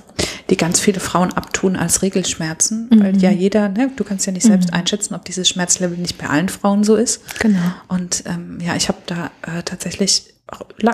die 0.50 0.58
ganz 0.58 0.80
viele 0.80 1.00
Frauen 1.00 1.34
abtun 1.34 1.76
als 1.76 2.02
Regelschmerzen, 2.02 2.88
mhm. 2.90 3.04
weil 3.04 3.18
ja 3.18 3.32
jeder, 3.32 3.70
ne, 3.70 3.92
du 3.96 4.04
kannst 4.04 4.26
ja 4.26 4.32
nicht 4.32 4.46
selbst 4.46 4.70
mhm. 4.70 4.76
einschätzen, 4.76 5.14
ob 5.14 5.26
dieses 5.26 5.50
Schmerzlevel 5.50 5.98
nicht 5.98 6.18
bei 6.18 6.28
allen 6.28 6.50
Frauen 6.50 6.84
so 6.84 6.96
ist. 6.96 7.22
Genau. 7.40 7.60
Und 7.88 8.24
ähm, 8.28 8.60
ja, 8.62 8.76
ich 8.76 8.88
habe 8.88 9.00
da 9.06 9.32
äh, 9.42 9.64
tatsächlich 9.64 10.34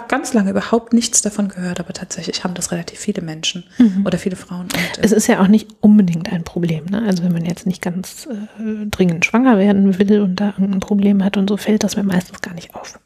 ganz 0.08 0.34
lange 0.34 0.50
überhaupt 0.50 0.94
nichts 0.94 1.22
davon 1.22 1.48
gehört, 1.48 1.80
aber 1.80 1.94
tatsächlich 1.94 2.44
haben 2.44 2.56
das 2.56 2.72
relativ 2.72 3.00
viele 3.00 3.22
Menschen 3.22 3.63
mhm. 3.78 4.04
oder 4.06 4.18
viele 4.18 4.36
Frauen. 4.36 4.63
Und, 4.63 4.76
äh, 4.76 5.02
es 5.02 5.12
ist 5.12 5.28
ja 5.28 5.42
auch 5.42 5.48
nicht 5.48 5.70
unbedingt 5.82 6.32
ein 6.32 6.44
Problem. 6.44 6.86
Ne? 6.86 7.04
Also 7.06 7.24
wenn 7.24 7.34
man 7.34 7.46
jetzt 7.46 7.68
nicht 7.68 7.82
ganz 7.82 8.28
äh, 8.28 8.88
dringend 8.89 9.26
schwanger 9.26 9.58
werden 9.60 10.00
will 10.00 10.22
und 10.22 10.38
da 10.38 10.50
irgendein 10.50 10.80
Problem 10.80 11.24
hat 11.24 11.38
und 11.38 11.50
so, 11.50 11.58
fällt 11.58 11.84
das 11.84 11.96
mir 11.96 12.04
meistens 12.04 12.42
gar 12.42 12.54
nicht 12.54 12.74
auf. 12.74 13.00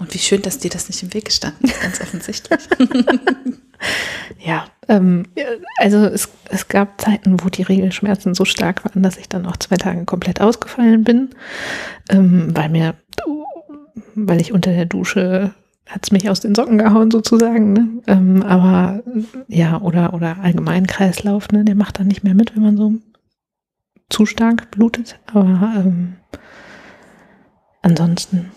Und 0.00 0.14
wie 0.14 0.18
schön, 0.18 0.40
dass 0.40 0.58
dir 0.58 0.70
das 0.70 0.88
nicht 0.88 1.02
im 1.02 1.12
Weg 1.12 1.26
gestanden 1.26 1.68
ist, 1.68 1.82
ganz 1.82 2.00
offensichtlich. 2.00 2.60
ja, 4.44 4.64
ähm, 4.88 5.24
also 5.76 5.98
es, 5.98 6.30
es 6.48 6.68
gab 6.68 7.00
Zeiten, 7.00 7.44
wo 7.44 7.50
die 7.50 7.62
Regelschmerzen 7.62 8.34
so 8.34 8.46
stark 8.46 8.84
waren, 8.84 9.02
dass 9.02 9.18
ich 9.18 9.28
dann 9.28 9.44
auch 9.44 9.58
zwei 9.58 9.76
Tage 9.76 10.06
komplett 10.06 10.40
ausgefallen 10.40 11.04
bin, 11.04 11.30
ähm, 12.08 12.48
weil 12.56 12.70
mir, 12.70 12.94
weil 14.14 14.40
ich 14.40 14.52
unter 14.52 14.72
der 14.72 14.86
Dusche 14.86 15.54
hat 15.86 16.04
es 16.04 16.12
mich 16.12 16.30
aus 16.30 16.40
den 16.40 16.54
Socken 16.54 16.78
gehauen 16.78 17.10
sozusagen. 17.10 17.72
Ne? 17.74 17.88
Ähm, 18.06 18.42
aber 18.42 19.02
ja, 19.48 19.80
oder, 19.82 20.14
oder 20.14 20.38
allgemein 20.40 20.86
Kreislauf, 20.86 21.48
ne? 21.50 21.64
der 21.64 21.74
macht 21.74 21.98
dann 21.98 22.06
nicht 22.06 22.24
mehr 22.24 22.34
mit, 22.34 22.56
wenn 22.56 22.62
man 22.62 22.76
so 22.76 22.94
zu 24.08 24.24
stark 24.24 24.70
blutet. 24.70 25.18
Aber 25.26 25.72
ähm, 25.76 26.14
ansonsten 27.82 28.50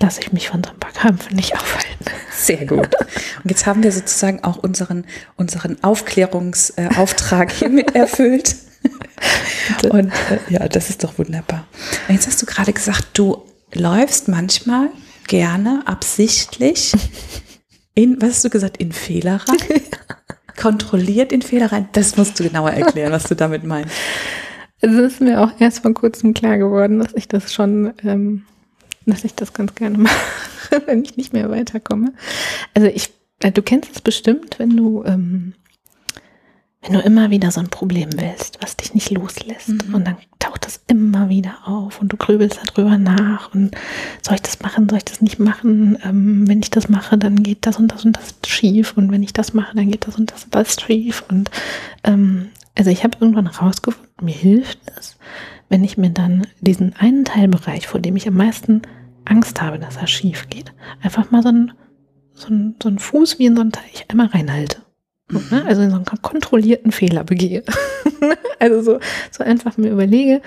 lasse 0.00 0.20
ich 0.20 0.32
mich 0.32 0.48
von 0.48 0.62
so 0.62 0.70
ein 0.70 0.78
paar 0.78 0.92
Krampfen 0.92 1.36
nicht 1.36 1.54
aufhalten. 1.54 2.04
Sehr 2.32 2.66
gut. 2.66 2.94
Und 3.42 3.50
jetzt 3.50 3.66
haben 3.66 3.82
wir 3.82 3.92
sozusagen 3.92 4.44
auch 4.44 4.58
unseren, 4.58 5.04
unseren 5.36 5.82
Aufklärungsauftrag 5.82 7.50
hiermit 7.50 7.94
erfüllt. 7.94 8.56
Und 9.90 10.12
äh, 10.30 10.38
ja, 10.48 10.68
das 10.68 10.90
ist 10.90 11.04
doch 11.04 11.18
wunderbar. 11.18 11.66
Und 12.08 12.14
jetzt 12.14 12.26
hast 12.26 12.40
du 12.40 12.46
gerade 12.46 12.72
gesagt, 12.72 13.06
du 13.14 13.44
läufst 13.74 14.28
manchmal 14.28 14.88
gerne 15.26 15.82
absichtlich 15.84 16.92
in, 17.94 18.20
was 18.20 18.30
hast 18.30 18.44
du 18.44 18.50
gesagt, 18.50 18.76
in 18.76 18.92
Fehler 18.92 19.40
rein? 19.46 19.82
Kontrolliert 20.56 21.32
in 21.32 21.42
Fehler 21.42 21.72
rein? 21.72 21.88
Das 21.92 22.16
musst 22.16 22.38
du 22.38 22.44
genauer 22.44 22.70
erklären, 22.70 23.12
was 23.12 23.24
du 23.24 23.34
damit 23.34 23.64
meinst. 23.64 23.92
Es 24.80 24.92
ist 24.92 25.20
mir 25.20 25.40
auch 25.40 25.50
erst 25.58 25.80
vor 25.80 25.92
kurzem 25.92 26.34
klar 26.34 26.58
geworden, 26.58 27.00
dass 27.00 27.12
ich 27.14 27.26
das 27.26 27.52
schon 27.52 27.92
ähm, 28.04 28.44
dass 29.10 29.24
ich 29.24 29.34
das 29.34 29.52
ganz 29.52 29.74
gerne 29.74 29.98
mache, 29.98 30.16
wenn 30.86 31.04
ich 31.04 31.16
nicht 31.16 31.32
mehr 31.32 31.50
weiterkomme. 31.50 32.12
Also 32.74 32.88
ich, 32.88 33.10
äh, 33.40 33.52
du 33.52 33.62
kennst 33.62 33.90
es 33.94 34.00
bestimmt, 34.00 34.58
wenn 34.58 34.76
du, 34.76 35.04
ähm, 35.04 35.54
wenn 36.82 36.92
du 36.92 37.00
immer 37.00 37.30
wieder 37.30 37.50
so 37.50 37.60
ein 37.60 37.68
Problem 37.68 38.10
willst, 38.16 38.58
was 38.62 38.76
dich 38.76 38.94
nicht 38.94 39.10
loslässt 39.10 39.88
mhm. 39.88 39.94
und 39.94 40.06
dann 40.06 40.16
taucht 40.38 40.64
das 40.64 40.80
immer 40.86 41.28
wieder 41.28 41.58
auf 41.64 42.00
und 42.00 42.12
du 42.12 42.16
grübelst 42.16 42.60
darüber 42.64 42.96
nach 42.96 43.52
und 43.52 43.76
soll 44.22 44.36
ich 44.36 44.42
das 44.42 44.60
machen, 44.60 44.88
soll 44.88 44.98
ich 44.98 45.04
das 45.04 45.20
nicht 45.20 45.38
machen? 45.38 45.98
Ähm, 46.04 46.46
wenn 46.46 46.60
ich 46.60 46.70
das 46.70 46.88
mache, 46.88 47.18
dann 47.18 47.42
geht 47.42 47.66
das 47.66 47.76
und 47.76 47.88
das 47.88 48.04
und 48.04 48.16
das 48.16 48.34
schief 48.46 48.96
und 48.96 49.10
wenn 49.10 49.22
ich 49.22 49.32
das 49.32 49.54
mache, 49.54 49.76
dann 49.76 49.90
geht 49.90 50.06
das 50.06 50.16
und 50.16 50.30
das 50.32 50.44
und 50.44 50.54
das 50.54 50.80
schief 50.80 51.24
und 51.28 51.50
ähm, 52.04 52.50
also 52.76 52.90
ich 52.90 53.02
habe 53.02 53.18
irgendwann 53.20 53.50
herausgefunden, 53.50 54.08
mir 54.22 54.34
hilft 54.34 54.78
es, 54.96 55.18
wenn 55.68 55.82
ich 55.82 55.98
mir 55.98 56.10
dann 56.10 56.46
diesen 56.60 56.94
einen 56.96 57.24
Teilbereich, 57.24 57.88
vor 57.88 58.00
dem 58.00 58.16
ich 58.16 58.28
am 58.28 58.34
meisten 58.34 58.82
Angst 59.28 59.60
habe, 59.60 59.78
dass 59.78 59.96
er 59.96 60.06
schief 60.06 60.48
geht, 60.48 60.72
einfach 61.02 61.30
mal 61.30 61.42
so 61.42 61.48
einen, 61.48 61.72
so 62.32 62.48
so 62.82 62.88
einen 62.88 62.98
Fuß 62.98 63.38
wie 63.38 63.46
in 63.46 63.56
so 63.56 63.62
einen 63.62 63.72
Teich 63.72 64.06
einmal 64.08 64.26
reinhalte. 64.26 64.82
Mhm. 65.30 65.46
Ne? 65.50 65.64
Also 65.66 65.82
in 65.82 65.90
so 65.90 65.96
einen 65.96 66.04
kontrollierten 66.04 66.92
Fehler 66.92 67.24
begehe. 67.24 67.62
also 68.58 68.82
so, 68.82 69.00
so 69.30 69.44
einfach 69.44 69.76
mir 69.76 69.90
überlege, 69.90 70.42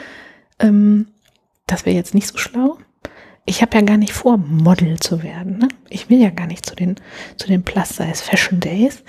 ähm, 0.60 1.08
das 1.67 1.86
wäre 1.86 1.96
jetzt 1.96 2.13
nicht 2.13 2.28
so 2.28 2.38
schlau. 2.38 2.78
Ich 3.46 3.62
habe 3.62 3.76
ja 3.78 3.82
gar 3.84 3.98
nicht 3.98 4.13
vor, 4.13 4.38
Model 4.38 5.00
zu 5.00 5.24
werden. 5.24 5.58
Ne? 5.58 5.67
Ich 5.89 6.10
will 6.10 6.20
ja 6.20 6.30
gar 6.30 6.48
nicht 6.48 6.65
zu 6.65 6.76
den, 6.76 6.96
zu 7.38 7.48
den 7.48 7.63
Plus-Size 7.63 8.24
Fashion 8.24 8.60
Days. 8.60 9.04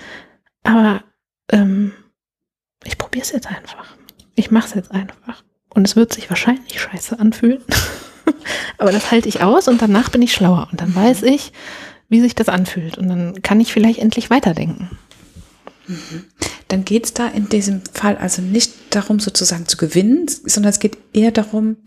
Aber 0.63 1.03
ähm, 1.51 1.93
ich 2.83 2.97
probiere 2.97 3.23
es 3.23 3.31
jetzt 3.31 3.47
einfach. 3.47 3.95
Ich 4.35 4.49
mache 4.49 4.67
es 4.67 4.73
jetzt 4.73 4.91
einfach. 4.91 5.43
Und 5.69 5.87
es 5.87 5.95
wird 5.95 6.13
sich 6.13 6.29
wahrscheinlich 6.29 6.79
scheiße 6.79 7.19
anfühlen. 7.19 7.63
Aber 8.77 8.91
das 8.91 9.11
halte 9.11 9.29
ich 9.29 9.41
aus 9.41 9.67
und 9.67 9.81
danach 9.81 10.09
bin 10.09 10.21
ich 10.21 10.33
schlauer. 10.33 10.67
Und 10.71 10.81
dann 10.81 10.95
weiß 10.95 11.23
ich, 11.23 11.53
wie 12.09 12.21
sich 12.21 12.35
das 12.35 12.49
anfühlt. 12.49 12.97
Und 12.97 13.09
dann 13.09 13.41
kann 13.41 13.59
ich 13.59 13.73
vielleicht 13.73 13.99
endlich 13.99 14.29
weiterdenken. 14.29 14.89
Mhm. 15.87 16.25
Dann 16.67 16.85
geht 16.85 17.05
es 17.05 17.13
da 17.13 17.27
in 17.27 17.49
diesem 17.49 17.81
Fall 17.93 18.17
also 18.17 18.41
nicht 18.41 18.71
darum, 18.91 19.19
sozusagen 19.19 19.67
zu 19.67 19.77
gewinnen, 19.77 20.27
sondern 20.27 20.69
es 20.69 20.79
geht 20.79 20.97
eher 21.13 21.31
darum, 21.31 21.77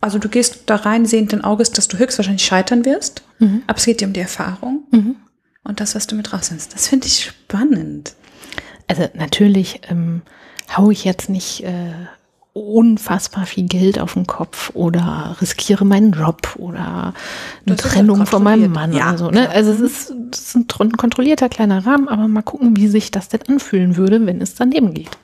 also 0.00 0.18
du 0.18 0.28
gehst 0.28 0.64
da 0.66 0.76
rein 0.76 1.06
sehenden 1.06 1.42
Auges, 1.42 1.70
dass 1.70 1.88
du 1.88 1.98
höchstwahrscheinlich 1.98 2.44
scheitern 2.44 2.84
wirst, 2.84 3.22
mhm. 3.38 3.62
aber 3.66 3.78
es 3.78 3.86
geht 3.86 4.00
dir 4.00 4.06
um 4.06 4.12
die 4.12 4.20
Erfahrung 4.20 4.84
mhm. 4.90 5.16
und 5.62 5.80
das, 5.80 5.94
was 5.94 6.06
du 6.06 6.14
mit 6.14 6.32
rausnimmst. 6.32 6.74
Das 6.74 6.88
finde 6.88 7.06
ich 7.06 7.24
spannend. 7.24 8.14
Also 8.86 9.08
natürlich 9.14 9.80
ähm, 9.88 10.22
haue 10.76 10.92
ich 10.92 11.04
jetzt 11.04 11.30
nicht 11.30 11.64
äh, 11.64 11.92
unfassbar 12.54 13.46
viel 13.46 13.64
Geld 13.64 13.98
auf 13.98 14.14
den 14.14 14.26
Kopf 14.26 14.70
oder 14.74 15.36
riskiere 15.40 15.84
meinen 15.84 16.12
Job 16.12 16.54
oder 16.56 17.12
eine 17.66 17.76
Trennung 17.76 18.26
von 18.26 18.44
meinem 18.44 18.72
Mann 18.72 18.92
ja, 18.92 19.08
oder 19.08 19.18
so. 19.18 19.30
Ne? 19.30 19.50
Also 19.50 19.72
es 19.72 19.80
ist, 19.80 20.14
es 20.32 20.54
ist 20.54 20.56
ein 20.56 20.92
kontrollierter 20.96 21.48
kleiner 21.48 21.84
Rahmen, 21.84 22.08
aber 22.08 22.28
mal 22.28 22.42
gucken, 22.42 22.76
wie 22.76 22.86
sich 22.86 23.10
das 23.10 23.28
denn 23.28 23.42
anfühlen 23.48 23.96
würde, 23.96 24.24
wenn 24.24 24.40
es 24.40 24.54
daneben 24.54 24.94
geht. 24.94 25.18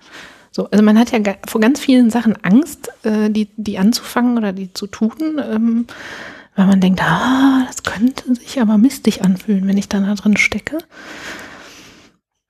So, 0.51 0.69
also 0.71 0.83
man 0.83 0.99
hat 0.99 1.13
ja 1.13 1.21
vor 1.47 1.61
ganz 1.61 1.79
vielen 1.79 2.11
Sachen 2.11 2.37
Angst, 2.43 2.91
äh, 3.05 3.31
die, 3.31 3.49
die 3.57 3.79
anzufangen 3.79 4.37
oder 4.37 4.53
die 4.53 4.73
zu 4.73 4.89
tun, 4.89 5.41
ähm, 5.41 5.87
weil 6.57 6.67
man 6.67 6.81
denkt, 6.81 7.01
ah, 7.01 7.63
das 7.69 7.85
könnte 7.85 8.35
sich 8.35 8.61
aber 8.61 8.77
mistig 8.77 9.23
anfühlen, 9.23 9.69
wenn 9.69 9.79
ich 9.79 9.89
dann 9.89 10.05
da 10.05 10.15
drin 10.15 10.37
stecke. 10.37 10.79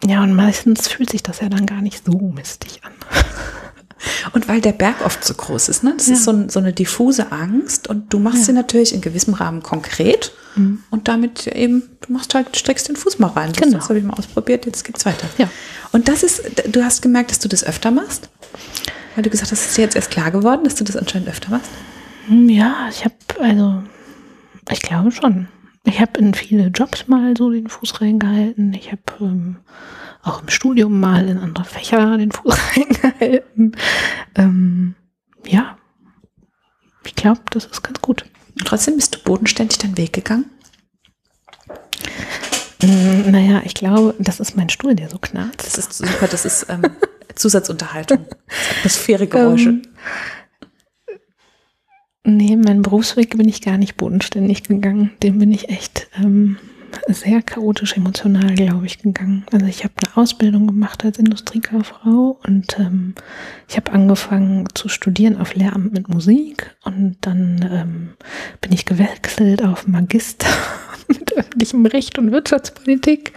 Ja, 0.07 0.23
und 0.23 0.35
meistens 0.35 0.89
fühlt 0.89 1.11
sich 1.11 1.23
das 1.23 1.41
ja 1.41 1.51
dann 1.51 1.67
gar 1.67 1.83
nicht 1.83 2.07
so 2.07 2.19
mistig 2.35 2.81
an. 2.83 2.93
Und 4.33 4.49
weil 4.49 4.61
der 4.61 4.73
Berg 4.73 5.05
oft 5.05 5.25
so 5.25 5.35
groß 5.35 5.69
ist, 5.69 5.85
ne? 5.85 5.95
Das 5.97 6.09
ja. 6.09 6.15
ist 6.15 6.25
so, 6.25 6.49
so, 6.49 6.59
eine 6.59 6.73
diffuse 6.73 7.33
Angst 7.33 7.89
und 7.89 8.13
du 8.13 8.19
machst 8.19 8.41
ja. 8.41 8.45
sie 8.47 8.53
natürlich 8.53 8.95
in 8.95 9.01
gewissem 9.01 9.35
Rahmen 9.35 9.63
konkret 9.63 10.33
mhm. 10.57 10.83
und 10.91 11.09
damit 11.09 11.47
eben, 11.47 11.83
du 12.07 12.13
machst 12.13 12.35
halt, 12.35 12.57
streckst 12.57 12.89
den 12.89 12.97
Fuß 12.97 13.19
mal 13.19 13.29
rein. 13.29 13.53
Genau. 13.53 13.79
Das 13.79 13.89
habe 13.89 13.99
ich 13.99 14.05
mal 14.05 14.15
ausprobiert, 14.15 14.67
jetzt 14.67 14.85
geht's 14.85 15.05
weiter. 15.05 15.29
Ja. 15.39 15.51
Und 15.93 16.09
das 16.09 16.23
ist, 16.23 16.43
du 16.69 16.85
hast 16.85 17.03
gemerkt, 17.03 17.31
dass 17.31 17.39
du 17.41 17.49
das 17.49 17.65
öfter 17.65 17.91
machst? 17.91 18.31
Weil 19.15 19.25
du 19.25 19.31
gesagt 19.31 19.51
hast, 19.51 19.61
es 19.61 19.69
ist 19.69 19.77
dir 19.77 19.83
jetzt 19.83 19.97
erst 19.97 20.11
klar 20.11 20.31
geworden, 20.31 20.65
dass 20.65 20.77
du 20.77 20.85
das 20.85 20.97
anscheinend 20.97 21.29
öfter 21.29 21.51
machst? 21.51 21.71
Hm, 22.27 22.49
ja, 22.49 22.89
ich 22.91 23.05
habe, 23.05 23.15
also, 23.41 23.83
ich 24.71 24.81
glaube 24.81 25.11
schon. 25.11 25.49
Ich 25.85 26.01
habe 26.01 26.19
in 26.21 26.35
viele 26.35 26.69
Jobs 26.69 27.09
mal 27.09 27.35
so 27.37 27.51
den 27.51 27.69
Fuß 27.69 28.01
reingehalten. 28.01 28.75
Ich 28.75 28.93
habe 28.93 29.03
ähm, 29.21 29.57
auch 30.23 30.43
im 30.43 30.49
Studium 30.49 31.01
mal 31.01 31.29
in 31.29 31.39
andere 31.39 31.65
Fächer 31.65 32.17
den 32.19 32.33
Fuß 32.33 32.55
reingehalten. 32.77 33.77
Ähm, 34.35 34.95
ja, 35.47 35.77
ich 37.05 37.15
glaube, 37.15 37.41
das 37.51 37.67
ist 37.67 37.83
ganz 37.83 38.01
gut. 38.01 38.25
Trotzdem 38.65 38.97
bist 38.97 39.15
du 39.15 39.19
bodenständig 39.21 39.79
deinen 39.79 39.97
Weg 39.97 40.13
gegangen? 40.13 40.51
Mm, 42.83 43.31
naja, 43.31 43.63
ich 43.65 43.75
glaube, 43.75 44.15
das 44.19 44.41
ist 44.41 44.57
mein 44.57 44.69
Stuhl, 44.69 44.95
der 44.95 45.09
so 45.09 45.19
knarzt. 45.19 45.67
Das 45.67 45.79
ist 45.79 45.95
super, 45.95 46.27
das 46.29 46.45
ist 46.45 46.67
ähm, 46.69 46.83
Zusatzunterhaltung. 47.35 48.27
Atmosphäregeräusche. 48.79 49.69
Ähm, 49.69 49.83
nee, 52.25 52.57
meinen 52.57 52.83
Berufsweg 52.83 53.37
bin 53.37 53.49
ich 53.49 53.63
gar 53.63 53.79
nicht 53.79 53.97
bodenständig 53.97 54.65
gegangen. 54.65 55.13
Den 55.23 55.39
bin 55.39 55.53
ich 55.53 55.69
echt 55.69 56.09
ähm, 56.17 56.59
sehr 57.09 57.43
chaotisch 57.43 57.97
emotional, 57.97 58.55
glaube 58.55 58.87
ich, 58.87 58.99
gegangen. 58.99 59.45
Also 59.53 59.67
ich 59.67 59.85
habe 59.85 59.95
eine 59.99 60.17
Ausbildung 60.17 60.67
gemacht 60.67 61.05
als 61.05 61.19
Industriekauffrau 61.19 62.39
und 62.47 62.79
ähm, 62.79 63.15
ich 63.69 63.77
habe 63.77 63.93
angefangen 63.93 64.67
zu 64.75 64.89
studieren 64.89 65.39
auf 65.39 65.55
Lehramt 65.55 65.93
mit 65.93 66.09
Musik 66.09 66.75
und 66.85 67.17
dann 67.21 67.69
ähm, 67.71 68.11
bin 68.61 68.73
ich 68.73 68.85
gewechselt 68.85 69.63
auf 69.65 69.87
Magister 69.87 70.49
mit 71.09 71.37
öffentlichem 71.37 71.87
Recht 71.87 72.19
und 72.19 72.33
Wirtschaftspolitik. 72.33 73.33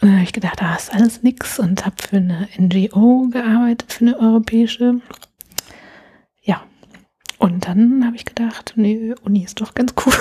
Und 0.00 0.08
dann 0.08 0.12
habe 0.12 0.24
ich 0.24 0.32
gedacht, 0.32 0.60
da 0.60 0.76
ist 0.76 0.92
alles 0.94 1.22
nix 1.22 1.58
und 1.58 1.84
habe 1.84 1.96
für 2.00 2.16
eine 2.16 2.48
NGO 2.56 3.28
gearbeitet, 3.30 3.92
für 3.92 4.04
eine 4.06 4.18
europäische. 4.18 5.00
Ja. 6.42 6.62
Und 7.38 7.66
dann 7.66 8.04
habe 8.04 8.16
ich 8.16 8.24
gedacht, 8.24 8.74
nee, 8.76 9.14
Uni 9.24 9.44
ist 9.44 9.60
doch 9.60 9.74
ganz 9.74 9.94
cool. 10.04 10.12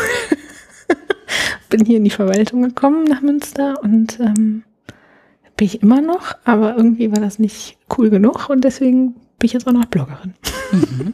bin 1.70 1.86
hier 1.86 1.98
in 1.98 2.04
die 2.04 2.10
Verwaltung 2.10 2.62
gekommen 2.62 3.04
nach 3.04 3.22
Münster 3.22 3.82
und 3.82 4.20
ähm, 4.20 4.64
bin 5.56 5.66
ich 5.66 5.82
immer 5.82 6.02
noch, 6.02 6.36
aber 6.44 6.76
irgendwie 6.78 7.12
war 7.12 7.20
das 7.20 7.40
nicht 7.40 7.78
cool 7.98 8.10
genug 8.10 8.50
und 8.50 8.64
deswegen 8.64 9.14
bin 9.40 9.46
ich 9.46 9.54
jetzt 9.54 9.68
auch 9.68 9.74
noch 9.74 9.86
Bloggerin. 9.86 10.34
Mhm. 10.72 11.14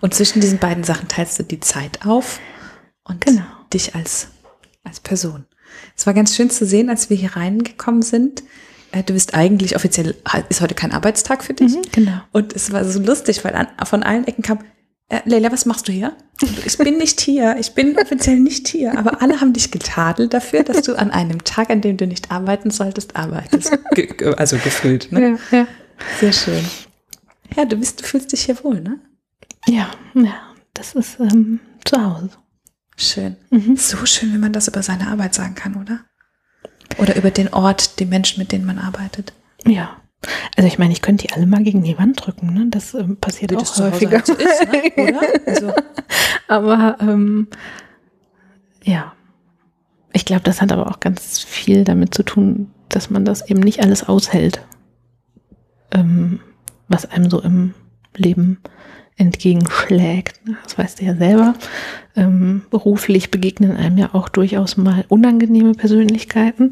Und 0.00 0.12
zwischen 0.14 0.40
diesen 0.40 0.58
beiden 0.58 0.84
Sachen 0.84 1.08
teilst 1.08 1.38
du 1.38 1.44
die 1.44 1.60
Zeit 1.60 2.04
auf 2.04 2.38
und 3.04 3.24
genau. 3.24 3.44
dich 3.72 3.94
als, 3.94 4.28
als 4.82 5.00
Person. 5.00 5.46
Es 5.96 6.06
war 6.06 6.14
ganz 6.14 6.36
schön 6.36 6.50
zu 6.50 6.66
sehen, 6.66 6.90
als 6.90 7.10
wir 7.10 7.16
hier 7.16 7.36
reingekommen 7.36 8.02
sind. 8.02 8.42
Äh, 8.92 9.02
du 9.02 9.14
bist 9.14 9.34
eigentlich 9.34 9.76
offiziell, 9.76 10.14
ist 10.50 10.60
heute 10.60 10.74
kein 10.74 10.92
Arbeitstag 10.92 11.42
für 11.42 11.54
dich. 11.54 11.74
Mhm, 11.74 11.82
genau. 11.90 12.20
Und 12.32 12.54
es 12.54 12.70
war 12.72 12.84
so 12.84 13.00
lustig, 13.00 13.44
weil 13.44 13.54
an, 13.54 13.68
von 13.84 14.02
allen 14.02 14.26
Ecken 14.26 14.42
kam, 14.42 14.58
äh, 15.08 15.20
Leila, 15.24 15.50
was 15.50 15.66
machst 15.66 15.88
du 15.88 15.92
hier? 15.92 16.14
Ich 16.64 16.78
bin 16.78 16.98
nicht 16.98 17.20
hier, 17.20 17.56
ich 17.58 17.72
bin 17.72 17.96
offiziell 17.98 18.38
nicht 18.38 18.68
hier, 18.68 18.98
aber 18.98 19.22
alle 19.22 19.40
haben 19.40 19.52
dich 19.52 19.70
getadelt 19.70 20.34
dafür, 20.34 20.62
dass 20.62 20.82
du 20.82 20.94
an 20.94 21.10
einem 21.10 21.44
Tag, 21.44 21.70
an 21.70 21.80
dem 21.80 21.96
du 21.96 22.06
nicht 22.06 22.30
arbeiten 22.30 22.70
solltest, 22.70 23.16
arbeitest. 23.16 23.72
Ge 23.94 24.34
also 24.36 24.56
gefühlt, 24.58 25.12
ne? 25.12 25.38
Ja, 25.50 25.58
ja. 25.58 25.66
Sehr 26.20 26.32
schön. 26.32 26.64
Ja, 27.56 27.64
du 27.64 27.76
bist, 27.76 28.00
du 28.00 28.04
fühlst 28.04 28.32
dich 28.32 28.42
hier 28.42 28.62
wohl, 28.64 28.80
ne? 28.80 28.98
Ja, 29.66 29.90
ja, 30.14 30.54
das 30.74 30.94
ist 30.94 31.18
ähm, 31.20 31.60
zu 31.84 32.02
Hause. 32.02 32.30
Schön. 32.96 33.36
Mhm. 33.50 33.76
So 33.76 34.04
schön, 34.06 34.32
wenn 34.32 34.40
man 34.40 34.52
das 34.52 34.68
über 34.68 34.82
seine 34.82 35.08
Arbeit 35.08 35.34
sagen 35.34 35.54
kann, 35.54 35.76
oder? 35.76 36.00
Oder 36.98 37.16
über 37.16 37.30
den 37.30 37.52
Ort, 37.52 37.98
die 37.98 38.06
Menschen, 38.06 38.40
mit 38.40 38.52
denen 38.52 38.66
man 38.66 38.78
arbeitet. 38.78 39.32
Ja, 39.66 39.96
also 40.56 40.66
ich 40.66 40.78
meine, 40.78 40.92
ich 40.92 41.02
könnte 41.02 41.26
die 41.26 41.32
alle 41.32 41.46
mal 41.46 41.62
gegen 41.62 41.82
die 41.82 41.98
Wand 41.98 42.24
drücken, 42.24 42.52
ne? 42.52 42.66
Das 42.70 42.94
ähm, 42.94 43.16
passiert 43.16 43.50
Wie 43.50 43.56
auch 43.56 43.60
das 43.60 43.80
häufiger. 43.80 44.18
Halt 44.18 44.26
so 44.26 44.34
ist, 44.34 44.72
ne? 44.72 44.92
Oder? 44.96 45.20
Also. 45.46 45.72
aber 46.48 46.96
ähm, 47.00 47.48
ja, 48.82 49.12
ich 50.12 50.24
glaube, 50.24 50.42
das 50.42 50.62
hat 50.62 50.72
aber 50.72 50.90
auch 50.90 51.00
ganz 51.00 51.40
viel 51.40 51.84
damit 51.84 52.14
zu 52.14 52.22
tun, 52.22 52.70
dass 52.88 53.10
man 53.10 53.24
das 53.24 53.48
eben 53.48 53.60
nicht 53.60 53.82
alles 53.82 54.08
aushält, 54.08 54.60
ähm, 55.90 56.40
was 56.88 57.10
einem 57.10 57.30
so 57.30 57.40
im 57.40 57.74
Leben 58.16 58.60
entgegenschlägt. 59.16 60.46
Ne? 60.46 60.56
Das 60.62 60.78
weißt 60.78 61.00
du 61.00 61.04
ja 61.04 61.14
selber. 61.16 61.54
Ähm, 62.16 62.62
beruflich 62.70 63.30
begegnen 63.30 63.76
einem 63.76 63.98
ja 63.98 64.14
auch 64.14 64.28
durchaus 64.28 64.76
mal 64.76 65.04
unangenehme 65.08 65.72
Persönlichkeiten. 65.72 66.70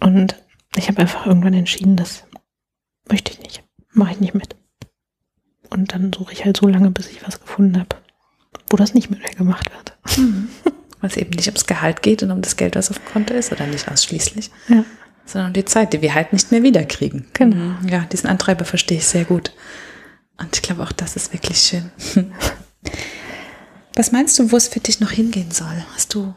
Und 0.00 0.36
ich 0.76 0.88
habe 0.88 0.98
einfach 0.98 1.26
irgendwann 1.26 1.54
entschieden, 1.54 1.96
dass 1.96 2.24
möchte 3.10 3.32
ich 3.32 3.40
nicht, 3.40 3.62
mache 3.92 4.12
ich 4.12 4.20
nicht 4.20 4.34
mit. 4.34 4.56
Und 5.68 5.92
dann 5.92 6.12
suche 6.12 6.32
ich 6.32 6.44
halt 6.44 6.56
so 6.56 6.66
lange, 6.66 6.90
bis 6.90 7.08
ich 7.08 7.26
was 7.26 7.40
gefunden 7.40 7.78
habe, 7.78 7.96
wo 8.70 8.76
das 8.76 8.94
nicht 8.94 9.10
mit 9.10 9.22
mir 9.22 9.30
gemacht 9.30 9.70
wird. 9.72 10.18
Mhm. 10.18 10.48
Weil 11.00 11.10
es 11.10 11.16
eben 11.16 11.30
nicht 11.30 11.46
ums 11.46 11.66
Gehalt 11.66 12.02
geht 12.02 12.22
und 12.22 12.30
um 12.30 12.42
das 12.42 12.56
Geld, 12.56 12.76
was 12.76 12.90
auf 12.90 12.98
dem 12.98 13.06
Konto 13.06 13.34
ist, 13.34 13.52
oder 13.52 13.66
nicht 13.66 13.88
ausschließlich, 13.88 14.50
ja. 14.68 14.84
sondern 15.24 15.50
um 15.50 15.54
die 15.54 15.64
Zeit, 15.64 15.92
die 15.92 16.02
wir 16.02 16.14
halt 16.14 16.32
nicht 16.32 16.50
mehr 16.50 16.62
wiederkriegen. 16.62 17.26
Genau. 17.32 17.56
Mhm. 17.80 17.88
Ja, 17.88 18.00
diesen 18.00 18.28
Antreiber 18.28 18.64
verstehe 18.64 18.98
ich 18.98 19.06
sehr 19.06 19.24
gut. 19.24 19.52
Und 20.38 20.54
ich 20.56 20.62
glaube 20.62 20.82
auch, 20.82 20.92
das 20.92 21.16
ist 21.16 21.32
wirklich 21.32 21.58
schön. 21.58 21.90
Was 23.94 24.12
meinst 24.12 24.38
du, 24.38 24.52
wo 24.52 24.56
es 24.56 24.68
für 24.68 24.80
dich 24.80 25.00
noch 25.00 25.10
hingehen 25.10 25.50
soll? 25.50 25.84
Hast 25.94 26.14
du 26.14 26.34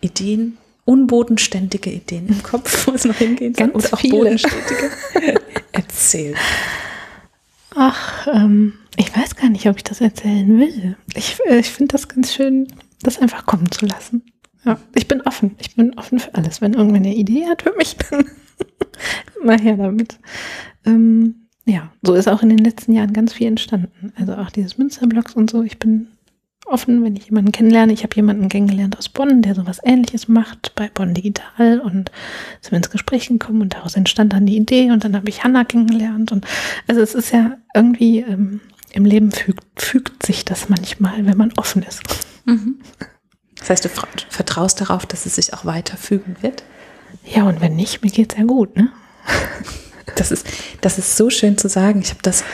Ideen? 0.00 0.58
unbodenständige 0.86 1.90
Ideen 1.90 2.28
im 2.28 2.42
Kopf, 2.42 2.86
wo 2.86 2.92
es 2.92 3.04
noch 3.04 3.16
hingehen 3.16 3.54
soll? 3.54 3.68
Ganz 3.68 3.84
Oder 3.84 3.94
auch 3.94 4.00
viele. 4.00 4.16
bodenständige? 4.16 4.90
Erzähl. 5.76 6.34
Ach, 7.74 8.26
ähm, 8.32 8.72
ich 8.96 9.14
weiß 9.14 9.36
gar 9.36 9.50
nicht, 9.50 9.68
ob 9.68 9.76
ich 9.76 9.84
das 9.84 10.00
erzählen 10.00 10.58
will. 10.58 10.96
Ich, 11.14 11.38
äh, 11.46 11.58
ich 11.58 11.68
finde 11.68 11.92
das 11.92 12.08
ganz 12.08 12.32
schön, 12.32 12.66
das 13.02 13.18
einfach 13.18 13.44
kommen 13.44 13.70
zu 13.70 13.84
lassen. 13.84 14.22
Ja, 14.64 14.78
ich 14.94 15.06
bin 15.06 15.20
offen. 15.20 15.54
Ich 15.58 15.76
bin 15.76 15.96
offen 15.98 16.18
für 16.18 16.34
alles. 16.34 16.62
Wenn 16.62 16.72
irgendwer 16.72 16.96
eine 16.96 17.14
Idee 17.14 17.46
hat 17.46 17.62
für 17.62 17.74
mich, 17.76 17.96
dann 18.10 18.24
mal 19.44 19.60
her 19.60 19.76
damit. 19.76 20.18
Ähm, 20.86 21.48
ja, 21.66 21.92
so 22.02 22.14
ist 22.14 22.28
auch 22.28 22.42
in 22.42 22.48
den 22.48 22.64
letzten 22.64 22.94
Jahren 22.94 23.12
ganz 23.12 23.34
viel 23.34 23.48
entstanden. 23.48 24.14
Also 24.16 24.34
auch 24.34 24.50
dieses 24.50 24.78
Münsterblogs 24.78 25.34
und 25.34 25.50
so. 25.50 25.62
Ich 25.62 25.78
bin 25.78 26.08
offen, 26.66 27.02
wenn 27.04 27.16
ich 27.16 27.26
jemanden 27.26 27.52
kennenlerne. 27.52 27.92
Ich 27.92 28.02
habe 28.02 28.14
jemanden 28.16 28.48
kennengelernt 28.48 28.98
aus 28.98 29.08
Bonn, 29.08 29.42
der 29.42 29.54
sowas 29.54 29.80
ähnliches 29.84 30.28
macht 30.28 30.74
bei 30.74 30.90
Bonn 30.92 31.14
Digital 31.14 31.80
und 31.80 32.10
sind 32.60 32.72
wir 32.72 32.78
ins 32.78 32.90
Gespräch 32.90 33.28
gekommen 33.28 33.62
und 33.62 33.74
daraus 33.74 33.94
entstand 33.94 34.32
dann 34.32 34.46
die 34.46 34.56
Idee 34.56 34.90
und 34.90 35.04
dann 35.04 35.16
habe 35.16 35.28
ich 35.28 35.44
Hanna 35.44 35.64
kennengelernt 35.64 36.32
und 36.32 36.46
also 36.86 37.00
es 37.00 37.14
ist 37.14 37.32
ja 37.32 37.56
irgendwie 37.74 38.20
ähm, 38.20 38.60
im 38.92 39.04
Leben 39.04 39.32
fügt, 39.32 39.64
fügt 39.76 40.26
sich 40.26 40.44
das 40.44 40.68
manchmal, 40.68 41.26
wenn 41.26 41.36
man 41.36 41.52
offen 41.56 41.82
ist. 41.82 42.02
Mhm. 42.44 42.76
Das 43.58 43.70
heißt, 43.70 43.84
du 43.84 43.88
vertraust 44.28 44.80
darauf, 44.80 45.06
dass 45.06 45.26
es 45.26 45.36
sich 45.36 45.54
auch 45.54 45.64
weiter 45.64 45.96
fügen 45.96 46.36
wird? 46.40 46.64
Ja, 47.24 47.44
und 47.44 47.60
wenn 47.60 47.74
nicht, 47.74 48.02
mir 48.02 48.10
geht 48.10 48.32
es 48.32 48.38
ja 48.38 48.44
gut, 48.44 48.76
ne? 48.76 48.90
Das 50.14 50.30
ist, 50.30 50.46
das 50.80 50.98
ist 50.98 51.16
so 51.16 51.30
schön 51.30 51.58
zu 51.58 51.68
sagen. 51.68 52.00
Ich 52.00 52.10
habe 52.10 52.22
das, 52.22 52.44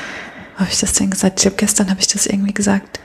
habe 0.56 0.70
ich 0.70 0.80
das 0.80 0.94
denn 0.94 1.10
gesagt? 1.10 1.40
Ich 1.40 1.46
habe 1.46 1.56
gestern 1.56 1.90
habe 1.90 2.00
ich 2.00 2.06
das 2.06 2.26
irgendwie 2.26 2.54
gesagt 2.54 2.98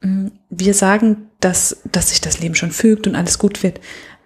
wir 0.00 0.74
sagen, 0.74 1.28
dass, 1.40 1.78
dass 1.90 2.10
sich 2.10 2.20
das 2.20 2.40
Leben 2.40 2.54
schon 2.54 2.70
fügt 2.70 3.06
und 3.06 3.16
alles 3.16 3.38
gut 3.38 3.62
wird. 3.62 3.80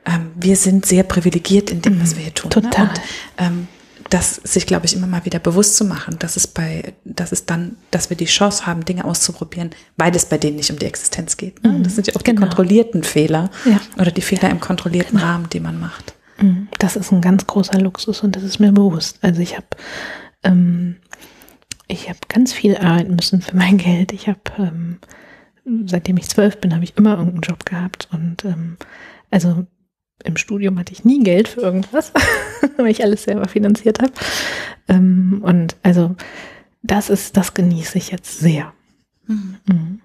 Ähm, 0.05 0.33
wir 0.35 0.57
sind 0.57 0.85
sehr 0.87 1.03
privilegiert 1.03 1.71
in 1.71 1.83
dem, 1.83 2.01
was 2.01 2.13
mhm. 2.13 2.17
wir 2.17 2.23
hier 2.25 2.35
tun. 2.35 2.51
Ne? 2.55 2.63
Total. 2.63 2.85
Ne? 2.87 2.91
Und, 2.91 3.01
ähm, 3.39 3.69
das 4.11 4.37
sich, 4.37 4.67
glaube 4.67 4.85
ich, 4.85 4.95
immer 4.95 5.07
mal 5.07 5.25
wieder 5.25 5.39
bewusst 5.39 5.77
zu 5.77 5.87
machen, 5.87 6.19
dass 6.19 6.37
es 6.37 6.47
bei, 6.47 6.93
dass 7.05 7.33
es 7.33 7.47
dann, 7.47 7.77
dass 7.91 8.11
wir 8.11 8.17
die 8.17 8.27
Chance 8.27 8.67
haben, 8.67 8.85
Dinge 8.85 9.07
auszuprobieren, 9.07 9.71
weil 9.97 10.15
es 10.15 10.27
bei 10.27 10.37
denen 10.37 10.57
nicht 10.57 10.71
um 10.71 10.79
die 10.79 10.85
Existenz 10.85 11.39
geht. 11.39 11.63
Ne? 11.65 11.71
Mhm. 11.71 11.83
Das 11.83 11.95
sind 11.95 12.09
ja 12.09 12.15
auch 12.17 12.23
genau. 12.23 12.41
die 12.41 12.47
kontrollierten 12.47 13.05
Fehler 13.05 13.51
ja. 13.65 13.81
oder 13.99 14.11
die 14.11 14.21
Fehler 14.21 14.51
im 14.51 14.61
kontrollierten 14.61 15.17
genau. 15.17 15.31
Rahmen, 15.31 15.49
die 15.49 15.61
man 15.61 15.81
macht. 15.81 16.15
Mhm. 16.39 16.69
Das 16.79 16.97
ist 16.97 17.11
ein 17.11 17.23
ganz 17.23 17.47
großer 17.47 17.81
Luxus 17.81 18.23
und 18.23 18.37
das 18.37 18.43
ist 18.43 18.59
mir 18.59 18.73
bewusst. 18.73 19.19
Also 19.23 19.41
ich 19.41 19.57
habe 19.57 19.69
ähm, 20.43 20.97
ich 21.89 22.09
habe 22.09 22.19
ganz 22.29 22.53
viel 22.53 22.77
arbeiten 22.77 23.15
müssen 23.15 23.41
für 23.41 23.57
mein 23.57 23.79
Geld. 23.79 24.13
Ich 24.13 24.29
habe 24.29 24.41
ähm, 24.59 24.99
seitdem 25.87 26.17
ich 26.17 26.29
zwölf 26.29 26.61
bin, 26.61 26.75
habe 26.75 26.85
ich 26.85 26.97
immer 26.97 27.13
irgendeinen 27.13 27.43
Job 27.43 27.65
gehabt. 27.65 28.09
Und 28.13 28.45
ähm, 28.45 28.77
also 29.31 29.67
im 30.25 30.37
Studium 30.37 30.79
hatte 30.79 30.93
ich 30.93 31.05
nie 31.05 31.23
Geld 31.23 31.49
für 31.49 31.61
irgendwas, 31.61 32.13
weil 32.77 32.91
ich 32.91 33.03
alles 33.03 33.25
selber 33.25 33.49
finanziert 33.49 34.01
habe. 34.01 34.13
Ähm, 34.89 35.41
und 35.43 35.77
also 35.83 36.17
das 36.83 37.11
ist, 37.11 37.37
das 37.37 37.55
genieße 37.55 37.99
ich 37.99 38.11
jetzt 38.11 38.39
sehr. 38.39 38.73
Mhm. 39.27 39.57
Mhm. 39.67 40.01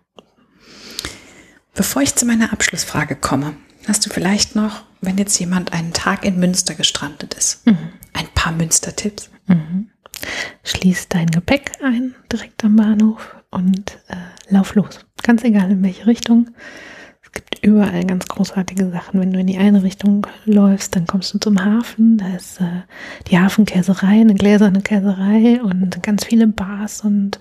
Bevor 1.74 2.02
ich 2.02 2.16
zu 2.16 2.26
meiner 2.26 2.54
Abschlussfrage 2.54 3.16
komme, 3.16 3.54
hast 3.88 4.06
du 4.06 4.10
vielleicht 4.10 4.56
noch, 4.56 4.84
wenn 5.02 5.18
jetzt 5.18 5.38
jemand 5.40 5.74
einen 5.74 5.94
Tag 5.94 6.26
in 6.26 6.40
Münster 6.40 6.74
gestrandet 6.74 7.36
ist, 7.36 7.66
mhm. 7.68 7.78
ein 8.14 8.28
paar 8.34 8.52
Münster-Tipps? 8.52 9.30
Mhm. 9.48 9.90
Schließ 10.64 11.10
dein 11.10 11.28
Gepäck 11.30 11.72
ein, 11.84 12.16
direkt 12.32 12.64
am 12.64 12.76
Bahnhof 12.76 13.37
und 13.52 14.00
äh, 14.08 14.16
lauf 14.54 14.76
los. 14.76 15.06
Ganz 15.24 15.44
egal 15.44 15.72
in 15.72 15.84
welche 15.84 16.08
Richtung. 16.08 16.50
Es 17.22 17.32
gibt 17.32 17.64
überall 17.64 18.06
ganz 18.06 18.28
großartige 18.28 18.90
Sachen. 18.90 19.20
Wenn 19.20 19.34
du 19.34 19.40
in 19.40 19.48
die 19.48 19.58
eine 19.58 19.84
Richtung 19.84 20.26
läufst, 20.46 20.96
dann 20.96 21.08
kommst 21.08 21.34
du 21.34 21.40
zum 21.40 21.64
Hafen. 21.64 22.18
Da 22.18 22.36
ist 22.36 22.62
äh, 22.62 22.84
die 23.28 23.38
Hafenkäserei, 23.38 24.22
eine 24.22 24.34
gläserne 24.34 24.82
Käserei 24.82 25.62
und 25.62 26.02
ganz 26.04 26.24
viele 26.24 26.48
Bars 26.48 27.02
und 27.02 27.38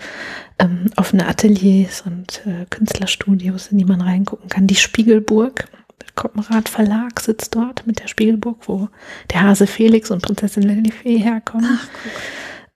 ähm, 0.59 0.86
offene 0.96 1.28
Ateliers 1.28 2.02
und 2.02 2.42
äh, 2.46 2.66
Künstlerstudios, 2.68 3.68
in 3.68 3.78
die 3.78 3.84
man 3.84 4.00
reingucken 4.00 4.48
kann. 4.48 4.66
Die 4.66 4.74
Spiegelburg. 4.74 5.68
Der 6.02 6.12
Koppenrad 6.14 6.68
Verlag 6.68 7.20
sitzt 7.20 7.54
dort 7.54 7.86
mit 7.86 8.00
der 8.00 8.09
Spiegelburg, 8.09 8.68
wo 8.68 8.88
der 9.32 9.42
Hase 9.42 9.66
Felix 9.66 10.11
und 10.11 10.22
Prinzessin 10.22 10.62
Lilifee 10.62 11.18
herkommen. 11.18 11.70
Ach, 11.72 11.88
guck 12.02 12.12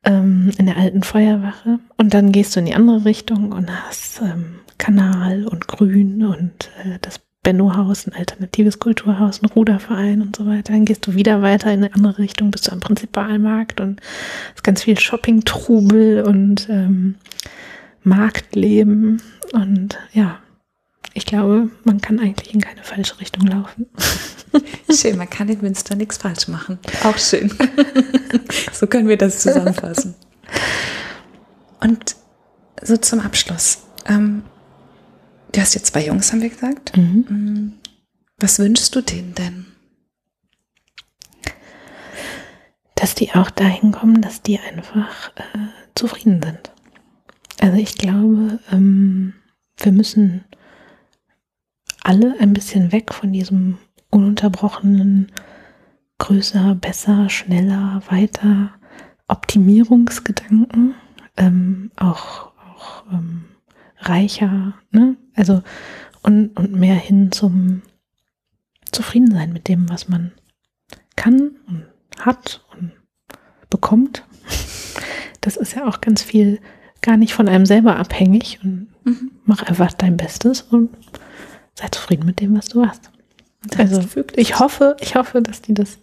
ähm, 0.04 0.50
in 0.58 0.66
der 0.66 0.76
alten 0.76 1.02
Feuerwache. 1.02 1.78
Und 1.96 2.14
dann 2.14 2.32
gehst 2.32 2.54
du 2.54 2.60
in 2.60 2.66
die 2.66 2.74
andere 2.74 3.04
Richtung 3.04 3.52
und 3.52 3.70
hast 3.70 4.20
ähm, 4.22 4.60
Kanal 4.78 5.46
und 5.46 5.68
Grün 5.68 6.24
und 6.24 6.70
äh, 6.84 6.98
das 7.00 7.20
Benno-Haus, 7.42 8.06
ein 8.06 8.12
alternatives 8.12 8.78
Kulturhaus, 8.78 9.42
ein 9.42 9.46
Ruderverein 9.46 10.20
und 10.20 10.36
so 10.36 10.46
weiter. 10.46 10.72
Dann 10.72 10.84
gehst 10.84 11.06
du 11.06 11.14
wieder 11.14 11.40
weiter 11.40 11.72
in 11.72 11.84
eine 11.84 11.94
andere 11.94 12.18
Richtung, 12.18 12.50
bist 12.50 12.68
du 12.68 12.72
am 12.72 12.80
Prinzipalmarkt 12.80 13.80
und 13.80 14.00
es 14.00 14.56
ist 14.56 14.64
ganz 14.64 14.82
viel 14.82 14.98
Shopping-Trubel 14.98 16.22
und 16.22 16.68
ähm, 16.68 17.14
Marktleben. 18.02 19.22
Und 19.52 19.98
ja, 20.12 20.38
ich 21.14 21.24
glaube, 21.24 21.70
man 21.84 22.00
kann 22.00 22.20
eigentlich 22.20 22.54
in 22.54 22.60
keine 22.60 22.82
falsche 22.82 23.18
Richtung 23.20 23.46
laufen. 23.46 23.86
Schön, 24.90 25.16
man 25.16 25.30
kann 25.30 25.48
in 25.48 25.60
Münster 25.60 25.94
nichts 25.94 26.18
falsch 26.18 26.48
machen. 26.48 26.78
Auch 27.04 27.16
schön. 27.16 27.50
so 28.72 28.86
können 28.86 29.08
wir 29.08 29.16
das 29.16 29.40
zusammenfassen. 29.40 30.14
Und 31.80 32.16
so 32.82 32.96
zum 32.96 33.20
Abschluss. 33.20 33.78
Ähm, 34.06 34.42
Du 35.52 35.60
hast 35.60 35.74
jetzt 35.74 35.86
zwei 35.86 36.06
Jungs, 36.06 36.32
haben 36.32 36.42
wir 36.42 36.48
gesagt. 36.48 36.96
Mhm. 36.96 37.24
Mm. 37.28 37.72
Was 38.38 38.58
wünschst 38.58 38.94
du 38.94 39.00
denen 39.00 39.34
denn? 39.34 39.66
Dass 42.94 43.14
die 43.14 43.32
auch 43.32 43.50
dahin 43.50 43.92
kommen, 43.92 44.22
dass 44.22 44.42
die 44.42 44.58
einfach 44.60 45.30
äh, 45.36 45.68
zufrieden 45.94 46.40
sind. 46.42 46.70
Also 47.60 47.76
ich 47.78 47.96
glaube, 47.96 48.60
ähm, 48.70 49.34
wir 49.78 49.92
müssen 49.92 50.44
alle 52.02 52.36
ein 52.38 52.52
bisschen 52.52 52.92
weg 52.92 53.12
von 53.12 53.32
diesem 53.32 53.78
ununterbrochenen 54.10 55.32
größer, 56.20 56.76
besser, 56.76 57.28
schneller, 57.28 58.02
weiter 58.08 58.70
Optimierungsgedanken. 59.26 60.94
Ähm, 61.36 61.90
auch 61.96 62.52
auch 62.80 63.04
ähm, 63.12 63.46
reicher, 63.98 64.74
ne? 64.92 65.16
Also 65.34 65.62
und, 66.22 66.56
und 66.56 66.74
mehr 66.74 66.94
hin 66.94 67.32
zum 67.32 67.82
Zufriedensein 68.92 69.52
mit 69.52 69.68
dem, 69.68 69.88
was 69.88 70.08
man 70.08 70.32
kann 71.16 71.52
und 71.66 71.86
hat 72.18 72.64
und 72.78 72.92
bekommt. 73.68 74.24
Das 75.40 75.56
ist 75.56 75.74
ja 75.74 75.88
auch 75.88 76.02
ganz 76.02 76.22
viel 76.22 76.60
gar 77.00 77.16
nicht 77.16 77.32
von 77.32 77.48
einem 77.48 77.64
selber 77.64 77.96
abhängig 77.96 78.60
und 78.62 78.88
mhm. 79.04 79.30
mach 79.44 79.62
einfach 79.62 79.92
dein 79.94 80.18
Bestes 80.18 80.60
und 80.60 80.90
sei 81.74 81.88
zufrieden 81.88 82.26
mit 82.26 82.40
dem, 82.40 82.54
was 82.54 82.68
du 82.68 82.84
hast. 82.84 83.09
Also 83.76 84.02
ich 84.36 84.58
hoffe, 84.58 84.96
ich 85.00 85.16
hoffe, 85.16 85.42
dass 85.42 85.60
die 85.60 85.74
das 85.74 85.98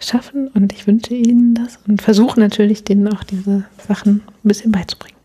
schaffen 0.00 0.48
und 0.48 0.72
ich 0.72 0.86
wünsche 0.86 1.14
ihnen 1.14 1.54
das 1.54 1.78
und 1.86 2.02
versuche 2.02 2.40
natürlich 2.40 2.82
denen 2.82 3.06
auch 3.08 3.22
diese 3.22 3.64
Sachen 3.86 4.22
ein 4.26 4.48
bisschen 4.48 4.72
beizubringen. 4.72 5.16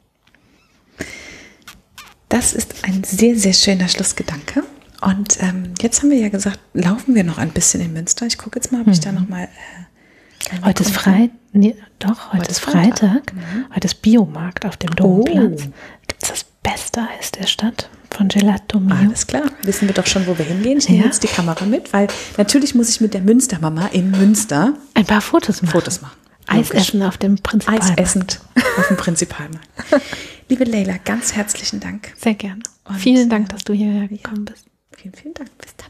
Das 2.30 2.54
ist 2.54 2.84
ein 2.84 3.04
sehr, 3.04 3.36
sehr 3.38 3.54
schöner 3.54 3.88
Schlussgedanke. 3.88 4.64
Und 5.02 5.42
ähm, 5.42 5.74
jetzt 5.82 6.02
haben 6.02 6.12
wir 6.12 6.18
ja 6.18 6.30
gesagt, 6.30 6.60
laufen 6.74 7.16
wir 7.16 7.24
noch 7.24 7.38
ein 7.38 7.50
bisschen 7.50 7.82
in 7.82 7.94
Münster. 7.94 8.26
Ich 8.26 8.38
gucke 8.38 8.58
jetzt 8.58 8.72
mal, 8.72 8.82
ob 8.82 8.88
ich 8.88 9.00
da 9.00 9.12
mhm. 9.12 9.20
noch 9.20 9.30
mal. 9.30 9.44
Äh, 9.44 10.62
heute 10.64 10.84
ist 10.84 10.92
Freitag. 10.92 11.32
Nee, 11.52 11.76
doch, 12.00 12.28
heute, 12.28 12.44
heute 12.44 12.52
ist 12.52 12.60
Freitag. 12.60 13.00
Freitag. 13.00 13.34
Mhm. 13.34 13.66
Heute 13.76 13.88
ist 13.88 14.02
Biomarkt 14.02 14.66
auf 14.66 14.78
dem 14.78 14.96
Domplatz. 14.96 15.64
Oh. 15.66 15.72
Gibt 16.08 16.24
es 16.24 16.30
das 16.30 16.46
beste 16.64 17.02
Eis 17.02 17.32
der 17.32 17.48
Stadt 17.48 17.90
von 18.14 18.28
Gelato 18.28 18.80
Mio? 18.80 18.96
Alles 18.96 19.28
klar. 19.28 19.44
Wissen 19.64 19.88
wir 19.88 19.96
doch 19.96 20.06
schon, 20.06 20.26
wo 20.28 20.38
wir 20.38 20.46
hingehen. 20.46 20.78
Ich 20.78 20.88
nehme 20.88 21.02
ja. 21.02 21.06
jetzt 21.08 21.24
die 21.24 21.28
Kamera 21.28 21.66
mit, 21.66 21.92
weil 21.94 22.08
natürlich 22.38 22.76
muss 22.76 22.90
ich 22.90 23.02
mit 23.02 23.14
der 23.14 23.22
Münstermama 23.22 23.88
in 23.88 24.12
Münster 24.12 24.74
ein 24.94 25.06
paar 25.06 25.22
Fotos 25.22 25.62
machen. 25.62 25.72
Fotos 25.72 26.02
machen. 26.02 26.18
Eis 26.48 26.72
essen 26.72 27.02
auf 27.04 27.18
dem 27.18 27.38
Prinzipalmarkt. 27.38 28.00
Eis 28.00 28.06
essend 28.06 28.42
auf 28.78 28.88
dem 28.88 28.98
Prinzipalmarkt. 28.98 29.68
Liebe 30.50 30.66
Leila, 30.66 30.98
ganz 31.04 31.34
herzlichen 31.34 31.80
Dank. 31.80 32.14
Sehr 32.18 32.36
gerne. 32.36 32.62
Und 32.86 32.98
vielen 32.98 33.30
Dank, 33.30 33.50
dass 33.50 33.64
du 33.64 33.74
hierher 33.74 34.08
gekommen 34.08 34.46
bist. 34.46 34.66
Vielen, 34.96 35.14
vielen 35.14 35.34
Dank. 35.34 35.50
Bis 35.58 35.74
dann. 35.78 35.90